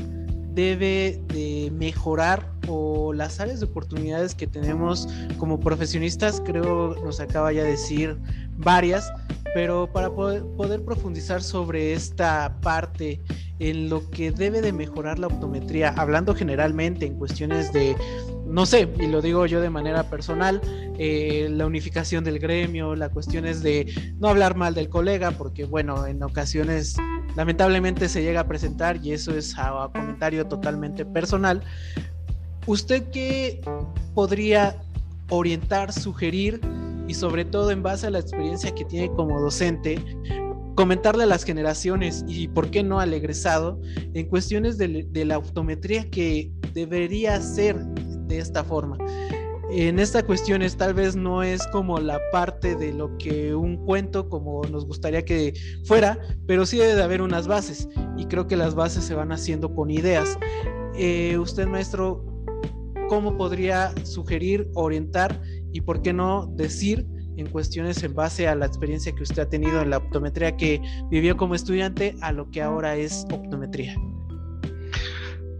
debe 0.52 1.22
de 1.28 1.72
mejorar 1.72 2.52
o 2.68 3.14
las 3.14 3.40
áreas 3.40 3.60
de 3.60 3.64
oportunidades 3.64 4.34
que 4.34 4.46
tenemos 4.46 5.08
como 5.38 5.58
profesionistas, 5.58 6.42
creo 6.44 6.96
nos 7.02 7.18
acaba 7.18 7.50
ya 7.50 7.62
de 7.62 7.70
decir 7.70 8.18
varias, 8.58 9.10
pero 9.58 9.92
para 9.92 10.08
poder, 10.10 10.44
poder 10.56 10.84
profundizar 10.84 11.42
sobre 11.42 11.92
esta 11.92 12.60
parte 12.60 13.20
en 13.58 13.88
lo 13.90 14.08
que 14.08 14.30
debe 14.30 14.60
de 14.60 14.72
mejorar 14.72 15.18
la 15.18 15.26
optometría, 15.26 15.88
hablando 15.96 16.32
generalmente 16.32 17.06
en 17.06 17.16
cuestiones 17.16 17.72
de, 17.72 17.96
no 18.46 18.66
sé, 18.66 18.88
y 19.00 19.08
lo 19.08 19.20
digo 19.20 19.46
yo 19.46 19.60
de 19.60 19.68
manera 19.68 20.08
personal, 20.08 20.60
eh, 20.96 21.48
la 21.50 21.66
unificación 21.66 22.22
del 22.22 22.38
gremio, 22.38 22.94
la 22.94 23.08
cuestión 23.08 23.46
es 23.46 23.60
de 23.60 24.14
no 24.20 24.28
hablar 24.28 24.54
mal 24.54 24.74
del 24.74 24.88
colega, 24.88 25.32
porque 25.32 25.64
bueno, 25.64 26.06
en 26.06 26.22
ocasiones 26.22 26.94
lamentablemente 27.34 28.08
se 28.08 28.22
llega 28.22 28.42
a 28.42 28.46
presentar 28.46 29.04
y 29.04 29.10
eso 29.10 29.36
es 29.36 29.58
a, 29.58 29.90
comentario 29.92 30.46
totalmente 30.46 31.04
personal. 31.04 31.64
¿Usted 32.64 33.10
qué 33.10 33.60
podría 34.14 34.76
orientar, 35.30 35.92
sugerir 35.92 36.60
y 37.08 37.14
sobre 37.14 37.44
todo 37.44 37.70
en 37.70 37.82
base 37.82 38.06
a 38.06 38.10
la 38.10 38.20
experiencia 38.20 38.72
que 38.72 38.84
tiene 38.84 39.10
como 39.10 39.40
docente, 39.40 39.98
comentarle 40.78 41.24
a 41.24 41.26
las 41.26 41.42
generaciones 41.42 42.24
y 42.28 42.46
por 42.46 42.70
qué 42.70 42.84
no 42.84 43.00
al 43.00 43.12
egresado 43.12 43.80
en 44.14 44.26
cuestiones 44.28 44.78
de, 44.78 45.24
la 45.24 45.38
optometría 45.38 46.08
que 46.08 46.52
debería 46.72 47.40
ser 47.40 47.76
de 48.28 48.38
esta 48.38 48.62
forma. 48.62 48.96
En 49.72 49.98
esta 49.98 50.22
cuestión 50.22 50.62
es, 50.62 50.76
tal 50.76 50.94
vez 50.94 51.16
no 51.16 51.42
es 51.42 51.66
como 51.72 51.98
la 51.98 52.20
parte 52.30 52.76
de 52.76 52.92
lo 52.92 53.18
que 53.18 53.54
un 53.56 53.84
cuento 53.84 54.28
como 54.28 54.62
nos 54.70 54.86
gustaría 54.86 55.24
que 55.24 55.52
fuera, 55.84 56.18
pero 56.46 56.64
sí 56.64 56.78
debe 56.78 56.94
de 56.94 57.02
haber 57.02 57.22
unas 57.22 57.48
bases 57.48 57.88
y 58.16 58.26
creo 58.26 58.46
que 58.46 58.56
las 58.56 58.76
bases 58.76 59.02
se 59.02 59.14
van 59.14 59.32
haciendo 59.32 59.74
con 59.74 59.90
ideas. 59.90 60.38
Eh, 60.94 61.36
usted 61.38 61.66
maestro, 61.66 62.24
¿cómo 63.08 63.36
podría 63.36 63.92
sugerir, 64.04 64.70
orientar 64.74 65.42
y 65.72 65.80
por 65.80 66.02
qué 66.02 66.12
no 66.12 66.46
decir 66.46 67.06
en 67.36 67.48
cuestiones 67.50 68.02
en 68.02 68.14
base 68.14 68.48
a 68.48 68.54
la 68.54 68.66
experiencia 68.66 69.12
que 69.12 69.22
usted 69.22 69.42
ha 69.42 69.48
tenido 69.48 69.80
en 69.80 69.90
la 69.90 69.98
optometría 69.98 70.56
que 70.56 70.80
vivió 71.10 71.36
como 71.36 71.54
estudiante 71.54 72.16
a 72.20 72.32
lo 72.32 72.50
que 72.50 72.62
ahora 72.62 72.96
es 72.96 73.24
optometría? 73.30 73.94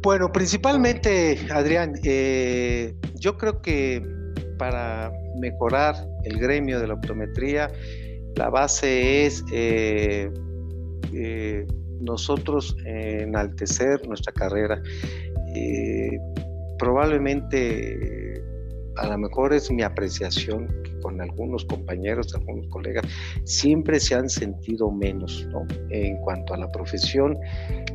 Bueno, 0.02 0.30
principalmente, 0.32 1.38
Adrián, 1.50 1.94
eh, 2.04 2.94
yo 3.16 3.36
creo 3.36 3.60
que 3.60 4.02
para 4.58 5.12
mejorar 5.40 5.94
el 6.24 6.38
gremio 6.38 6.80
de 6.80 6.86
la 6.86 6.94
optometría, 6.94 7.70
la 8.36 8.48
base 8.48 9.26
es 9.26 9.44
eh, 9.52 10.30
eh, 11.12 11.66
nosotros 12.00 12.76
enaltecer 12.84 14.06
nuestra 14.06 14.32
carrera. 14.32 14.80
probablemente, 16.78 18.37
a 18.98 19.06
lo 19.06 19.18
mejor 19.18 19.52
es 19.52 19.70
mi 19.70 19.82
apreciación, 19.82 20.68
con 21.02 21.20
algunos 21.20 21.64
compañeros, 21.64 22.34
algunos 22.34 22.66
colegas, 22.68 23.04
siempre 23.44 24.00
se 24.00 24.14
han 24.14 24.28
sentido 24.28 24.90
menos 24.90 25.46
¿no? 25.52 25.66
en 25.90 26.16
cuanto 26.18 26.54
a 26.54 26.56
la 26.56 26.70
profesión 26.72 27.38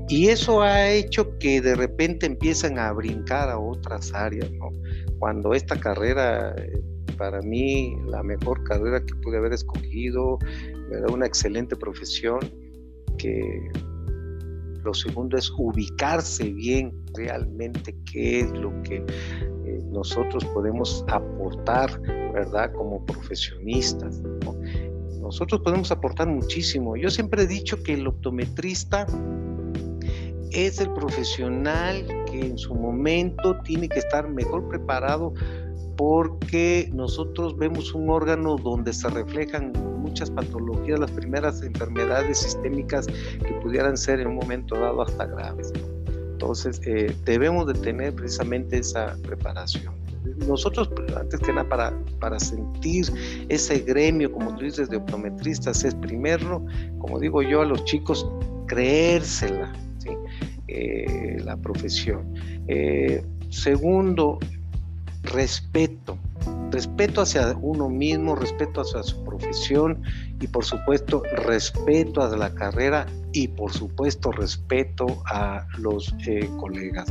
y 0.07 0.29
eso 0.29 0.61
ha 0.61 0.89
hecho 0.89 1.37
que 1.37 1.61
de 1.61 1.75
repente 1.75 2.25
empiezan 2.25 2.79
a 2.79 2.91
brincar 2.93 3.49
a 3.49 3.59
otras 3.59 4.13
áreas, 4.13 4.49
¿no? 4.51 4.69
cuando 5.19 5.53
esta 5.53 5.79
carrera, 5.79 6.55
eh, 6.57 6.81
para 7.17 7.41
mí, 7.41 7.95
la 8.07 8.23
mejor 8.23 8.63
carrera 8.63 9.03
que 9.05 9.13
pude 9.15 9.37
haber 9.37 9.53
escogido, 9.53 10.39
me 10.89 10.97
da 10.97 11.07
una 11.11 11.25
excelente 11.25 11.75
profesión, 11.75 12.39
que 13.17 13.71
lo 14.83 14.93
segundo 14.93 15.37
es 15.37 15.51
ubicarse 15.57 16.51
bien 16.51 16.93
realmente 17.15 17.95
qué 18.11 18.41
es 18.41 18.51
lo 18.51 18.71
que 18.83 19.05
nosotros 19.93 20.43
podemos 20.45 21.05
aportar, 21.07 22.01
¿verdad? 22.33 22.73
Como 22.73 23.05
profesionistas. 23.05 24.21
Nosotros 25.21 25.61
podemos 25.61 25.91
aportar 25.91 26.27
muchísimo. 26.27 26.97
Yo 26.97 27.09
siempre 27.09 27.43
he 27.43 27.47
dicho 27.47 27.81
que 27.81 27.93
el 27.93 28.07
optometrista 28.07 29.05
es 30.51 30.79
el 30.81 30.91
profesional 30.93 32.05
que 32.25 32.47
en 32.47 32.57
su 32.57 32.75
momento 32.75 33.57
tiene 33.63 33.87
que 33.87 33.99
estar 33.99 34.27
mejor 34.27 34.67
preparado 34.67 35.33
porque 35.95 36.89
nosotros 36.91 37.57
vemos 37.57 37.93
un 37.93 38.09
órgano 38.09 38.55
donde 38.57 38.93
se 38.93 39.07
reflejan 39.09 39.73
muchas 39.99 40.29
patologías, 40.31 40.99
las 40.99 41.11
primeras 41.11 41.61
enfermedades 41.61 42.39
sistémicas 42.39 43.07
que 43.07 43.53
pudieran 43.61 43.95
ser 43.95 44.19
en 44.19 44.27
un 44.27 44.35
momento 44.35 44.75
dado 44.75 45.03
hasta 45.03 45.25
graves. 45.25 45.71
Entonces, 46.43 46.81
eh, 46.85 47.15
debemos 47.23 47.67
de 47.67 47.73
tener 47.73 48.13
precisamente 48.13 48.77
esa 48.77 49.15
preparación. 49.23 49.93
Nosotros, 50.45 50.89
antes 51.17 51.39
que 51.39 51.53
nada, 51.53 51.69
para, 51.69 51.93
para 52.19 52.37
sentir 52.37 53.05
ese 53.47 53.79
gremio, 53.79 54.29
como 54.29 54.53
tú 54.57 54.65
dices, 54.65 54.89
de 54.89 54.97
optometristas, 54.97 55.85
es 55.85 55.95
primero, 55.95 56.65
como 56.99 57.17
digo 57.17 57.41
yo 57.41 57.61
a 57.61 57.65
los 57.65 57.85
chicos, 57.85 58.29
creérsela, 58.67 59.71
eh, 60.67 61.41
la 61.45 61.55
profesión. 61.55 62.33
Eh, 62.67 63.23
segundo, 63.49 64.37
respeto 65.23 66.17
respeto 66.73 67.21
hacia 67.21 67.55
uno 67.61 67.87
mismo, 67.87 68.35
respeto 68.35 68.81
hacia 68.81 69.03
su 69.03 69.23
profesión 69.23 70.01
y 70.41 70.47
por 70.47 70.65
supuesto 70.65 71.21
respeto 71.45 72.23
a 72.23 72.35
la 72.35 72.53
carrera 72.53 73.05
y 73.31 73.47
por 73.47 73.71
supuesto 73.71 74.31
respeto 74.31 75.05
a 75.27 75.67
los 75.77 76.13
eh, 76.25 76.49
colegas. 76.59 77.05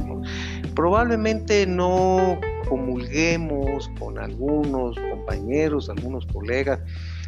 Probablemente 0.75 1.65
no 1.65 2.41
comulguemos 2.69 3.89
con 4.01 4.19
algunos 4.19 4.97
compañeros, 5.11 5.89
algunos 5.89 6.27
colegas, 6.27 6.81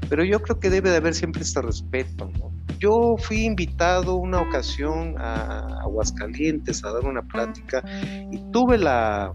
pero 0.08 0.24
yo 0.24 0.42
creo 0.42 0.58
que 0.58 0.70
debe 0.70 0.90
de 0.90 0.96
haber 0.96 1.14
siempre 1.14 1.42
este 1.42 1.62
respeto. 1.62 2.30
Yo 2.80 3.14
fui 3.16 3.44
invitado 3.44 4.16
una 4.16 4.40
ocasión 4.40 5.14
a 5.18 5.82
Aguascalientes 5.82 6.84
a 6.84 6.92
dar 6.92 7.04
una 7.04 7.22
plática 7.22 7.82
y 8.32 8.38
tuve 8.50 8.76
la 8.76 9.32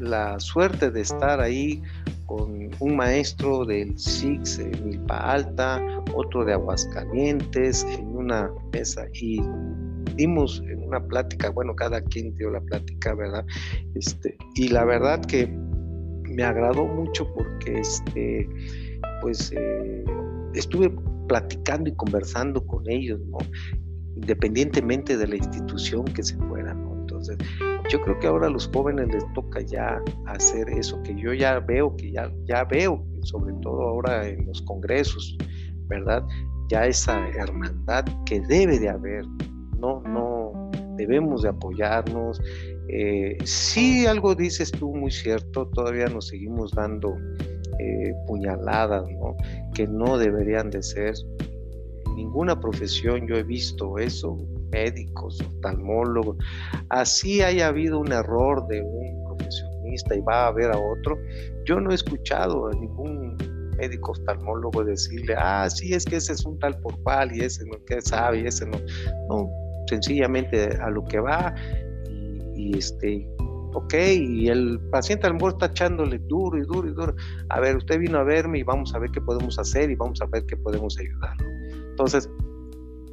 la 0.00 0.38
suerte 0.40 0.90
de 0.90 1.00
estar 1.00 1.40
ahí 1.40 1.82
con 2.26 2.70
un 2.80 2.96
maestro 2.96 3.64
del 3.64 3.98
SIX 3.98 4.58
en 4.58 4.84
Milpa 4.84 5.32
Alta, 5.32 5.82
otro 6.14 6.44
de 6.44 6.52
Aguascalientes, 6.52 7.84
en 7.84 8.06
una 8.08 8.50
mesa 8.72 9.06
y 9.14 9.40
dimos 10.16 10.62
en 10.68 10.82
una 10.82 11.00
plática, 11.00 11.50
bueno, 11.50 11.74
cada 11.74 12.00
quien 12.02 12.34
dio 12.36 12.50
la 12.50 12.60
plática, 12.60 13.14
¿verdad? 13.14 13.46
Este, 13.94 14.36
y 14.56 14.68
la 14.68 14.84
verdad 14.84 15.24
que 15.24 15.46
me 15.46 16.42
agradó 16.42 16.86
mucho 16.86 17.26
porque 17.34 17.80
este, 17.80 18.48
pues 19.22 19.52
eh, 19.52 20.04
estuve 20.54 20.92
platicando 21.28 21.88
y 21.88 21.94
conversando 21.94 22.66
con 22.66 22.88
ellos, 22.90 23.20
¿no? 23.28 23.38
Independientemente 24.16 25.16
de 25.16 25.28
la 25.28 25.36
institución 25.36 26.04
que 26.04 26.22
se 26.22 26.36
fuera, 26.36 26.74
¿no? 26.74 26.87
Entonces, 27.18 27.38
yo 27.90 28.00
creo 28.02 28.18
que 28.20 28.26
ahora 28.26 28.46
a 28.46 28.50
los 28.50 28.68
jóvenes 28.68 29.08
les 29.08 29.32
toca 29.32 29.60
ya 29.60 30.00
hacer 30.26 30.68
eso 30.70 31.02
que 31.02 31.14
yo 31.16 31.32
ya 31.34 31.58
veo, 31.58 31.96
que 31.96 32.12
ya, 32.12 32.30
ya 32.44 32.64
veo, 32.64 33.04
sobre 33.22 33.54
todo 33.62 33.82
ahora 33.82 34.28
en 34.28 34.46
los 34.46 34.62
congresos, 34.62 35.36
¿verdad? 35.88 36.24
Ya 36.68 36.86
esa 36.86 37.28
hermandad 37.30 38.04
que 38.24 38.40
debe 38.40 38.78
de 38.78 38.88
haber, 38.88 39.24
no, 39.78 40.00
no, 40.02 40.70
debemos 40.96 41.42
de 41.42 41.48
apoyarnos. 41.48 42.40
Eh, 42.88 43.36
sí, 43.44 44.06
algo 44.06 44.34
dices 44.34 44.70
tú 44.70 44.94
muy 44.94 45.10
cierto, 45.10 45.66
todavía 45.68 46.06
nos 46.06 46.28
seguimos 46.28 46.72
dando 46.72 47.16
eh, 47.78 48.14
puñaladas, 48.26 49.04
¿no? 49.10 49.36
Que 49.74 49.86
no 49.86 50.18
deberían 50.18 50.70
de 50.70 50.82
ser. 50.82 51.14
ninguna 52.16 52.58
profesión 52.60 53.26
yo 53.26 53.36
he 53.36 53.44
visto 53.44 53.98
eso, 53.98 54.36
médicos, 54.70 55.40
oftalmólogos, 55.40 56.36
así 56.90 57.42
haya 57.42 57.68
habido 57.68 57.98
un 57.98 58.12
error 58.12 58.66
de 58.68 58.82
un 58.82 59.24
profesionista 59.24 60.14
y 60.14 60.20
va 60.20 60.44
a 60.44 60.46
haber 60.48 60.70
a 60.70 60.78
otro, 60.78 61.18
yo 61.64 61.80
no 61.80 61.90
he 61.90 61.94
escuchado 61.94 62.68
a 62.68 62.72
ningún 62.72 63.36
médico 63.76 64.12
oftalmólogo 64.12 64.84
decirle, 64.84 65.34
ah, 65.38 65.68
sí, 65.70 65.94
es 65.94 66.04
que 66.04 66.16
ese 66.16 66.32
es 66.32 66.44
un 66.44 66.58
tal 66.58 66.78
por 66.80 67.00
cual 67.02 67.34
y 67.34 67.40
ese 67.40 67.64
no 67.66 67.82
que 67.84 68.00
sabe 68.00 68.40
y 68.40 68.46
ese 68.46 68.66
no, 68.66 68.78
no, 69.28 69.50
sencillamente 69.86 70.76
a 70.80 70.90
lo 70.90 71.04
que 71.04 71.20
va 71.20 71.54
y, 72.10 72.72
y 72.72 72.78
este, 72.78 73.28
ok, 73.72 73.94
y 73.94 74.48
el 74.48 74.80
paciente 74.90 75.26
a 75.26 75.30
lo 75.30 75.36
mejor 75.36 75.52
está 75.52 75.66
echándole 75.66 76.18
duro 76.18 76.58
y 76.58 76.62
duro 76.62 76.88
y 76.88 76.92
duro, 76.92 77.14
a 77.48 77.60
ver, 77.60 77.76
usted 77.76 77.98
vino 77.98 78.18
a 78.18 78.24
verme 78.24 78.58
y 78.58 78.62
vamos 78.62 78.94
a 78.94 78.98
ver 78.98 79.10
qué 79.10 79.20
podemos 79.20 79.58
hacer 79.58 79.90
y 79.90 79.94
vamos 79.94 80.20
a 80.20 80.26
ver 80.26 80.44
qué 80.46 80.56
podemos 80.56 80.98
ayudarlo. 80.98 81.46
Entonces, 81.90 82.28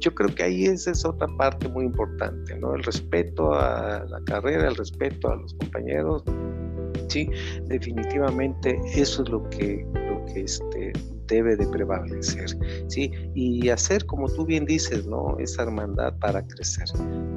yo 0.06 0.14
creo 0.14 0.32
que 0.32 0.44
ahí 0.44 0.66
esa 0.66 0.92
es 0.92 1.04
otra 1.04 1.26
parte 1.36 1.68
muy 1.68 1.84
importante, 1.84 2.56
¿no? 2.60 2.76
El 2.76 2.84
respeto 2.84 3.52
a 3.52 4.04
la 4.08 4.20
carrera, 4.24 4.68
el 4.68 4.76
respeto 4.76 5.32
a 5.32 5.34
los 5.34 5.52
compañeros, 5.54 6.22
sí, 7.08 7.28
definitivamente 7.64 8.80
eso 8.94 9.24
es 9.24 9.28
lo 9.28 9.42
que, 9.50 9.84
lo 10.08 10.24
que 10.26 10.42
este, 10.42 10.92
debe 11.26 11.56
de 11.56 11.66
prevalecer, 11.66 12.50
sí, 12.86 13.10
y 13.34 13.68
hacer 13.68 14.06
como 14.06 14.28
tú 14.28 14.46
bien 14.46 14.64
dices, 14.64 15.04
¿no? 15.08 15.36
Esa 15.40 15.64
hermandad 15.64 16.16
para 16.20 16.40
crecer. 16.46 16.86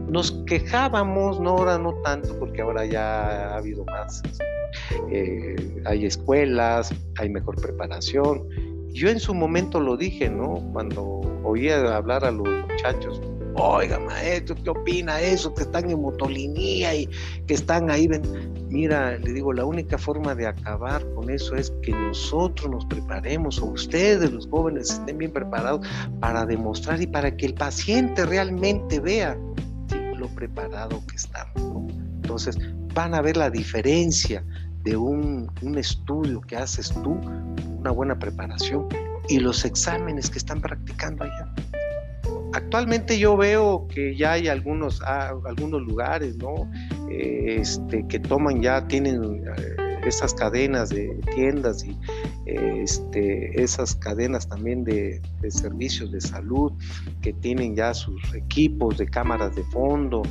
Nos 0.08 0.32
quejábamos, 0.46 1.40
no 1.40 1.50
ahora 1.58 1.80
no 1.80 1.96
tanto, 2.04 2.38
porque 2.38 2.62
ahora 2.62 2.86
ya 2.86 3.50
ha 3.50 3.58
habido 3.58 3.84
más, 3.86 4.22
eh, 5.12 5.82
hay 5.86 6.06
escuelas, 6.06 6.94
hay 7.18 7.30
mejor 7.30 7.60
preparación, 7.60 8.48
Yo 8.94 9.10
en 9.10 9.20
su 9.20 9.34
momento 9.34 9.80
lo 9.80 9.98
dije, 9.98 10.30
¿no? 10.30 10.56
Cuando 10.74 11.22
oía 11.44 11.96
hablar 11.96 12.26
a 12.26 12.32
los 12.32 12.48
muchachos, 12.48 13.22
oiga 13.56 14.00
maestro, 14.00 14.56
¿qué 14.64 14.70
opina 14.70 15.22
eso? 15.22 15.54
Que 15.54 15.64
están 15.64 15.90
en 15.90 16.02
motolinía 16.02 16.96
y 16.96 17.10
que 17.46 17.54
están 17.54 17.90
ahí. 17.90 18.10
Mira, 18.70 19.18
le 19.18 19.34
digo, 19.34 19.54
la 19.54 19.66
única 19.66 19.98
forma 19.98 20.36
de 20.36 20.48
acabar 20.48 21.04
con 21.14 21.30
eso 21.30 21.56
es 21.56 21.72
que 21.82 21.92
nosotros 21.92 22.70
nos 22.70 22.86
preparemos, 22.86 23.60
o 23.60 23.66
ustedes, 23.66 24.32
los 24.32 24.48
jóvenes, 24.48 24.92
estén 24.92 25.18
bien 25.18 25.32
preparados 25.32 25.88
para 26.20 26.46
demostrar 26.46 27.02
y 27.02 27.08
para 27.08 27.36
que 27.36 27.48
el 27.48 27.54
paciente 27.54 28.26
realmente 28.26 29.00
vea 29.00 29.38
lo 30.16 30.28
preparado 30.30 31.02
que 31.08 31.16
estamos. 31.16 31.92
Entonces, 32.22 32.58
van 32.94 33.16
a 33.16 33.22
ver 33.22 33.38
la 33.38 33.50
diferencia 33.50 34.44
de 34.84 34.96
un 34.96 35.50
estudio 35.78 36.42
que 36.42 36.56
haces 36.56 36.90
tú, 37.04 37.20
una 37.80 37.92
buena 37.92 38.20
preparación, 38.20 38.88
y 39.30 39.40
los 39.40 39.64
exámenes 39.66 40.30
que 40.30 40.38
están 40.38 40.60
practicando 40.60 41.24
allá. 41.24 41.54
Actualmente 42.54 43.20
yo 43.20 43.38
veo 43.38 43.88
que 43.88 44.16
ya 44.16 44.34
hay 44.34 44.48
algunos, 44.48 45.02
ah, 45.06 45.34
algunos 45.46 45.82
lugares, 45.84 46.36
¿no? 46.38 46.70
Este, 47.10 48.06
que 48.08 48.20
toman 48.20 48.62
ya, 48.62 48.88
tienen 48.88 49.44
eh, 49.46 50.00
esas 50.04 50.34
cadenas 50.34 50.90
de 50.90 51.20
tiendas 51.36 51.86
y 51.86 51.96
este, 52.46 53.62
esas 53.62 53.96
cadenas 53.96 54.48
también 54.48 54.84
de, 54.84 55.22
de, 55.42 55.52
servicios 55.52 56.12
de 56.12 56.22
salud 56.22 56.72
que 57.22 57.34
tienen 57.34 57.76
ya 57.76 57.94
sus 57.94 58.34
equipos 58.34 58.98
de 58.98 59.06
cámaras 59.06 59.56
de 59.56 59.64
fondo 59.66 60.24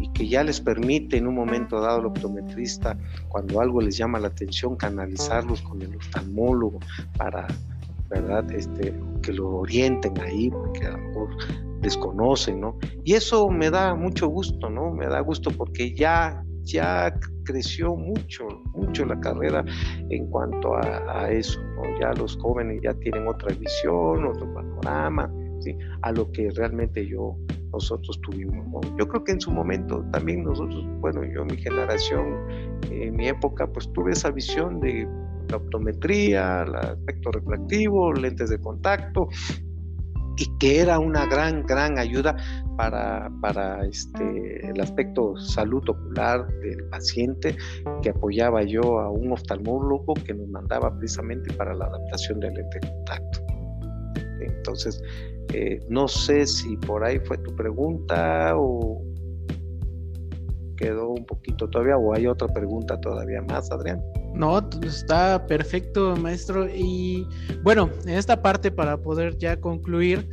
y 0.00 0.10
que 0.12 0.28
ya 0.28 0.42
les 0.42 0.60
permite 0.60 1.16
en 1.16 1.26
un 1.26 1.34
momento 1.34 1.80
dado 1.80 2.00
el 2.00 2.06
optometrista, 2.06 2.96
cuando 3.28 3.60
algo 3.60 3.80
les 3.80 3.96
llama 3.96 4.18
la 4.18 4.28
atención, 4.28 4.76
canalizarlos 4.76 5.62
con 5.62 5.80
el 5.82 5.96
oftalmólogo 5.96 6.80
para 7.16 7.46
¿verdad? 8.08 8.50
Este, 8.52 8.94
que 9.22 9.32
lo 9.32 9.56
orienten 9.56 10.18
ahí, 10.20 10.50
porque 10.50 10.86
a 10.86 10.92
lo 10.92 10.98
mejor 10.98 11.28
desconocen, 11.80 12.60
¿no? 12.60 12.78
Y 13.04 13.14
eso 13.14 13.48
me 13.48 13.70
da 13.70 13.94
mucho 13.94 14.28
gusto, 14.28 14.70
¿no? 14.70 14.92
Me 14.92 15.06
da 15.06 15.20
gusto 15.20 15.50
porque 15.50 15.94
ya, 15.94 16.42
ya 16.62 17.14
creció 17.44 17.94
mucho, 17.94 18.46
mucho 18.74 19.04
la 19.04 19.18
carrera 19.20 19.64
en 20.10 20.26
cuanto 20.28 20.76
a, 20.76 21.30
eso. 21.30 21.60
Ya 22.00 22.12
los 22.12 22.36
jóvenes 22.38 22.80
ya 22.82 22.94
tienen 22.94 23.26
otra 23.26 23.54
visión, 23.54 24.24
otro 24.26 24.52
panorama, 24.54 25.30
¿sí? 25.60 25.76
A 26.02 26.12
lo 26.12 26.30
que 26.32 26.50
realmente 26.50 27.06
yo, 27.06 27.36
nosotros 27.74 28.20
tuvimos, 28.20 28.66
¿no? 28.68 28.96
Yo 28.96 29.06
creo 29.08 29.24
que 29.24 29.32
en 29.32 29.40
su 29.40 29.50
momento 29.50 30.04
también 30.12 30.44
nosotros, 30.44 30.84
bueno, 31.00 31.24
yo, 31.24 31.44
mi 31.44 31.56
generación, 31.56 32.24
en 32.90 33.16
mi 33.16 33.28
época, 33.28 33.66
pues 33.66 33.92
tuve 33.92 34.12
esa 34.12 34.30
visión 34.30 34.80
de 34.80 35.08
la 35.48 35.56
optometría, 35.56 36.62
el 36.62 36.74
aspecto 36.74 37.32
refractivo, 37.32 38.12
lentes 38.12 38.50
de 38.50 38.58
contacto, 38.58 39.28
y 40.36 40.46
que 40.58 40.80
era 40.80 40.98
una 40.98 41.26
gran, 41.26 41.64
gran 41.64 41.98
ayuda 41.98 42.36
para, 42.76 43.30
para 43.40 43.84
este, 43.86 44.68
el 44.68 44.80
aspecto 44.80 45.36
salud 45.36 45.82
ocular 45.88 46.46
del 46.60 46.84
paciente, 46.90 47.56
que 48.02 48.10
apoyaba 48.10 48.62
yo 48.62 49.00
a 49.00 49.10
un 49.10 49.32
oftalmólogo 49.32 50.14
que 50.14 50.34
nos 50.34 50.48
mandaba 50.48 50.96
precisamente 50.96 51.52
para 51.54 51.74
la 51.74 51.86
adaptación 51.86 52.40
del 52.40 52.54
lente 52.54 52.80
de 52.80 52.88
contacto. 52.88 53.40
Entonces, 54.40 55.00
eh, 55.52 55.80
no 55.88 56.08
sé 56.08 56.46
si 56.46 56.76
por 56.76 57.04
ahí 57.04 57.18
fue 57.20 57.38
tu 57.38 57.54
pregunta 57.54 58.52
o 58.56 59.02
quedó 60.76 61.10
un 61.10 61.24
poquito 61.24 61.68
todavía 61.68 61.96
o 61.96 62.14
hay 62.14 62.26
otra 62.26 62.48
pregunta 62.48 63.00
todavía 63.00 63.42
más, 63.42 63.70
Adrián. 63.70 64.02
No, 64.34 64.68
está 64.82 65.46
perfecto, 65.46 66.16
maestro. 66.16 66.68
Y 66.68 67.26
bueno, 67.62 67.90
en 68.04 68.14
esta 68.14 68.42
parte 68.42 68.72
para 68.72 68.96
poder 68.96 69.38
ya 69.38 69.60
concluir, 69.60 70.28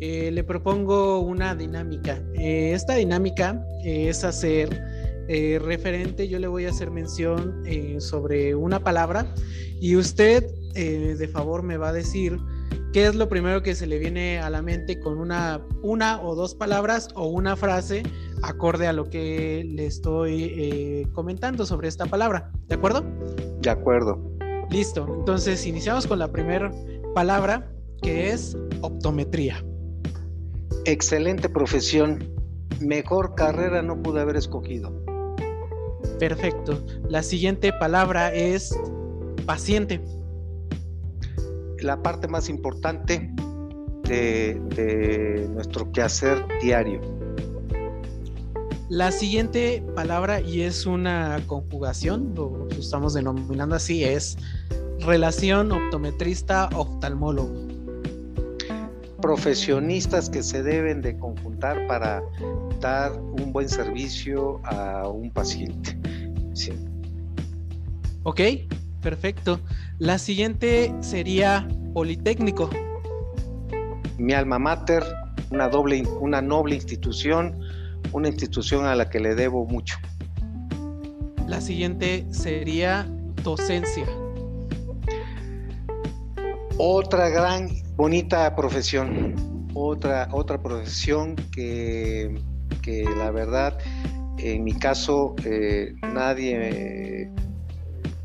eh, 0.00 0.30
le 0.30 0.44
propongo 0.44 1.20
una 1.20 1.54
dinámica. 1.54 2.22
Eh, 2.34 2.72
esta 2.74 2.96
dinámica 2.96 3.64
es 3.84 4.24
hacer 4.24 4.80
referente, 5.28 6.28
yo 6.28 6.38
le 6.38 6.46
voy 6.46 6.66
a 6.66 6.68
hacer 6.68 6.92
mención 6.92 7.64
sobre 7.98 8.54
una 8.54 8.78
palabra 8.78 9.34
y 9.80 9.96
usted 9.96 10.46
de 10.72 11.28
favor 11.32 11.64
me 11.64 11.78
va 11.78 11.88
a 11.88 11.92
decir 11.92 12.38
qué 12.96 13.04
es 13.04 13.14
lo 13.14 13.28
primero 13.28 13.62
que 13.62 13.74
se 13.74 13.86
le 13.86 13.98
viene 13.98 14.38
a 14.38 14.48
la 14.48 14.62
mente 14.62 14.98
con 14.98 15.18
una, 15.18 15.60
una 15.82 16.22
o 16.22 16.34
dos 16.34 16.54
palabras 16.54 17.08
o 17.14 17.26
una 17.26 17.54
frase 17.54 18.02
acorde 18.42 18.86
a 18.86 18.94
lo 18.94 19.10
que 19.10 19.66
le 19.68 19.84
estoy 19.84 20.44
eh, 20.56 21.06
comentando 21.12 21.66
sobre 21.66 21.88
esta 21.88 22.06
palabra. 22.06 22.50
¿De 22.68 22.76
acuerdo? 22.76 23.04
De 23.60 23.68
acuerdo. 23.68 24.18
Listo. 24.70 25.06
Entonces 25.18 25.66
iniciamos 25.66 26.06
con 26.06 26.18
la 26.18 26.32
primera 26.32 26.72
palabra 27.14 27.70
que 28.00 28.30
es 28.30 28.56
optometría. 28.80 29.62
Excelente 30.86 31.50
profesión. 31.50 32.34
Mejor 32.80 33.34
carrera 33.34 33.82
no 33.82 34.02
pude 34.02 34.22
haber 34.22 34.36
escogido. 34.36 35.04
Perfecto. 36.18 36.82
La 37.10 37.22
siguiente 37.22 37.74
palabra 37.74 38.32
es 38.32 38.74
paciente. 39.44 40.00
La 41.86 42.02
parte 42.02 42.26
más 42.26 42.48
importante 42.48 43.30
de, 44.02 44.60
de 44.74 45.48
nuestro 45.54 45.92
quehacer 45.92 46.44
diario 46.60 47.00
la 48.88 49.10
siguiente 49.10 49.84
palabra, 49.96 50.40
y 50.40 50.60
es 50.60 50.86
una 50.86 51.40
conjugación, 51.48 52.34
lo 52.36 52.68
estamos 52.70 53.14
denominando 53.14 53.74
así, 53.74 54.04
es 54.04 54.36
relación 55.00 55.72
optometrista-oftalmólogo. 55.72 57.66
Profesionistas 59.20 60.30
que 60.30 60.44
se 60.44 60.62
deben 60.62 61.02
de 61.02 61.18
conjuntar 61.18 61.84
para 61.88 62.22
dar 62.80 63.12
un 63.20 63.52
buen 63.52 63.68
servicio 63.68 64.60
a 64.64 65.08
un 65.08 65.32
paciente. 65.32 65.98
Sí. 66.54 66.70
Ok, 68.22 68.40
perfecto. 69.06 69.60
La 70.00 70.18
siguiente 70.18 70.92
sería 70.98 71.68
Politécnico. 71.94 72.68
Mi 74.18 74.32
alma 74.32 74.58
mater, 74.58 75.04
una, 75.52 75.68
doble, 75.68 76.02
una 76.18 76.42
noble 76.42 76.74
institución 76.74 77.54
una 78.12 78.28
institución 78.28 78.86
a 78.86 78.96
la 78.96 79.08
que 79.08 79.20
le 79.20 79.36
debo 79.36 79.64
mucho. 79.66 79.98
La 81.46 81.60
siguiente 81.60 82.26
sería 82.30 83.06
docencia. 83.44 84.06
Otra 86.78 87.28
gran, 87.28 87.68
bonita 87.94 88.56
profesión. 88.56 89.34
Otra, 89.74 90.28
otra 90.32 90.60
profesión 90.60 91.36
que, 91.52 92.40
que 92.82 93.04
la 93.04 93.30
verdad, 93.30 93.78
en 94.38 94.64
mi 94.64 94.72
caso, 94.72 95.36
eh, 95.44 95.94
nadie, 96.02 97.30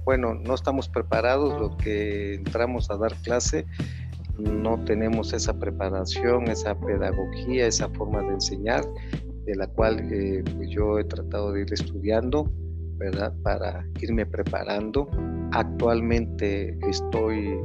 bueno, 0.04 0.34
no 0.34 0.56
estamos 0.56 0.90
preparados 0.90 1.60
los 1.60 1.76
que 1.78 2.36
entramos 2.36 2.90
a 2.90 2.98
dar 2.98 3.14
clase 3.22 3.66
no 4.38 4.84
tenemos 4.86 5.34
esa 5.34 5.58
preparación, 5.58 6.48
esa 6.48 6.78
pedagogía, 6.80 7.68
esa 7.68 7.90
forma 7.90 8.22
de 8.22 8.34
enseñar 8.34 8.84
de 9.46 9.56
la 9.56 9.68
cual 9.68 10.00
eh, 10.12 10.44
pues 10.56 10.70
yo 10.70 11.00
he 11.00 11.04
tratado 11.04 11.52
de 11.52 11.62
ir 11.62 11.74
estudiando, 11.74 12.52
¿verdad? 12.98 13.34
Para 13.44 13.86
irme 14.00 14.26
preparando. 14.26 15.10
Actualmente 15.52 16.78
estoy 16.88 17.58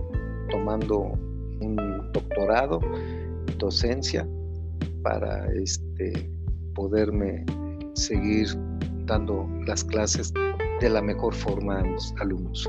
tomando 0.50 1.12
un 1.60 2.10
doctorado, 2.12 2.80
docencia, 3.58 4.26
para 5.02 5.46
este, 5.52 6.30
poderme 6.74 7.44
seguir 7.94 8.48
dando 9.06 9.48
las 9.66 9.84
clases 9.84 10.32
de 10.80 10.90
la 10.90 11.02
mejor 11.02 11.34
forma 11.34 11.80
a 11.80 11.82
mis 11.82 12.12
alumnos. 12.20 12.68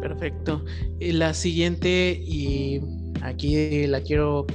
Perfecto. 0.00 0.64
La 1.00 1.34
siguiente, 1.34 2.20
y 2.24 2.80
aquí 3.22 3.86
la 3.86 4.00
quiero 4.00 4.46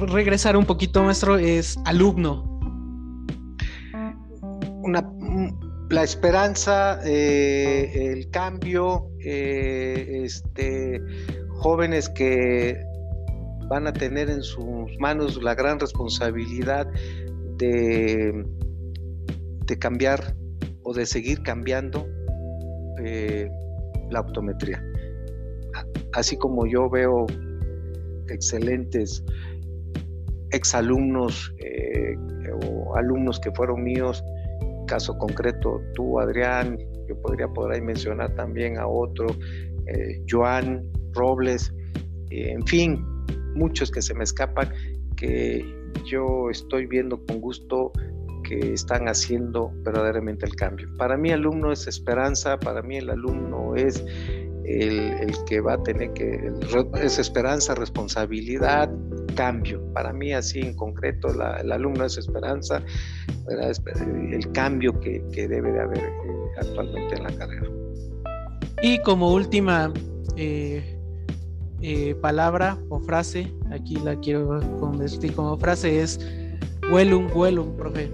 regresar 0.00 0.56
un 0.56 0.64
poquito, 0.64 1.02
maestro, 1.02 1.36
es 1.36 1.78
alumno 1.84 2.50
la 5.90 6.04
esperanza, 6.04 7.00
eh, 7.04 8.12
el 8.12 8.30
cambio, 8.30 9.10
eh, 9.18 10.22
este, 10.24 11.02
jóvenes 11.48 12.08
que 12.08 12.80
van 13.68 13.86
a 13.86 13.92
tener 13.92 14.30
en 14.30 14.42
sus 14.42 14.96
manos 14.98 15.42
la 15.42 15.54
gran 15.54 15.78
responsabilidad 15.78 16.88
de, 17.56 18.44
de 19.66 19.78
cambiar 19.78 20.34
o 20.90 20.92
de 20.92 21.06
seguir 21.06 21.40
cambiando 21.44 22.04
eh, 23.04 23.48
la 24.10 24.20
optometría. 24.20 24.84
Así 26.14 26.36
como 26.36 26.66
yo 26.66 26.90
veo 26.90 27.26
excelentes 28.28 29.24
exalumnos 30.50 31.54
o 32.64 32.96
alumnos 32.96 33.38
que 33.38 33.52
fueron 33.52 33.84
míos, 33.84 34.24
caso 34.88 35.16
concreto 35.16 35.80
tú, 35.94 36.18
Adrián, 36.18 36.76
yo 37.08 37.16
podría 37.22 37.46
por 37.46 37.72
ahí 37.72 37.80
mencionar 37.80 38.34
también 38.34 38.76
a 38.76 38.88
otro, 38.88 39.28
eh, 39.86 40.20
Joan 40.28 40.84
Robles, 41.12 41.72
en 42.30 42.66
fin, 42.66 43.04
muchos 43.54 43.92
que 43.92 44.02
se 44.02 44.12
me 44.14 44.24
escapan, 44.24 44.68
que 45.16 45.64
yo 46.04 46.50
estoy 46.50 46.86
viendo 46.86 47.24
con 47.26 47.40
gusto 47.40 47.92
que 48.50 48.72
están 48.72 49.06
haciendo 49.06 49.70
verdaderamente 49.84 50.44
el 50.44 50.56
cambio. 50.56 50.88
Para 50.98 51.16
mí 51.16 51.30
alumno 51.30 51.70
es 51.70 51.86
esperanza, 51.86 52.58
para 52.58 52.82
mí 52.82 52.96
el 52.96 53.08
alumno 53.08 53.76
es 53.76 54.04
el, 54.64 55.32
que 55.46 55.60
va 55.60 55.74
a 55.74 55.82
tener 55.84 56.12
que, 56.14 56.52
es 57.00 57.18
esperanza, 57.20 57.76
responsabilidad, 57.76 58.90
cambio. 59.36 59.80
Para 59.94 60.12
mí 60.12 60.32
así 60.32 60.58
en 60.58 60.74
concreto 60.74 61.28
el 61.28 61.70
alumno 61.70 62.04
es 62.04 62.18
esperanza, 62.18 62.82
el 63.48 64.52
cambio 64.52 64.98
que, 64.98 65.22
debe 65.32 65.70
de 65.70 65.80
haber 65.80 66.02
eh, 66.02 66.12
actualmente 66.58 67.14
en 67.14 67.22
la 67.22 67.30
carrera. 67.30 67.68
Y 68.82 68.98
como 69.02 69.32
última 69.32 69.92
eh, 70.36 70.98
eh, 71.82 72.16
palabra 72.20 72.76
o 72.88 72.98
frase, 72.98 73.52
aquí 73.70 73.94
la 74.04 74.18
quiero 74.18 74.58
convertir 74.80 75.34
como 75.34 75.56
frase, 75.56 76.00
es 76.00 76.18
Huelum, 76.90 77.28
Huelum, 77.32 77.76
profe. 77.76 78.10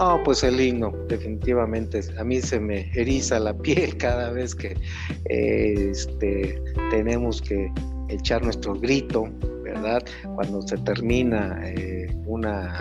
Ah, 0.00 0.16
pues 0.24 0.44
el 0.44 0.60
himno, 0.60 0.92
definitivamente. 1.08 2.00
A 2.18 2.24
mí 2.24 2.40
se 2.40 2.60
me 2.60 2.88
eriza 2.94 3.40
la 3.40 3.52
piel 3.52 3.96
cada 3.96 4.30
vez 4.30 4.54
que 4.54 4.76
este, 5.24 6.62
tenemos 6.90 7.42
que 7.42 7.72
echar 8.08 8.44
nuestro 8.44 8.74
grito, 8.74 9.24
¿verdad? 9.64 10.04
Cuando 10.36 10.62
se 10.62 10.76
termina 10.78 11.60
eh, 11.64 12.16
una 12.26 12.78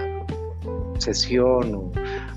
sesión 0.99 1.73
o 1.73 1.91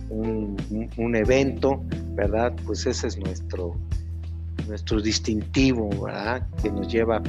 un, 0.08 1.14
evento, 1.14 1.82
¿verdad? 2.14 2.54
Pues 2.64 2.86
ese 2.86 3.08
es 3.08 3.18
nuestro, 3.18 3.76
nuestro 4.66 5.02
distintivo, 5.02 5.90
¿verdad? 6.02 6.48
Que 6.62 6.70
nos 6.70 6.90
lleva 6.90 7.22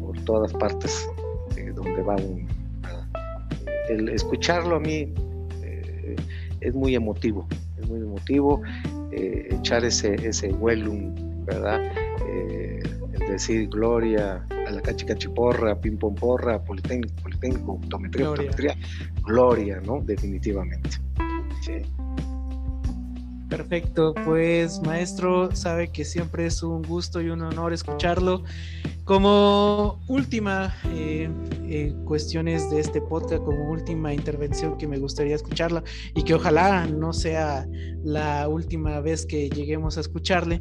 por 0.00 0.18
todas 0.24 0.52
partes 0.54 1.08
de 1.54 1.70
donde 1.70 2.02
va. 2.02 2.16
El 3.88 4.08
escucharlo 4.08 4.76
a 4.76 4.80
mí 4.80 4.92
eh, 4.92 5.25
es 6.60 6.74
muy 6.74 6.94
emotivo, 6.94 7.46
es 7.78 7.88
muy 7.88 8.00
emotivo 8.00 8.62
eh, 9.12 9.48
echar 9.50 9.84
ese, 9.84 10.14
ese 10.26 10.52
¿verdad? 11.44 11.80
Eh, 12.26 12.82
el 13.12 13.28
decir 13.28 13.68
gloria 13.68 14.44
a 14.66 14.70
la 14.70 14.82
cachicachiporra, 14.82 15.80
pim 15.80 15.96
pom 15.96 16.14
porra, 16.14 16.62
politécnico, 16.62 17.14
politécnico, 17.22 17.72
optometría, 17.72 18.26
gloria. 18.26 18.50
optometría, 18.50 18.76
gloria, 19.24 19.80
¿no? 19.84 20.00
Definitivamente. 20.00 20.90
Sí. 21.62 21.82
Perfecto, 23.48 24.12
pues 24.24 24.82
maestro, 24.82 25.54
sabe 25.54 25.88
que 25.88 26.04
siempre 26.04 26.46
es 26.46 26.64
un 26.64 26.82
gusto 26.82 27.20
y 27.20 27.30
un 27.30 27.42
honor 27.42 27.72
escucharlo. 27.72 28.42
Como 29.04 30.00
última 30.08 30.74
eh, 30.90 31.30
eh, 31.68 31.94
cuestiones 32.04 32.70
de 32.70 32.80
este 32.80 33.00
podcast, 33.00 33.42
como 33.42 33.70
última 33.70 34.12
intervención 34.12 34.76
que 34.78 34.86
me 34.86 34.98
gustaría 34.98 35.34
escucharla 35.34 35.82
y 36.14 36.22
que 36.22 36.34
ojalá 36.34 36.86
no 36.86 37.12
sea 37.12 37.66
la 38.04 38.48
última 38.48 39.00
vez 39.00 39.26
que 39.26 39.48
lleguemos 39.50 39.96
a 39.96 40.00
escucharle, 40.00 40.60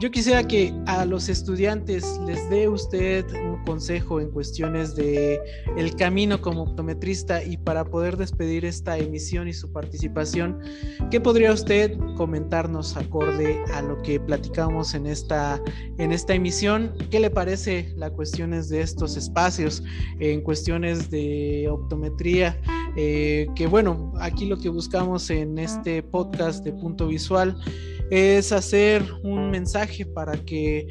yo 0.00 0.12
quisiera 0.12 0.46
que 0.46 0.72
a 0.86 1.04
los 1.04 1.28
estudiantes 1.28 2.20
les 2.24 2.48
dé 2.50 2.68
usted 2.68 3.26
un 3.32 3.64
consejo 3.64 4.20
en 4.20 4.30
cuestiones 4.30 4.94
de 4.94 5.40
el 5.76 5.96
camino 5.96 6.40
como 6.40 6.62
optometrista 6.62 7.42
y 7.42 7.56
para 7.56 7.84
poder 7.84 8.16
despedir 8.16 8.64
esta 8.64 8.96
emisión 8.96 9.48
y 9.48 9.52
su 9.52 9.72
participación, 9.72 10.60
¿qué 11.10 11.20
podría 11.20 11.52
usted 11.52 11.98
comentarnos 12.16 12.96
acorde 12.96 13.60
a 13.74 13.82
lo 13.82 14.00
que 14.02 14.20
platicamos 14.20 14.94
en 14.94 15.08
esta 15.08 15.60
en 15.98 16.12
esta 16.12 16.32
emisión? 16.32 16.92
¿Qué 17.10 17.18
le 17.18 17.30
parece 17.30 17.92
las 17.96 18.12
cuestiones 18.12 18.68
de 18.68 18.82
estos 18.82 19.16
espacios 19.16 19.82
en 20.20 20.37
cuestiones 20.42 21.10
de 21.10 21.68
optometría? 21.70 22.60
Eh, 22.96 23.46
que 23.54 23.66
bueno, 23.66 24.12
aquí 24.20 24.46
lo 24.46 24.58
que 24.58 24.68
buscamos 24.68 25.30
en 25.30 25.58
este 25.58 26.02
podcast 26.02 26.64
de 26.64 26.72
punto 26.72 27.06
visual 27.06 27.56
es 28.10 28.52
hacer 28.52 29.04
un 29.22 29.50
mensaje 29.50 30.06
para 30.06 30.32
que 30.36 30.86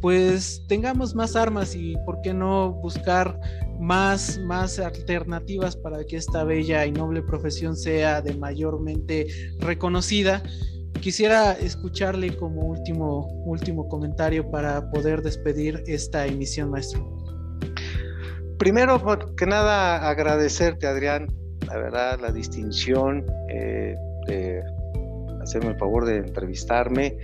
pues 0.00 0.64
tengamos 0.66 1.14
más 1.14 1.36
armas 1.36 1.74
y 1.74 1.94
por 2.06 2.22
qué 2.22 2.32
no 2.32 2.72
buscar 2.72 3.38
más, 3.78 4.38
más 4.38 4.78
alternativas 4.78 5.76
para 5.76 6.04
que 6.04 6.16
esta 6.16 6.44
bella 6.44 6.86
y 6.86 6.92
noble 6.92 7.22
profesión 7.22 7.76
sea 7.76 8.22
de 8.22 8.34
mayormente 8.34 9.26
reconocida. 9.58 10.42
Quisiera 11.00 11.52
escucharle 11.52 12.36
como 12.36 12.62
último, 12.62 13.26
último 13.44 13.88
comentario 13.88 14.50
para 14.50 14.90
poder 14.90 15.22
despedir 15.22 15.82
esta 15.86 16.26
emisión, 16.26 16.70
maestro. 16.70 17.19
Primero 18.60 19.00
que 19.38 19.46
nada, 19.46 20.06
agradecerte, 20.06 20.86
Adrián, 20.86 21.28
la 21.66 21.78
verdad, 21.78 22.20
la 22.20 22.30
distinción 22.30 23.24
eh, 23.48 23.94
de 24.26 24.62
hacerme 25.40 25.70
el 25.70 25.78
favor 25.78 26.04
de 26.04 26.18
entrevistarme, 26.18 27.16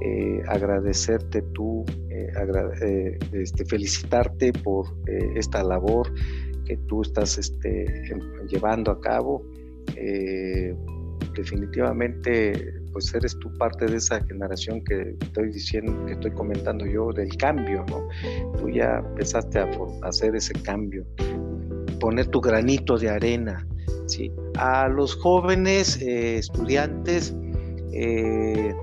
eh, 0.00 0.42
agradecerte 0.46 1.42
tú, 1.54 1.84
eh, 2.08 2.28
eh, 2.82 3.18
este, 3.32 3.64
felicitarte 3.64 4.52
por 4.52 4.86
esta 5.34 5.64
labor 5.64 6.14
que 6.64 6.76
tú 6.86 7.02
estás 7.02 7.36
este, 7.36 8.04
llevando 8.48 8.92
a 8.92 9.00
cabo. 9.00 9.42
Definitivamente, 11.36 12.74
pues 12.92 13.14
eres 13.14 13.38
tú 13.38 13.52
parte 13.58 13.86
de 13.86 13.96
esa 13.96 14.20
generación 14.24 14.82
que 14.82 15.16
estoy 15.20 15.52
diciendo, 15.52 15.92
que 16.06 16.12
estoy 16.12 16.30
comentando 16.32 16.86
yo 16.86 17.12
del 17.12 17.36
cambio, 17.36 17.84
¿no? 17.88 18.08
Tú 18.58 18.70
ya 18.70 18.98
empezaste 18.98 19.60
a 19.60 19.70
hacer 20.02 20.34
ese 20.34 20.54
cambio, 20.54 21.04
poner 22.00 22.26
tu 22.28 22.40
granito 22.40 22.96
de 22.98 23.10
arena, 23.10 23.66
¿sí? 24.06 24.32
A 24.56 24.88
los 24.88 25.14
jóvenes 25.16 26.00
estudiantes, 26.00 27.34
eh, 27.92 28.74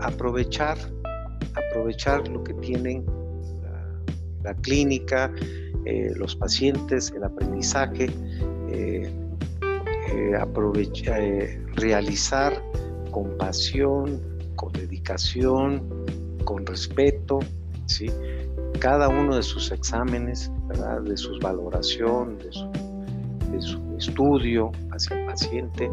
aprovechar, 0.00 0.76
aprovechar 1.54 2.28
lo 2.28 2.44
que 2.44 2.54
tienen 2.54 3.04
la, 4.42 4.54
clínica, 4.54 5.32
eh, 5.86 6.12
los 6.14 6.36
pacientes, 6.36 7.12
el 7.16 7.24
aprendizaje, 7.24 8.08
eh, 10.06 11.66
realizar 11.74 12.62
con 13.10 13.36
pasión, 13.36 14.20
con 14.54 14.72
dedicación, 14.72 15.82
con 16.44 16.64
respeto, 16.66 17.38
¿sí? 17.86 18.10
cada 18.78 19.08
uno 19.08 19.36
de 19.36 19.42
sus 19.42 19.72
exámenes, 19.72 20.50
de 21.04 21.16
su 21.16 21.38
valoración, 21.40 22.38
de 22.38 22.52
su, 22.52 23.80
estudio 23.96 24.72
hacia 24.90 25.18
el 25.18 25.26
paciente, 25.26 25.90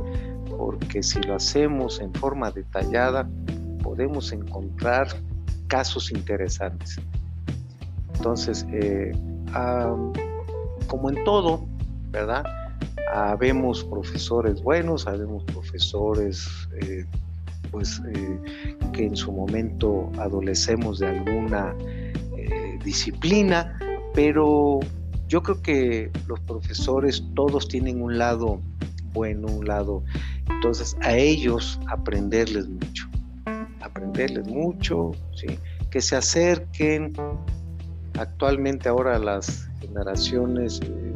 porque 0.58 1.02
si 1.02 1.22
lo 1.22 1.36
hacemos 1.36 2.02
en 2.02 2.14
forma 2.14 2.52
detallada, 2.52 3.30
podemos 3.82 4.34
encontrar 4.34 5.08
casos 5.68 6.12
interesantes. 6.12 7.00
Entonces, 8.16 8.66
eh, 8.74 9.14
como 10.88 11.10
en 11.10 11.24
todo, 11.24 11.66
¿verdad? 12.12 12.44
Habemos 13.14 13.84
profesores 13.84 14.62
buenos, 14.62 15.08
habemos 15.08 15.44
profesores 15.46 16.48
eh, 16.82 17.06
pues, 17.72 18.02
eh, 18.14 18.76
que 18.92 19.06
en 19.06 19.16
su 19.16 19.32
momento 19.32 20.12
adolecemos 20.20 21.00
de 21.00 21.08
alguna 21.08 21.76
disciplina, 22.84 23.80
pero 24.14 24.82
yo 25.30 25.42
creo 25.42 25.62
que 25.62 26.12
los 26.28 26.40
profesores 26.42 27.24
todos 27.34 27.70
tienen 27.70 28.02
un 28.02 28.18
lado 28.18 28.60
bueno, 29.14 29.48
un 29.48 29.66
lado 29.66 30.04
entonces, 30.50 30.96
a 31.02 31.16
ellos 31.16 31.80
aprenderles 31.88 32.68
mucho, 32.68 33.08
aprenderles 33.82 34.48
mucho, 34.48 35.12
¿sí? 35.36 35.60
que 35.90 36.02
se 36.02 36.16
acerquen. 36.16 37.14
Actualmente 38.18 38.90
ahora 38.90 39.18
las 39.20 39.70
generaciones 39.80 40.80
eh, 40.84 41.14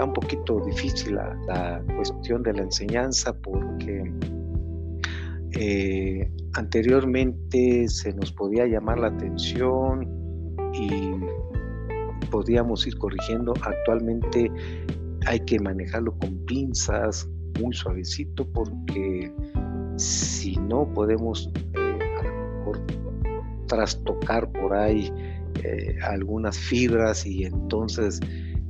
está 0.00 0.04
un 0.06 0.14
poquito 0.14 0.60
difícil 0.60 1.16
la, 1.16 1.82
cuestión 1.94 2.42
de 2.42 2.54
la 2.54 2.62
enseñanza 2.62 3.36
porque 3.36 4.10
eh, 5.52 6.32
anteriormente 6.54 7.86
se 7.86 8.14
nos 8.14 8.32
podía 8.32 8.66
llamar 8.66 8.98
la 8.98 9.08
atención 9.08 10.08
y 10.72 11.12
podíamos 12.30 12.86
ir 12.86 12.96
corrigiendo. 12.96 13.52
Actualmente 13.60 14.50
hay 15.26 15.40
que 15.40 15.58
manejarlo 15.58 16.16
con 16.16 16.34
pinzas, 16.46 17.28
muy 17.60 17.74
suavecito 17.74 18.50
porque 18.52 19.30
si 19.96 20.56
no 20.56 20.90
podemos 20.94 21.50
eh, 21.74 21.98
a 22.20 22.22
lo 22.22 22.56
mejor 22.56 22.80
trastocar 23.66 24.50
por 24.52 24.72
ahí 24.72 25.12
eh, 25.62 25.98
algunas 26.04 26.56
fibras 26.56 27.26
y 27.26 27.44
entonces, 27.44 28.18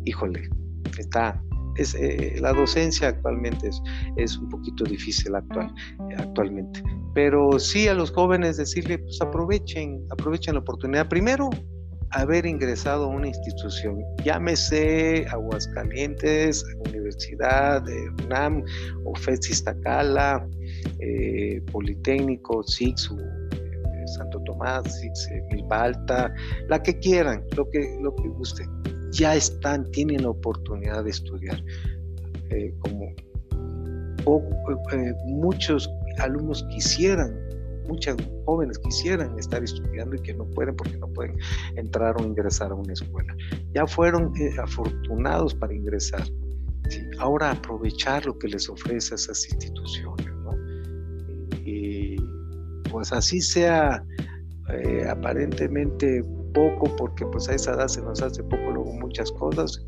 híjole, 0.05 0.51
está, 0.99 1.43
es, 1.77 1.95
eh, 1.95 2.37
la 2.41 2.53
docencia 2.53 3.09
actualmente 3.09 3.69
es, 3.69 3.81
es, 4.17 4.37
un 4.37 4.49
poquito 4.49 4.85
difícil 4.85 5.35
actual, 5.35 5.73
actualmente. 6.19 6.83
Pero 7.15 7.59
sí 7.59 7.89
a 7.89 7.95
los 7.95 8.11
jóvenes 8.11 8.57
decirle, 8.57 8.99
pues 8.99 9.21
aprovechen, 9.21 10.05
aprovechen 10.11 10.55
la 10.55 10.61
oportunidad. 10.61 11.09
Primero, 11.09 11.51
haber 12.11 12.47
ingresado 12.47 13.05
a 13.05 13.09
una 13.09 13.29
institución, 13.29 14.03
llámese 14.25 15.27
Aguascalientes, 15.31 16.65
Universidad 16.89 17.83
de 17.83 18.11
UNAM, 18.25 18.65
o 19.05 19.13
Iztacala, 19.31 20.47
eh, 20.99 21.63
Politécnico, 21.71 22.63
SIX, 22.65 23.11
eh, 23.13 24.07
Santo 24.17 24.41
Tomás, 24.45 25.01
SIX, 25.01 25.29
eh, 25.31 25.43
Milbalta, 25.53 26.33
la 26.69 26.83
que 26.83 26.99
quieran, 26.99 27.45
lo 27.57 27.69
que, 27.71 27.99
lo 28.01 28.15
que 28.17 28.29
guste, 28.29 28.65
ya 29.13 29.35
están, 29.35 29.91
tienen 29.91 30.25
oportunidad 30.25 31.05
de 31.05 31.11
estudiar. 31.11 31.63
como 32.81 33.15
muchos 35.27 35.91
alumnos 36.19 36.65
quisieran 36.71 37.51
muchas 37.91 38.17
jóvenes 38.45 38.79
quisieran 38.79 39.37
estar 39.39 39.63
estudiando 39.63 40.17
y 40.17 40.21
que 40.21 40.35
no 40.35 40.45
pueden 40.51 40.77
porque 40.77 40.97
no 40.97 41.09
pueden 41.09 41.37
entrar 41.77 42.21
o 42.21 42.25
ingresar 42.25 42.71
a 42.71 42.75
una 42.75 42.93
escuela. 42.93 43.35
Ya 43.75 43.87
fueron 43.87 44.33
eh, 44.37 44.55
afortunados 44.63 45.55
para 45.55 45.75
ingresar. 45.75 46.23
Ahora 47.19 47.51
aprovechar 47.51 48.27
lo 48.27 48.39
que 48.39 48.49
les 48.49 48.69
ofrece 48.69 49.15
esas 49.15 49.49
instituciones. 49.51 50.27
Y 51.65 52.17
pues 52.91 53.13
así 53.13 53.41
sea 53.41 54.05
eh, 54.73 55.07
aparentemente 55.09 56.25
poco, 56.55 56.97
porque 56.97 57.27
pues 57.27 57.49
a 57.49 57.55
esa 57.55 57.75
edad 57.75 57.89
se 57.89 58.03
nos 58.03 58.23
hace 58.23 58.43
poco 58.43 58.70
muchas 58.93 59.31
cosas, 59.33 59.85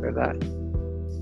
¿verdad? 0.00 0.36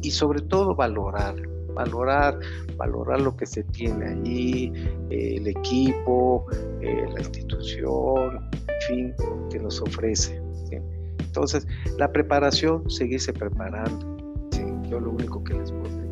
Y 0.03 0.11
sobre 0.11 0.41
todo 0.43 0.75
valorarlo 0.75 1.55
valorar, 1.75 2.39
valorar 2.77 3.21
lo 3.21 3.37
que 3.37 3.47
se 3.47 3.65
tiene 3.65 4.07
allí, 4.07 4.73
eh, 5.11 5.37
el 5.37 5.49
equipo, 5.49 6.47
eh, 6.81 7.07
la 7.13 7.21
institución, 7.21 8.49
en 8.53 8.87
fin, 8.87 9.15
que 9.51 9.59
nos 9.59 9.81
ofrece. 9.81 10.41
Entonces, 11.19 11.67
la 11.99 12.13
preparación, 12.13 12.89
seguirse 12.89 13.33
preparando. 13.33 14.17
Yo 14.89 15.01
lo 15.01 15.11
único 15.11 15.43
que 15.43 15.55
les 15.55 15.73
puedo 15.73 15.83
decir. 15.83 16.11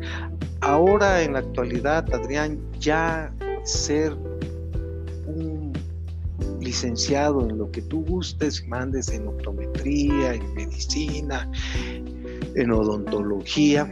Ahora, 0.59 1.23
en 1.23 1.33
la 1.33 1.39
actualidad, 1.39 2.13
Adrián, 2.13 2.59
ya 2.79 3.33
ser 3.63 4.17
licenciado 6.73 7.47
en 7.47 7.59
lo 7.59 7.69
que 7.69 7.83
tú 7.83 8.03
gustes, 8.03 8.67
mandes 8.67 9.09
en 9.09 9.27
optometría, 9.27 10.33
en 10.33 10.53
medicina, 10.55 11.47
en 12.55 12.71
odontología, 12.71 13.87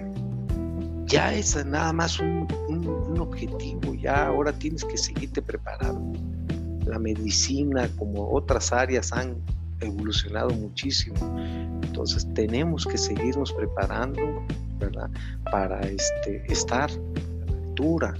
ya 1.05 1.31
es 1.31 1.63
nada 1.63 1.93
más 1.93 2.19
un, 2.19 2.47
objetivo, 3.19 3.93
ya 3.93 4.25
ahora 4.25 4.51
tienes 4.51 4.83
que 4.83 4.97
seguirte 4.97 5.43
preparando. 5.43 6.19
La 6.87 6.97
medicina, 6.97 7.87
como 7.99 8.27
otras 8.31 8.73
áreas, 8.73 9.13
han 9.13 9.35
evolucionado 9.79 10.49
muchísimo. 10.49 11.17
Entonces 11.83 12.27
tenemos 12.33 12.87
que 12.87 12.97
seguirnos 12.97 13.53
preparando, 13.53 14.23
¿verdad? 14.79 15.11
Para 15.51 15.81
este, 15.81 16.43
estar 16.51 16.89
a 16.89 17.45
la 17.45 17.57
altura 17.67 18.15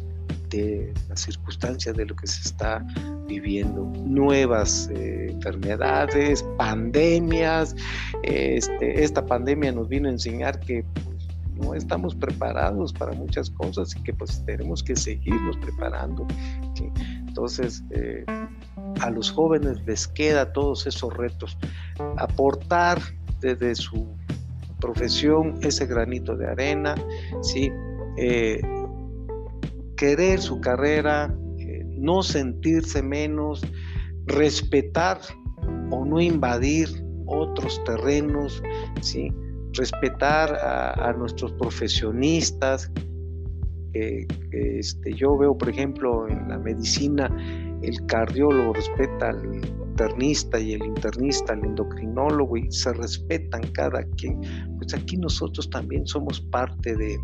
de 0.51 0.93
las 1.09 1.21
circunstancias 1.21 1.97
de 1.97 2.05
lo 2.05 2.15
que 2.15 2.27
se 2.27 2.41
está 2.41 2.85
viviendo. 3.31 3.85
Nuevas 4.05 4.89
eh, 4.93 5.29
enfermedades, 5.31 6.43
pandemias. 6.57 7.75
Este, 8.23 9.03
esta 9.03 9.25
pandemia 9.25 9.71
nos 9.71 9.87
vino 9.87 10.09
a 10.09 10.11
enseñar 10.11 10.59
que 10.59 10.83
no 11.55 11.73
estamos 11.73 12.15
preparados 12.15 12.91
para 12.91 13.13
muchas 13.13 13.49
cosas 13.49 13.95
y 13.95 14.03
que 14.03 14.13
pues 14.13 14.43
tenemos 14.45 14.83
que 14.83 14.95
seguirnos 14.95 15.57
preparando. 15.57 16.27
Entonces, 17.27 17.83
eh, 17.91 18.25
a 18.99 19.09
los 19.09 19.31
jóvenes 19.31 19.77
les 19.85 20.07
queda 20.07 20.51
todos 20.51 20.85
esos 20.87 21.15
retos, 21.15 21.57
aportar 22.17 22.99
desde 23.39 23.75
su 23.75 24.07
profesión 24.79 25.59
ese 25.61 25.85
granito 25.85 26.35
de 26.35 26.47
arena, 26.47 26.95
¿sí? 27.41 27.71
Eh, 28.17 28.61
querer 29.95 30.41
su 30.41 30.59
carrera, 30.59 31.33
no 32.01 32.23
sentirse 32.23 33.01
menos, 33.01 33.61
respetar 34.25 35.19
o 35.91 36.05
no 36.05 36.19
invadir 36.19 36.89
otros 37.25 37.81
terrenos, 37.85 38.61
¿sí? 39.01 39.31
respetar 39.73 40.53
a, 40.55 41.13
nuestros 41.13 41.53
profesionistas. 41.53 42.91
este, 43.93 45.13
yo 45.13 45.37
veo, 45.37 45.57
por 45.57 45.69
ejemplo, 45.69 46.27
en 46.27 46.49
la 46.49 46.57
medicina, 46.57 47.29
el 47.81 48.05
cardiólogo 48.05 48.73
respeta 48.73 49.29
al 49.29 49.55
internista 49.55 50.59
y 50.59 50.73
el 50.73 50.85
internista 50.85 51.53
al 51.53 51.65
endocrinólogo 51.65 52.57
y 52.57 52.71
se 52.71 52.93
respetan 52.93 53.61
cada 53.73 54.03
quien. 54.17 54.39
Pues 54.77 54.93
aquí 54.93 55.17
nosotros 55.17 55.69
también 55.69 56.05
somos 56.05 56.41
parte 56.41 56.95
de, 56.95 57.19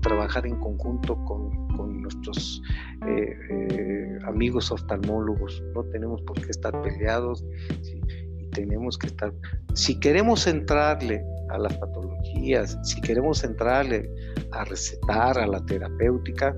trabajar 0.00 0.46
en 0.46 0.58
conjunto 0.60 1.16
con, 1.24 1.97
nuestros 2.14 2.62
eh, 3.06 3.36
eh, 3.50 4.18
amigos 4.26 4.70
oftalmólogos. 4.70 5.62
No 5.74 5.84
tenemos 5.84 6.22
por 6.22 6.40
qué 6.40 6.50
estar 6.50 6.80
peleados 6.82 7.44
y 7.84 8.44
tenemos 8.50 8.96
que 8.98 9.08
estar. 9.08 9.32
Si 9.74 9.98
queremos 10.00 10.46
entrarle 10.46 11.22
a 11.50 11.58
las 11.58 11.76
patologías, 11.78 12.78
si 12.82 13.00
queremos 13.00 13.44
entrarle 13.44 14.10
a 14.52 14.64
recetar, 14.64 15.38
a 15.38 15.46
la 15.46 15.64
terapéutica, 15.66 16.56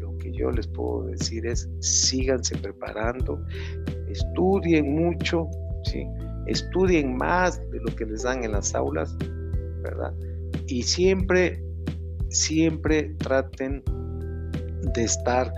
lo 0.00 0.16
que 0.18 0.32
yo 0.32 0.50
les 0.50 0.66
puedo 0.68 1.06
decir 1.06 1.46
es 1.46 1.68
síganse 1.80 2.56
preparando, 2.58 3.42
estudien 4.08 4.94
mucho, 4.94 5.48
¿sí? 5.84 6.06
estudien 6.46 7.16
más 7.16 7.58
de 7.70 7.80
lo 7.80 7.94
que 7.96 8.04
les 8.06 8.22
dan 8.22 8.44
en 8.44 8.52
las 8.52 8.74
aulas, 8.74 9.16
¿verdad? 9.82 10.14
Y 10.66 10.82
siempre, 10.82 11.62
siempre 12.28 13.14
traten 13.18 13.82
de 14.94 15.04
estar 15.04 15.52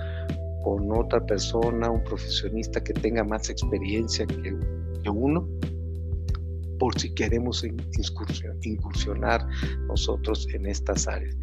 con 0.62 0.91
otra 0.93 1.24
persona, 1.24 1.91
un 1.91 2.03
profesionista 2.05 2.82
que 2.82 2.95
tenga 2.95 3.22
más 3.22 3.51
experiencia 3.51 4.26
que, 4.26 4.57
uno, 5.11 5.47
por 6.78 6.99
si 6.99 7.14
queremos 7.14 7.64
incursionar 8.62 9.47
nosotros 9.87 10.49
en 10.55 10.66
estas 10.66 11.07
áreas. 11.07 11.37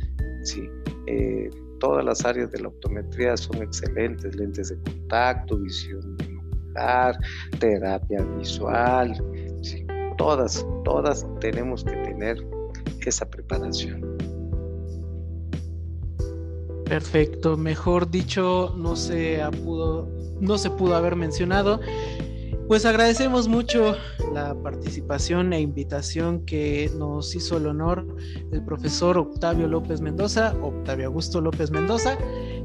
Sí, 0.43 0.67
eh, 1.05 1.49
todas 1.79 2.03
las 2.03 2.25
áreas 2.25 2.51
de 2.51 2.61
la 2.61 2.69
optometría 2.69 3.37
son 3.37 3.61
excelentes, 3.61 4.35
lentes 4.35 4.69
de 4.69 4.77
contacto, 4.81 5.57
visión 5.57 6.17
binocular, 6.17 7.15
terapia 7.59 8.23
visual, 8.37 9.13
todas, 10.17 10.65
todas 10.83 11.25
tenemos 11.39 11.83
que 11.83 11.95
tener 11.97 12.37
esa 13.05 13.29
preparación. 13.29 14.10
Perfecto, 16.91 17.55
mejor 17.55 18.11
dicho, 18.11 18.75
no 18.75 18.97
se 18.97 19.39
pudo, 19.63 20.09
no 20.41 20.57
se 20.57 20.69
pudo 20.69 20.93
haber 20.97 21.15
mencionado. 21.15 21.79
Pues 22.67 22.85
agradecemos 22.85 23.47
mucho 23.47 23.95
la 24.33 24.53
participación 24.61 25.53
e 25.53 25.61
invitación 25.61 26.43
que 26.43 26.91
nos 26.97 27.33
hizo 27.33 27.55
el 27.55 27.67
honor 27.67 28.05
el 28.51 28.65
profesor 28.65 29.17
Octavio 29.17 29.69
López 29.69 30.01
Mendoza, 30.01 30.53
Octavio 30.61 31.05
Augusto 31.05 31.39
López 31.39 31.71
Mendoza. 31.71 32.17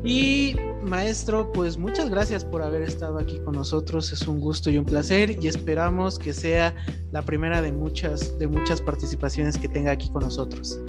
Y 0.05 0.57
maestro, 0.83 1.53
pues 1.53 1.79
muchas 1.79 2.11
gracias 2.11 2.45
por 2.45 2.62
haber 2.62 2.83
estado 2.83 3.20
aquí 3.20 3.39
con 3.45 3.55
nosotros. 3.55 4.12
Es 4.12 4.27
un 4.27 4.41
gusto 4.41 4.70
y 4.70 4.79
un 4.79 4.87
placer 4.87 5.39
y 5.41 5.47
esperamos 5.47 6.18
que 6.18 6.33
sea 6.33 6.74
la 7.12 7.22
primera 7.22 7.62
de 7.62 7.70
muchas, 7.70 8.37
de 8.41 8.49
muchas 8.49 8.81
participaciones 8.81 9.57
que 9.57 9.68
tenga 9.68 9.93
aquí 9.93 10.11
con 10.11 10.24
nosotros. 10.24 10.81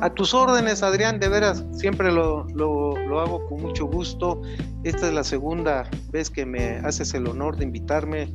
A 0.00 0.10
tus 0.10 0.34
órdenes, 0.34 0.82
Adrián, 0.82 1.18
de 1.18 1.28
veras, 1.28 1.64
siempre 1.72 2.12
lo, 2.12 2.44
lo, 2.54 3.20
hago 3.20 3.46
con 3.46 3.62
mucho 3.62 3.86
gusto. 3.86 4.42
Esta 4.82 5.08
es 5.08 5.14
la 5.14 5.24
segunda 5.24 5.88
vez 6.10 6.30
que 6.30 6.44
me 6.44 6.76
haces 6.78 7.14
el 7.14 7.26
honor 7.26 7.56
de 7.56 7.64
invitarme. 7.64 8.28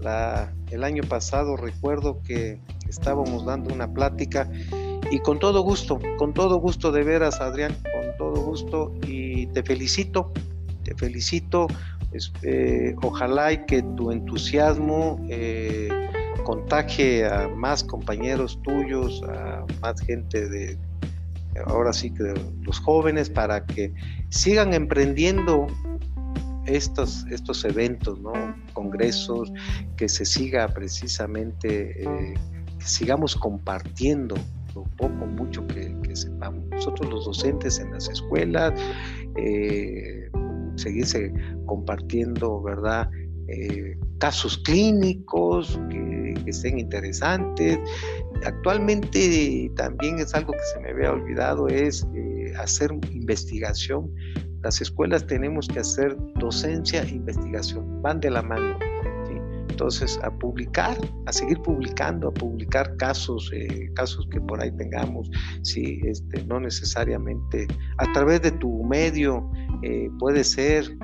La, 0.00 0.52
el 0.70 0.82
año 0.82 1.02
pasado 1.04 1.56
recuerdo 1.56 2.20
que 2.22 2.58
estábamos 2.88 3.44
dando 3.44 3.72
una 3.72 3.92
plática 3.92 4.50
y 5.10 5.18
con 5.20 5.38
todo 5.38 5.62
gusto, 5.62 6.00
con 6.18 6.32
todo 6.32 6.56
gusto 6.56 6.90
de 6.90 7.04
veras, 7.04 7.40
Adrián, 7.40 7.74
con 7.82 8.16
todo 8.18 8.42
gusto 8.42 8.92
y 9.06 9.46
te 9.48 9.62
felicito, 9.62 10.32
te 10.82 10.94
felicito. 10.94 11.66
Eh, 12.42 12.94
ojalá 13.02 13.52
y 13.52 13.66
que 13.66 13.82
tu 13.82 14.12
entusiasmo 14.12 15.18
eh, 15.28 15.88
contagie 16.44 17.26
a 17.26 17.48
más 17.48 17.82
compañeros 17.82 18.60
tuyos, 18.62 19.22
a 19.24 19.64
más 19.80 20.00
gente 20.00 20.48
de, 20.48 20.78
ahora 21.66 21.92
sí 21.92 22.10
que 22.10 22.34
los 22.62 22.78
jóvenes 22.78 23.30
para 23.30 23.64
que 23.64 23.92
sigan 24.30 24.74
emprendiendo 24.74 25.66
estos, 26.66 27.26
estos 27.30 27.64
eventos, 27.64 28.20
¿no? 28.20 28.32
congresos, 28.72 29.52
que 29.96 30.08
se 30.08 30.24
siga 30.24 30.68
precisamente, 30.68 32.02
eh, 32.02 32.34
que 32.78 32.86
sigamos 32.86 33.36
compartiendo 33.36 34.34
lo 34.74 34.84
poco, 34.96 35.26
mucho 35.26 35.66
que, 35.68 35.94
sepamos. 36.14 36.64
Nosotros 36.70 37.10
los 37.10 37.24
docentes 37.24 37.80
en 37.80 37.90
las 37.90 38.08
escuelas, 38.08 38.72
eh, 39.36 40.30
seguirse 40.76 41.32
compartiendo, 41.66 42.62
¿verdad? 42.62 43.10
Eh, 43.48 43.98
casos 44.18 44.58
clínicos, 44.58 45.78
que 45.90 46.14
que 46.44 46.52
sean 46.52 46.78
interesantes. 46.78 47.78
Actualmente 48.44 49.70
también 49.76 50.18
es 50.18 50.34
algo 50.34 50.52
que 50.52 50.58
se 50.74 50.80
me 50.80 50.90
había 50.90 51.12
olvidado, 51.12 51.68
es 51.68 52.06
eh, 52.14 52.52
hacer 52.58 52.92
investigación. 53.12 54.12
Las 54.62 54.80
escuelas 54.80 55.26
tenemos 55.26 55.68
que 55.68 55.80
hacer 55.80 56.16
docencia 56.36 57.02
e 57.02 57.10
investigación, 57.10 58.02
van 58.02 58.20
de 58.20 58.30
la 58.30 58.42
mano. 58.42 58.78
Entonces, 59.68 60.20
a 60.22 60.30
publicar, 60.30 60.96
a 61.26 61.32
seguir 61.32 61.58
publicando, 61.60 62.28
a 62.28 62.32
publicar 62.32 62.96
casos, 62.96 63.50
eh, 63.52 63.90
casos 63.94 64.26
que 64.30 64.40
por 64.40 64.62
ahí 64.62 64.70
tengamos, 64.76 65.28
sí, 65.62 66.00
este, 66.04 66.44
no 66.44 66.60
necesariamente 66.60 67.66
a 67.98 68.12
través 68.12 68.40
de 68.42 68.52
tu 68.52 68.84
medio, 68.84 69.50
eh, 69.82 70.08
puede 70.18 70.44
ser 70.44 70.96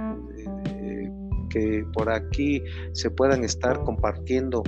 que 1.50 1.84
por 1.92 2.10
aquí 2.10 2.62
se 2.92 3.10
puedan 3.10 3.44
estar 3.44 3.82
compartiendo 3.84 4.62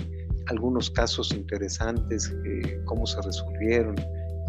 algunos 0.52 0.90
casos 0.90 1.32
interesantes, 1.32 2.34
cómo 2.84 3.06
se 3.06 3.20
resolvieron. 3.22 3.96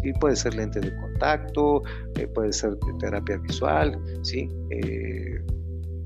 Sí, 0.02 0.12
puede 0.20 0.36
ser 0.36 0.54
lente 0.54 0.80
de 0.80 0.94
contacto, 0.96 1.82
puede 2.34 2.52
ser 2.52 2.76
terapia 3.00 3.38
visual, 3.38 3.98
¿sí? 4.22 4.48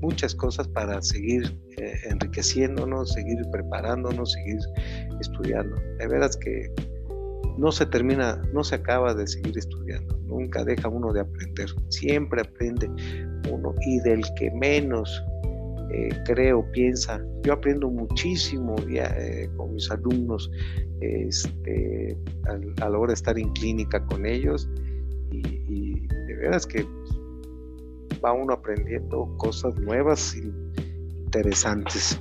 muchas 0.01 0.33
cosas 0.35 0.67
para 0.67 1.01
seguir 1.01 1.57
eh, 1.77 1.93
enriqueciéndonos, 2.09 3.11
seguir 3.13 3.39
preparándonos, 3.51 4.31
seguir 4.33 4.59
estudiando. 5.19 5.75
De 5.97 6.07
veras 6.07 6.37
que 6.37 6.71
no 7.57 7.71
se 7.71 7.85
termina, 7.85 8.41
no 8.53 8.63
se 8.63 8.75
acaba 8.75 9.13
de 9.13 9.27
seguir 9.27 9.57
estudiando, 9.57 10.17
nunca 10.25 10.63
deja 10.63 10.87
uno 10.87 11.11
de 11.11 11.21
aprender, 11.21 11.69
siempre 11.89 12.41
aprende 12.41 12.89
uno 13.51 13.73
y 13.85 13.99
del 14.01 14.23
que 14.35 14.49
menos 14.51 15.23
eh, 15.91 16.09
creo, 16.25 16.69
piensa. 16.71 17.21
Yo 17.43 17.53
aprendo 17.53 17.89
muchísimo 17.89 18.75
eh, 18.87 19.49
con 19.57 19.73
mis 19.73 19.89
alumnos 19.89 20.49
este, 21.01 22.17
a, 22.81 22.89
la 22.89 22.97
hora 22.97 23.09
de 23.09 23.15
estar 23.15 23.37
en 23.39 23.49
clínica 23.53 24.05
con 24.05 24.25
ellos 24.25 24.69
y, 25.31 25.37
y 25.67 26.07
de 26.07 26.35
veras 26.35 26.65
que 26.65 26.85
va 28.23 28.33
uno 28.33 28.53
aprendiendo 28.53 29.33
cosas 29.37 29.75
nuevas 29.79 30.35
y 30.35 30.51
interesantes. 31.23 32.19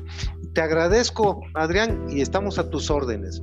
Te 0.53 0.61
agradezco, 0.61 1.41
Adrián, 1.55 2.07
y 2.09 2.21
estamos 2.21 2.59
a 2.59 2.69
tus 2.71 2.91
órdenes. 2.91 3.43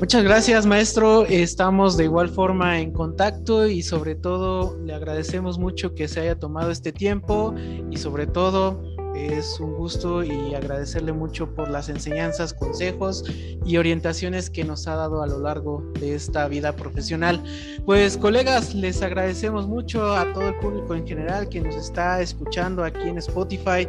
Muchas 0.00 0.24
gracias, 0.24 0.64
maestro. 0.64 1.26
Estamos 1.26 1.98
de 1.98 2.04
igual 2.04 2.30
forma 2.30 2.80
en 2.80 2.90
contacto 2.90 3.66
y 3.66 3.82
sobre 3.82 4.14
todo 4.14 4.78
le 4.82 4.94
agradecemos 4.94 5.58
mucho 5.58 5.94
que 5.94 6.08
se 6.08 6.20
haya 6.20 6.38
tomado 6.38 6.70
este 6.70 6.90
tiempo 6.90 7.54
y 7.90 7.98
sobre 7.98 8.26
todo 8.26 8.82
es 9.14 9.60
un 9.60 9.74
gusto 9.74 10.24
y 10.24 10.54
agradecerle 10.54 11.12
mucho 11.12 11.54
por 11.54 11.68
las 11.68 11.90
enseñanzas, 11.90 12.54
consejos 12.54 13.24
y 13.66 13.76
orientaciones 13.76 14.48
que 14.48 14.64
nos 14.64 14.88
ha 14.88 14.94
dado 14.94 15.22
a 15.22 15.26
lo 15.26 15.38
largo 15.38 15.84
de 16.00 16.14
esta 16.14 16.48
vida 16.48 16.74
profesional. 16.74 17.44
Pues 17.84 18.16
colegas, 18.16 18.74
les 18.74 19.02
agradecemos 19.02 19.68
mucho 19.68 20.16
a 20.16 20.32
todo 20.32 20.48
el 20.48 20.56
público 20.60 20.94
en 20.94 21.06
general 21.06 21.50
que 21.50 21.60
nos 21.60 21.76
está 21.76 22.22
escuchando 22.22 22.84
aquí 22.84 23.06
en 23.06 23.18
Spotify. 23.18 23.86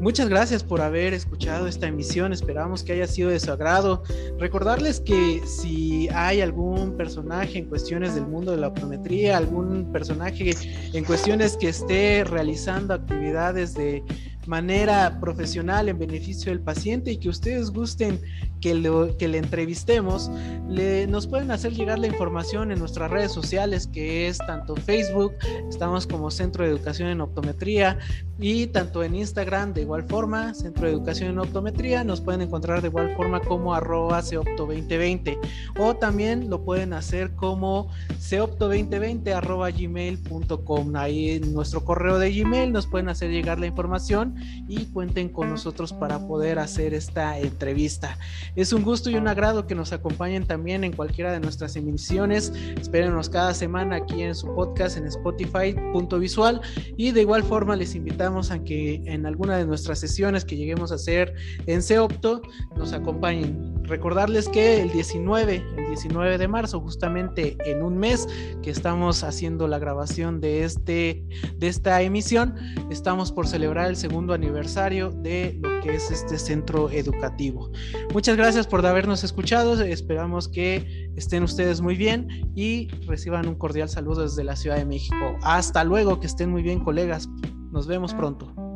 Muchas 0.00 0.28
gracias 0.28 0.62
por 0.62 0.80
haber 0.80 1.12
escuchado 1.12 1.66
esta 1.66 1.88
emisión, 1.88 2.32
esperamos 2.32 2.84
que 2.84 2.92
haya 2.92 3.08
sido 3.08 3.30
de 3.30 3.40
su 3.40 3.50
agrado. 3.50 4.04
Recordarles 4.38 5.00
que 5.00 5.42
si 5.44 6.08
hay 6.14 6.40
algún 6.40 6.96
personaje 6.96 7.58
en 7.58 7.64
cuestiones 7.64 8.14
del 8.14 8.24
mundo 8.26 8.52
de 8.52 8.58
la 8.58 8.68
optometría, 8.68 9.36
algún 9.36 9.90
personaje 9.90 10.54
en 10.92 11.04
cuestiones 11.04 11.56
que 11.56 11.70
esté 11.70 12.22
realizando 12.22 12.94
actividades 12.94 13.74
de 13.74 14.04
manera 14.48 15.20
profesional 15.20 15.88
en 15.90 15.98
beneficio 15.98 16.50
del 16.50 16.60
paciente 16.60 17.12
y 17.12 17.18
que 17.18 17.28
ustedes 17.28 17.70
gusten 17.70 18.20
que, 18.60 18.74
lo, 18.74 19.16
que 19.16 19.28
le 19.28 19.38
entrevistemos, 19.38 20.30
le, 20.68 21.06
nos 21.06 21.26
pueden 21.26 21.50
hacer 21.50 21.74
llegar 21.74 21.98
la 21.98 22.06
información 22.06 22.72
en 22.72 22.78
nuestras 22.78 23.10
redes 23.10 23.30
sociales, 23.30 23.86
que 23.86 24.26
es 24.26 24.38
tanto 24.38 24.74
Facebook, 24.74 25.34
estamos 25.68 26.06
como 26.06 26.30
Centro 26.30 26.64
de 26.64 26.70
Educación 26.70 27.10
en 27.10 27.20
Optometría, 27.20 27.98
y 28.40 28.68
tanto 28.68 29.02
en 29.02 29.16
Instagram 29.16 29.74
de 29.74 29.82
igual 29.82 30.04
forma, 30.04 30.54
Centro 30.54 30.86
de 30.86 30.92
Educación 30.92 31.30
en 31.30 31.38
Optometría, 31.40 32.02
nos 32.04 32.20
pueden 32.20 32.40
encontrar 32.40 32.80
de 32.80 32.88
igual 32.88 33.14
forma 33.16 33.40
como 33.40 33.74
arroba 33.74 34.20
ceopto2020, 34.20 35.38
o 35.78 35.94
también 35.96 36.48
lo 36.48 36.64
pueden 36.64 36.92
hacer 36.92 37.34
como 37.34 37.90
ceopto2020 38.18 39.32
arroba 39.34 39.70
gmail.com. 39.70 40.96
Ahí 40.96 41.30
en 41.30 41.52
nuestro 41.52 41.84
correo 41.84 42.18
de 42.18 42.32
Gmail 42.32 42.72
nos 42.72 42.86
pueden 42.86 43.08
hacer 43.08 43.30
llegar 43.30 43.58
la 43.58 43.66
información 43.66 44.37
y 44.68 44.86
cuenten 44.86 45.28
con 45.28 45.50
nosotros 45.50 45.92
para 45.92 46.26
poder 46.26 46.58
hacer 46.58 46.94
esta 46.94 47.38
entrevista. 47.38 48.18
Es 48.56 48.72
un 48.72 48.82
gusto 48.82 49.10
y 49.10 49.16
un 49.16 49.28
agrado 49.28 49.66
que 49.66 49.74
nos 49.74 49.92
acompañen 49.92 50.46
también 50.46 50.84
en 50.84 50.92
cualquiera 50.92 51.32
de 51.32 51.40
nuestras 51.40 51.76
emisiones. 51.76 52.52
Espérenos 52.80 53.28
cada 53.28 53.54
semana 53.54 53.96
aquí 53.96 54.22
en 54.22 54.34
su 54.34 54.46
podcast 54.54 54.96
en 54.96 55.06
Spotify, 55.06 55.74
punto 55.92 56.18
visual. 56.18 56.60
Y 56.96 57.12
de 57.12 57.22
igual 57.22 57.42
forma 57.42 57.76
les 57.76 57.94
invitamos 57.94 58.50
a 58.50 58.62
que 58.62 59.02
en 59.06 59.26
alguna 59.26 59.56
de 59.56 59.66
nuestras 59.66 59.98
sesiones 59.98 60.44
que 60.44 60.56
lleguemos 60.56 60.92
a 60.92 60.96
hacer 60.96 61.34
en 61.66 61.82
Ceopto 61.82 62.42
nos 62.76 62.92
acompañen. 62.92 63.74
Recordarles 63.84 64.48
que 64.48 64.82
el 64.82 64.90
19, 64.92 65.64
el 65.76 65.86
19 65.88 66.36
de 66.36 66.48
marzo, 66.48 66.80
justamente 66.80 67.56
en 67.64 67.82
un 67.82 67.96
mes 67.96 68.28
que 68.62 68.70
estamos 68.70 69.24
haciendo 69.24 69.66
la 69.66 69.78
grabación 69.78 70.40
de, 70.40 70.64
este, 70.64 71.24
de 71.56 71.68
esta 71.68 72.02
emisión, 72.02 72.54
estamos 72.90 73.32
por 73.32 73.46
celebrar 73.46 73.88
el 73.88 73.96
aniversario 74.32 75.10
de 75.10 75.58
lo 75.60 75.80
que 75.82 75.94
es 75.94 76.10
este 76.10 76.38
centro 76.38 76.90
educativo. 76.90 77.70
Muchas 78.12 78.36
gracias 78.36 78.66
por 78.66 78.84
habernos 78.84 79.24
escuchado, 79.24 79.80
esperamos 79.82 80.48
que 80.48 81.10
estén 81.16 81.42
ustedes 81.42 81.80
muy 81.80 81.96
bien 81.96 82.52
y 82.54 82.88
reciban 83.06 83.48
un 83.48 83.54
cordial 83.54 83.88
saludo 83.88 84.22
desde 84.22 84.44
la 84.44 84.56
Ciudad 84.56 84.76
de 84.76 84.84
México. 84.84 85.36
Hasta 85.42 85.84
luego, 85.84 86.20
que 86.20 86.26
estén 86.26 86.50
muy 86.50 86.62
bien 86.62 86.80
colegas, 86.80 87.28
nos 87.70 87.86
vemos 87.86 88.14
pronto. 88.14 88.67